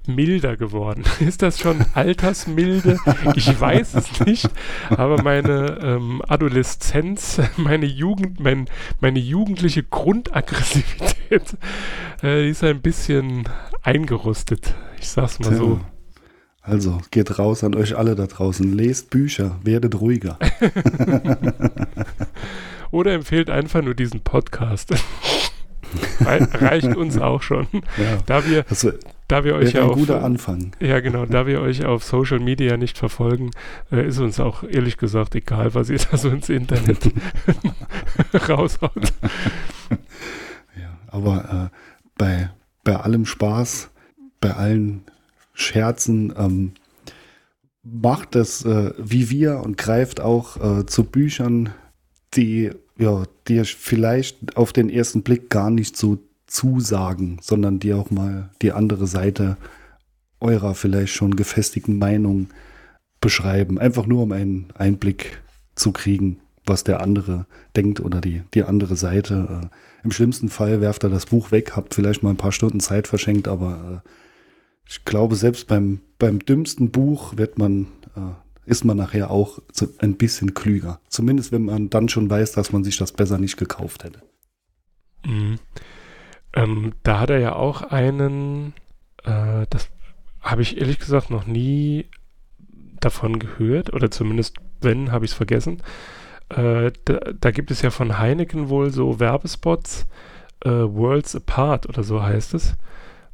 milder 0.08 0.58
geworden. 0.58 1.04
Ist 1.20 1.42
das 1.42 1.60
schon 1.60 1.86
Altersmilde? 1.94 2.98
Ich 3.36 3.60
weiß 3.60 3.96
es 3.96 4.20
nicht, 4.26 4.50
aber 4.90 5.22
meine 5.22 5.80
ähm, 5.82 6.22
Adoleszenz, 6.28 7.42
meine 7.58 7.86
Jugend, 7.86 8.40
mein, 8.40 8.68
meine 9.00 9.20
jugendliche 9.20 9.84
Grundaggressivität, 9.84 11.58
äh, 12.24 12.50
ist 12.50 12.64
ein 12.64 12.82
bisschen 12.82 13.44
eingerostet. 13.82 14.74
Ich 15.00 15.10
sag's 15.10 15.40
mal 15.40 15.56
so. 15.56 15.76
Tja. 15.76 15.86
Also, 16.66 17.02
geht 17.12 17.40
raus 17.40 17.66
an 17.66 17.76
euch 17.76 17.98
alle 17.98 18.16
da 18.16 18.26
draußen. 18.26 18.72
Lest 18.72 19.10
Bücher, 19.10 19.60
werdet 19.64 20.00
ruhiger. 20.00 20.40
Oder 22.90 23.12
empfehlt 23.12 23.50
einfach 23.50 23.82
nur 23.82 23.96
diesen 23.96 24.22
Podcast. 24.22 24.94
Rei- 26.22 26.44
Reicht 26.44 26.96
uns 26.96 27.18
auch 27.18 27.42
schon. 27.42 27.68
Ja, 27.98 28.18
Da 28.26 28.46
wir, 28.46 28.64
das 28.64 28.84
wäre 28.84 29.00
da 29.30 29.44
wir 29.44 29.56
euch 29.56 29.74
ja 29.74 29.84
auf, 29.84 29.94
guter 29.96 30.24
Anfang. 30.24 30.74
Ja, 30.80 31.00
genau. 31.00 31.26
Da 31.26 31.48
wir 31.48 31.62
euch 31.62 31.86
auf 31.86 32.04
Social 32.04 32.40
Media 32.40 32.78
nicht 32.78 32.98
verfolgen, 32.98 33.52
äh, 33.92 34.06
ist 34.08 34.20
uns 34.20 34.40
auch 34.40 34.64
ehrlich 34.64 34.98
gesagt 34.98 35.34
egal, 35.36 35.74
was 35.74 35.90
ihr 35.90 35.98
da 36.12 36.18
so 36.18 36.30
ins 36.30 36.50
Internet 36.50 37.10
raushaut. 38.50 39.14
Ja, 40.80 40.98
aber 41.08 41.72
äh, 41.74 41.78
bei, 42.18 42.50
bei 42.84 42.96
allem 42.98 43.26
Spaß, 43.26 43.90
bei 44.40 44.52
allen 44.54 45.04
Scherzen, 45.54 46.34
ähm, 46.38 46.74
macht 47.84 48.36
es 48.36 48.64
äh, 48.66 48.92
wie 48.98 49.30
wir 49.30 49.60
und 49.60 49.78
greift 49.78 50.22
auch 50.22 50.80
äh, 50.80 50.86
zu 50.86 51.04
Büchern, 51.06 51.70
die 52.36 52.72
ja, 53.04 53.24
dir 53.48 53.66
vielleicht 53.66 54.56
auf 54.56 54.74
den 54.74 54.90
ersten 54.90 55.24
Blick 55.24 55.50
gar 55.50 55.70
nicht 55.70 55.98
so 55.98 56.20
zusagen, 56.48 57.38
sondern 57.42 57.80
die 57.80 57.94
auch 57.94 58.12
mal 58.12 58.50
die 58.62 58.72
andere 58.72 59.08
Seite 59.08 59.58
eurer 60.40 60.76
vielleicht 60.76 61.14
schon 61.14 61.36
gefestigten 61.36 61.98
Meinung 61.98 62.48
beschreiben. 63.22 63.80
Einfach 63.80 64.06
nur 64.06 64.24
um 64.24 64.32
einen 64.32 64.68
Einblick 64.76 65.42
zu 65.76 65.92
kriegen, 65.92 66.40
was 66.66 66.84
der 66.84 67.02
andere 67.02 67.46
denkt 67.76 68.00
oder 68.00 68.22
die, 68.22 68.44
die 68.54 68.64
andere 68.64 68.96
Seite. 68.96 69.64
Äh, 69.64 70.06
Im 70.06 70.12
schlimmsten 70.12 70.50
Fall 70.50 70.82
werft 70.82 71.04
er 71.04 71.10
das 71.10 71.26
Buch 71.26 71.52
weg, 71.52 71.76
habt 71.76 71.94
vielleicht 71.94 72.24
mal 72.24 72.30
ein 72.30 72.38
paar 72.38 72.52
Stunden 72.52 72.80
Zeit 72.80 73.08
verschenkt, 73.08 73.48
aber 73.48 74.04
äh, 74.06 74.10
ich 74.88 75.06
glaube, 75.06 75.36
selbst 75.36 75.68
beim, 75.68 76.02
beim 76.20 76.40
dümmsten 76.40 76.92
Buch 76.92 77.38
wird 77.38 77.58
man, 77.58 77.88
äh, 78.16 78.53
ist 78.66 78.86
man 78.86 78.98
nachher 78.98 79.32
auch 79.32 79.60
ein 80.00 80.16
bisschen 80.16 80.54
klüger. 80.54 81.00
Zumindest 81.10 81.52
wenn 81.52 81.66
man 81.66 81.90
dann 81.90 82.10
schon 82.10 82.30
weiß, 82.30 82.54
dass 82.54 82.72
man 82.72 82.84
sich 82.84 82.98
das 82.98 83.12
besser 83.12 83.38
nicht 83.38 83.58
gekauft 83.58 84.04
hätte. 84.04 84.22
Mhm. 85.26 85.60
Ähm, 86.54 86.94
da 87.04 87.20
hat 87.20 87.30
er 87.30 87.40
ja 87.40 87.56
auch 87.56 87.82
einen, 87.82 88.74
äh, 89.24 89.66
das 89.70 89.90
habe 90.42 90.62
ich 90.62 90.78
ehrlich 90.78 91.00
gesagt 91.00 91.30
noch 91.30 91.46
nie 91.46 92.06
davon 93.00 93.40
gehört, 93.40 93.94
oder 93.94 94.12
zumindest 94.12 94.58
wenn, 94.82 95.12
habe 95.12 95.26
ich 95.26 95.32
es 95.32 95.38
vergessen. 95.38 95.82
Äh, 96.50 96.92
da, 97.06 97.20
da 97.40 97.52
gibt 97.52 97.72
es 97.72 97.82
ja 97.82 97.90
von 97.90 98.20
Heineken 98.20 98.70
wohl 98.70 98.92
so 98.92 99.20
Werbespots, 99.20 100.06
äh, 100.64 100.70
Worlds 100.70 101.36
Apart 101.36 101.88
oder 101.90 102.04
so 102.04 102.22
heißt 102.22 102.54
es, 102.54 102.76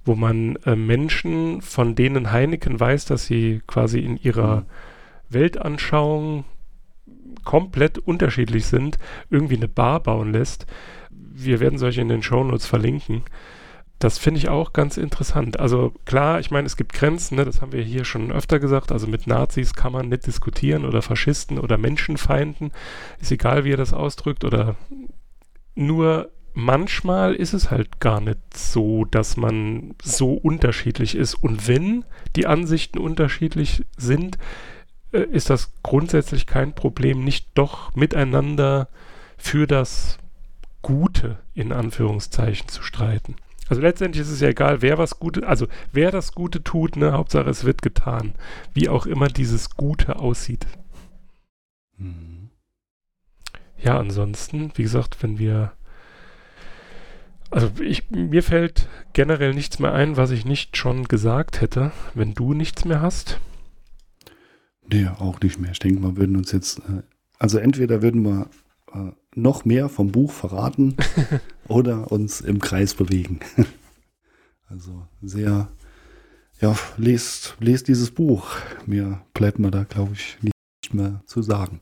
wo 0.05 0.15
man 0.15 0.55
äh, 0.65 0.75
Menschen, 0.75 1.61
von 1.61 1.95
denen 1.95 2.31
Heineken 2.31 2.79
weiß, 2.79 3.05
dass 3.05 3.25
sie 3.25 3.61
quasi 3.67 3.99
in 3.99 4.17
ihrer 4.17 4.61
Mhm. 4.61 4.65
Weltanschauung 5.29 6.45
komplett 7.43 7.97
unterschiedlich 7.97 8.65
sind, 8.65 8.97
irgendwie 9.29 9.57
eine 9.57 9.67
Bar 9.67 10.01
bauen 10.01 10.33
lässt. 10.33 10.65
Wir 11.09 11.59
werden 11.59 11.79
solche 11.79 12.01
in 12.01 12.09
den 12.09 12.23
Shownotes 12.23 12.65
verlinken. 12.65 13.23
das 13.99 14.17
finde 14.17 14.37
ich 14.37 14.47
auch 14.47 14.71
ganz 14.71 14.95
interessant. 14.95 15.59
Also 15.59 15.93
klar, 16.05 16.39
ich 16.39 16.51
meine, 16.51 16.65
es 16.65 16.77
gibt 16.77 16.93
Grenzen, 16.93 17.35
ne, 17.35 17.43
das 17.43 17.61
haben 17.61 17.73
wir 17.73 17.81
hier 17.83 18.05
schon 18.05 18.31
öfter 18.31 18.59
gesagt. 18.59 18.93
Also 18.93 19.07
mit 19.07 19.27
Nazis 19.27 19.73
kann 19.73 19.91
man 19.91 20.07
nicht 20.07 20.25
diskutieren 20.25 20.85
oder 20.85 21.01
Faschisten 21.01 21.59
oder 21.59 21.77
Menschenfeinden. 21.77 22.71
Ist 23.19 23.31
egal, 23.31 23.65
wie 23.65 23.73
er 23.73 23.77
das 23.77 23.93
ausdrückt. 23.93 24.45
Oder 24.45 24.77
nur 25.75 26.29
manchmal 26.53 27.35
ist 27.35 27.53
es 27.53 27.71
halt 27.71 27.99
gar 27.99 28.21
nicht 28.21 28.55
so, 28.55 29.03
dass 29.03 29.35
man 29.35 29.95
so 30.01 30.33
unterschiedlich 30.33 31.15
ist. 31.15 31.33
Und 31.35 31.67
wenn 31.67 32.05
die 32.37 32.47
Ansichten 32.47 32.99
unterschiedlich 32.99 33.83
sind, 33.97 34.37
äh, 35.11 35.21
ist 35.21 35.49
das 35.49 35.73
grundsätzlich 35.83 36.45
kein 36.45 36.73
Problem, 36.73 37.23
nicht 37.23 37.49
doch 37.55 37.95
miteinander 37.95 38.87
für 39.37 39.67
das 39.67 40.17
Gute 40.81 41.39
in 41.53 41.71
Anführungszeichen 41.71 42.67
zu 42.67 42.83
streiten. 42.83 43.35
Also 43.67 43.81
letztendlich 43.81 44.21
ist 44.21 44.31
es 44.31 44.39
ja 44.39 44.49
egal, 44.49 44.81
wer 44.81 44.97
was 44.97 45.19
Gutes, 45.19 45.43
also 45.43 45.67
wer 45.91 46.11
das 46.11 46.33
Gute 46.33 46.63
tut, 46.63 46.95
ne, 46.95 47.11
Hauptsache 47.13 47.49
es 47.49 47.65
wird 47.65 47.81
getan. 47.81 48.33
Wie 48.73 48.89
auch 48.89 49.05
immer 49.05 49.27
dieses 49.27 49.71
Gute 49.71 50.17
aussieht. 50.17 50.65
Mhm. 51.97 52.49
Ja, 53.77 53.99
ansonsten, 53.99 54.71
wie 54.75 54.83
gesagt, 54.83 55.21
wenn 55.21 55.37
wir 55.37 55.73
also 57.51 57.71
ich, 57.81 58.09
mir 58.11 58.43
fällt 58.43 58.87
generell 59.13 59.53
nichts 59.53 59.79
mehr 59.79 59.93
ein, 59.93 60.17
was 60.17 60.31
ich 60.31 60.45
nicht 60.45 60.77
schon 60.77 61.05
gesagt 61.05 61.61
hätte. 61.61 61.91
Wenn 62.13 62.33
du 62.33 62.53
nichts 62.53 62.85
mehr 62.85 63.01
hast. 63.01 63.39
Nee, 64.91 65.07
auch 65.19 65.39
nicht 65.41 65.59
mehr. 65.59 65.71
Ich 65.71 65.79
denke, 65.79 66.01
wir 66.01 66.17
würden 66.17 66.35
uns 66.35 66.51
jetzt, 66.51 66.79
äh, 66.79 67.03
also 67.37 67.57
entweder 67.59 68.01
würden 68.01 68.23
wir 68.23 68.49
äh, 68.93 69.11
noch 69.35 69.65
mehr 69.65 69.89
vom 69.89 70.11
Buch 70.11 70.31
verraten 70.31 70.95
oder 71.67 72.11
uns 72.11 72.41
im 72.41 72.59
Kreis 72.59 72.95
bewegen. 72.95 73.39
also 74.69 75.07
sehr, 75.21 75.69
ja, 76.59 76.75
lest, 76.97 77.55
lest 77.59 77.87
dieses 77.87 78.11
Buch. 78.11 78.55
Mehr 78.85 79.21
bleibt 79.33 79.59
mir 79.59 79.71
da, 79.71 79.83
glaube 79.83 80.13
ich, 80.13 80.37
nicht 80.41 80.93
mehr 80.93 81.21
zu 81.25 81.41
sagen. 81.41 81.81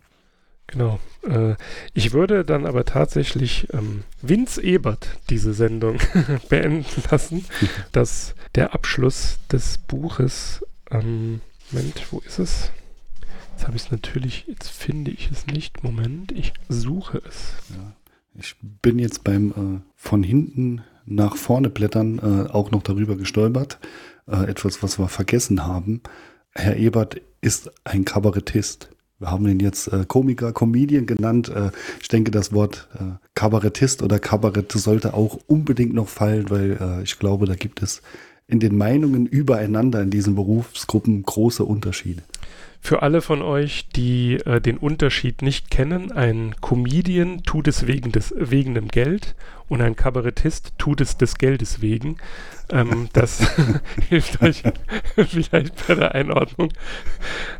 Genau. 0.68 1.00
Äh, 1.24 1.56
ich 1.94 2.12
würde 2.12 2.44
dann 2.44 2.66
aber 2.66 2.84
tatsächlich 2.84 3.68
ähm, 3.72 4.04
Vince 4.22 4.62
Ebert 4.62 5.18
diese 5.30 5.54
Sendung 5.54 5.98
beenden 6.50 7.04
lassen, 7.10 7.46
dass 7.94 8.36
der 8.56 8.74
Abschluss 8.74 9.40
des 9.50 9.78
Buches, 9.78 10.66
ähm, 10.92 11.40
Moment, 11.72 12.12
wo 12.12 12.20
ist 12.20 12.40
es? 12.40 12.72
Jetzt 13.58 13.66
habe 13.66 13.76
ich 13.76 13.86
es 13.86 13.92
natürlich, 13.92 14.46
jetzt 14.48 14.70
finde 14.70 15.10
ich 15.10 15.32
es 15.32 15.48
nicht. 15.48 15.84
Moment, 15.84 16.32
ich 16.32 16.54
suche 16.70 17.24
es. 17.28 17.54
Ja, 17.72 17.94
ich 18.36 18.56
bin 18.84 19.00
jetzt 19.00 19.24
beim 19.24 19.50
äh, 19.50 19.82
von 19.96 20.22
hinten 20.22 20.84
nach 21.08 21.36
vorne 21.36 21.72
blättern 21.72 22.20
äh, 22.20 22.52
auch 22.52 22.70
noch 22.70 22.84
darüber 22.84 23.16
gestolpert. 23.16 23.80
Äh, 24.28 24.44
etwas, 24.44 24.84
was 24.84 25.00
wir 25.00 25.08
vergessen 25.08 25.66
haben. 25.66 26.02
Herr 26.52 26.78
Ebert 26.78 27.20
ist 27.42 27.72
ein 27.84 28.06
Kabarettist. 28.06 28.92
Wir 29.18 29.32
haben 29.32 29.48
ihn 29.48 29.60
jetzt 29.60 29.88
äh, 29.88 30.06
Komiker, 30.08 30.54
Comedian 30.54 31.08
genannt. 31.08 31.50
Äh, 31.50 31.72
ich 32.00 32.10
denke, 32.10 32.30
das 32.30 32.54
Wort 32.54 32.88
äh, 32.94 33.18
Kabarettist 33.34 34.04
oder 34.04 34.20
Kabarett 34.20 34.72
sollte 34.72 35.16
auch 35.16 35.40
unbedingt 35.48 35.96
noch 35.96 36.10
fallen, 36.10 36.52
weil 36.52 37.02
ich 37.04 37.18
glaube, 37.18 37.48
da 37.48 37.56
gibt 37.56 37.82
es 37.82 38.04
in 38.46 38.60
den 38.60 38.78
Meinungen 38.78 39.26
übereinander 39.26 40.04
in 40.04 40.12
diesen 40.12 40.36
Berufsgruppen 40.36 41.24
große 41.24 41.66
Unterschiede. 41.66 42.22
Für 42.88 43.02
alle 43.02 43.22
von 43.22 43.42
euch, 43.42 43.90
die 43.98 44.36
äh, 44.46 44.62
den 44.62 44.78
Unterschied 44.78 45.42
nicht 45.42 45.70
kennen, 45.70 46.14
ein 46.14 46.56
Comedian 46.62 47.44
tut 47.44 47.68
es 47.68 47.86
wegen, 47.86 48.14
des, 48.14 48.34
wegen 48.38 48.76
dem 48.76 48.88
Geld 48.88 49.36
und 49.68 49.82
ein 49.82 49.98
Kabarettist 49.98 50.72
tut 50.78 51.02
es 51.02 51.18
des 51.18 51.38
Geldes 51.38 51.82
wegen. 51.82 52.16
Ähm, 52.70 53.08
das 53.14 53.48
hilft 54.10 54.42
euch 54.42 54.64
vielleicht 55.16 55.88
bei 55.88 55.96
der 55.96 56.16
Einordnung. 56.16 56.74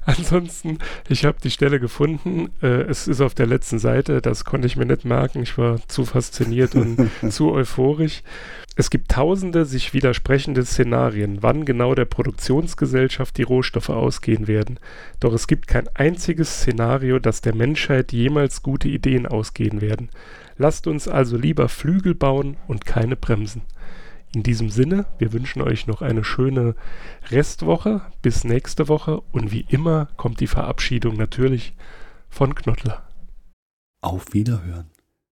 Ansonsten, 0.06 0.80
ich 1.08 1.26
habe 1.26 1.38
die 1.42 1.52
Stelle 1.52 1.80
gefunden. 1.80 2.50
Äh, 2.62 2.82
es 2.84 3.08
ist 3.08 3.22
auf 3.22 3.34
der 3.34 3.48
letzten 3.48 3.80
Seite. 3.80 4.22
Das 4.22 4.44
konnte 4.44 4.68
ich 4.68 4.76
mir 4.76 4.86
nicht 4.86 5.06
merken. 5.06 5.44
Ich 5.44 5.58
war 5.58 5.80
zu 5.88 6.06
fasziniert 6.06 6.76
und 6.76 7.10
zu 7.30 7.52
euphorisch. 7.52 8.22
Es 8.76 8.90
gibt 8.90 9.12
tausende 9.12 9.66
sich 9.66 9.94
widersprechende 9.94 10.64
Szenarien, 10.64 11.42
wann 11.42 11.66
genau 11.66 11.96
der 11.96 12.06
Produktionsgesellschaft 12.06 13.36
die 13.38 13.44
Rohstoffe 13.44 13.90
ausgehen 13.90 14.48
werden. 14.48 14.80
Doch 15.20 15.34
es 15.34 15.48
gibt 15.48 15.68
kein 15.68 15.88
einziges 15.96 16.60
Szenario, 16.60 17.18
das 17.18 17.42
der 17.42 17.56
Menschheit 17.56 18.12
jemals 18.12 18.62
gute 18.62 18.88
Ideen 18.88 19.26
ausgehen 19.26 19.82
werden. 19.82 20.10
Lasst 20.60 20.86
uns 20.86 21.08
also 21.08 21.38
lieber 21.38 21.70
Flügel 21.70 22.14
bauen 22.14 22.58
und 22.68 22.86
keine 22.86 23.16
Bremsen. 23.16 23.64
In 24.38 24.44
diesem 24.44 24.70
Sinne, 24.70 25.08
wir 25.18 25.34
wünschen 25.34 25.64
euch 25.64 25.88
noch 25.88 26.04
eine 26.04 26.24
schöne 26.24 26.76
Restwoche. 27.32 28.02
Bis 28.22 28.44
nächste 28.44 28.88
Woche. 28.88 29.22
Und 29.32 29.52
wie 29.52 29.66
immer 29.68 30.10
kommt 30.16 30.42
die 30.42 30.46
Verabschiedung 30.46 31.18
natürlich 31.18 31.74
von 32.30 32.54
Knottler. 32.54 33.02
Auf 34.00 34.34
Wiederhören. 34.34 34.92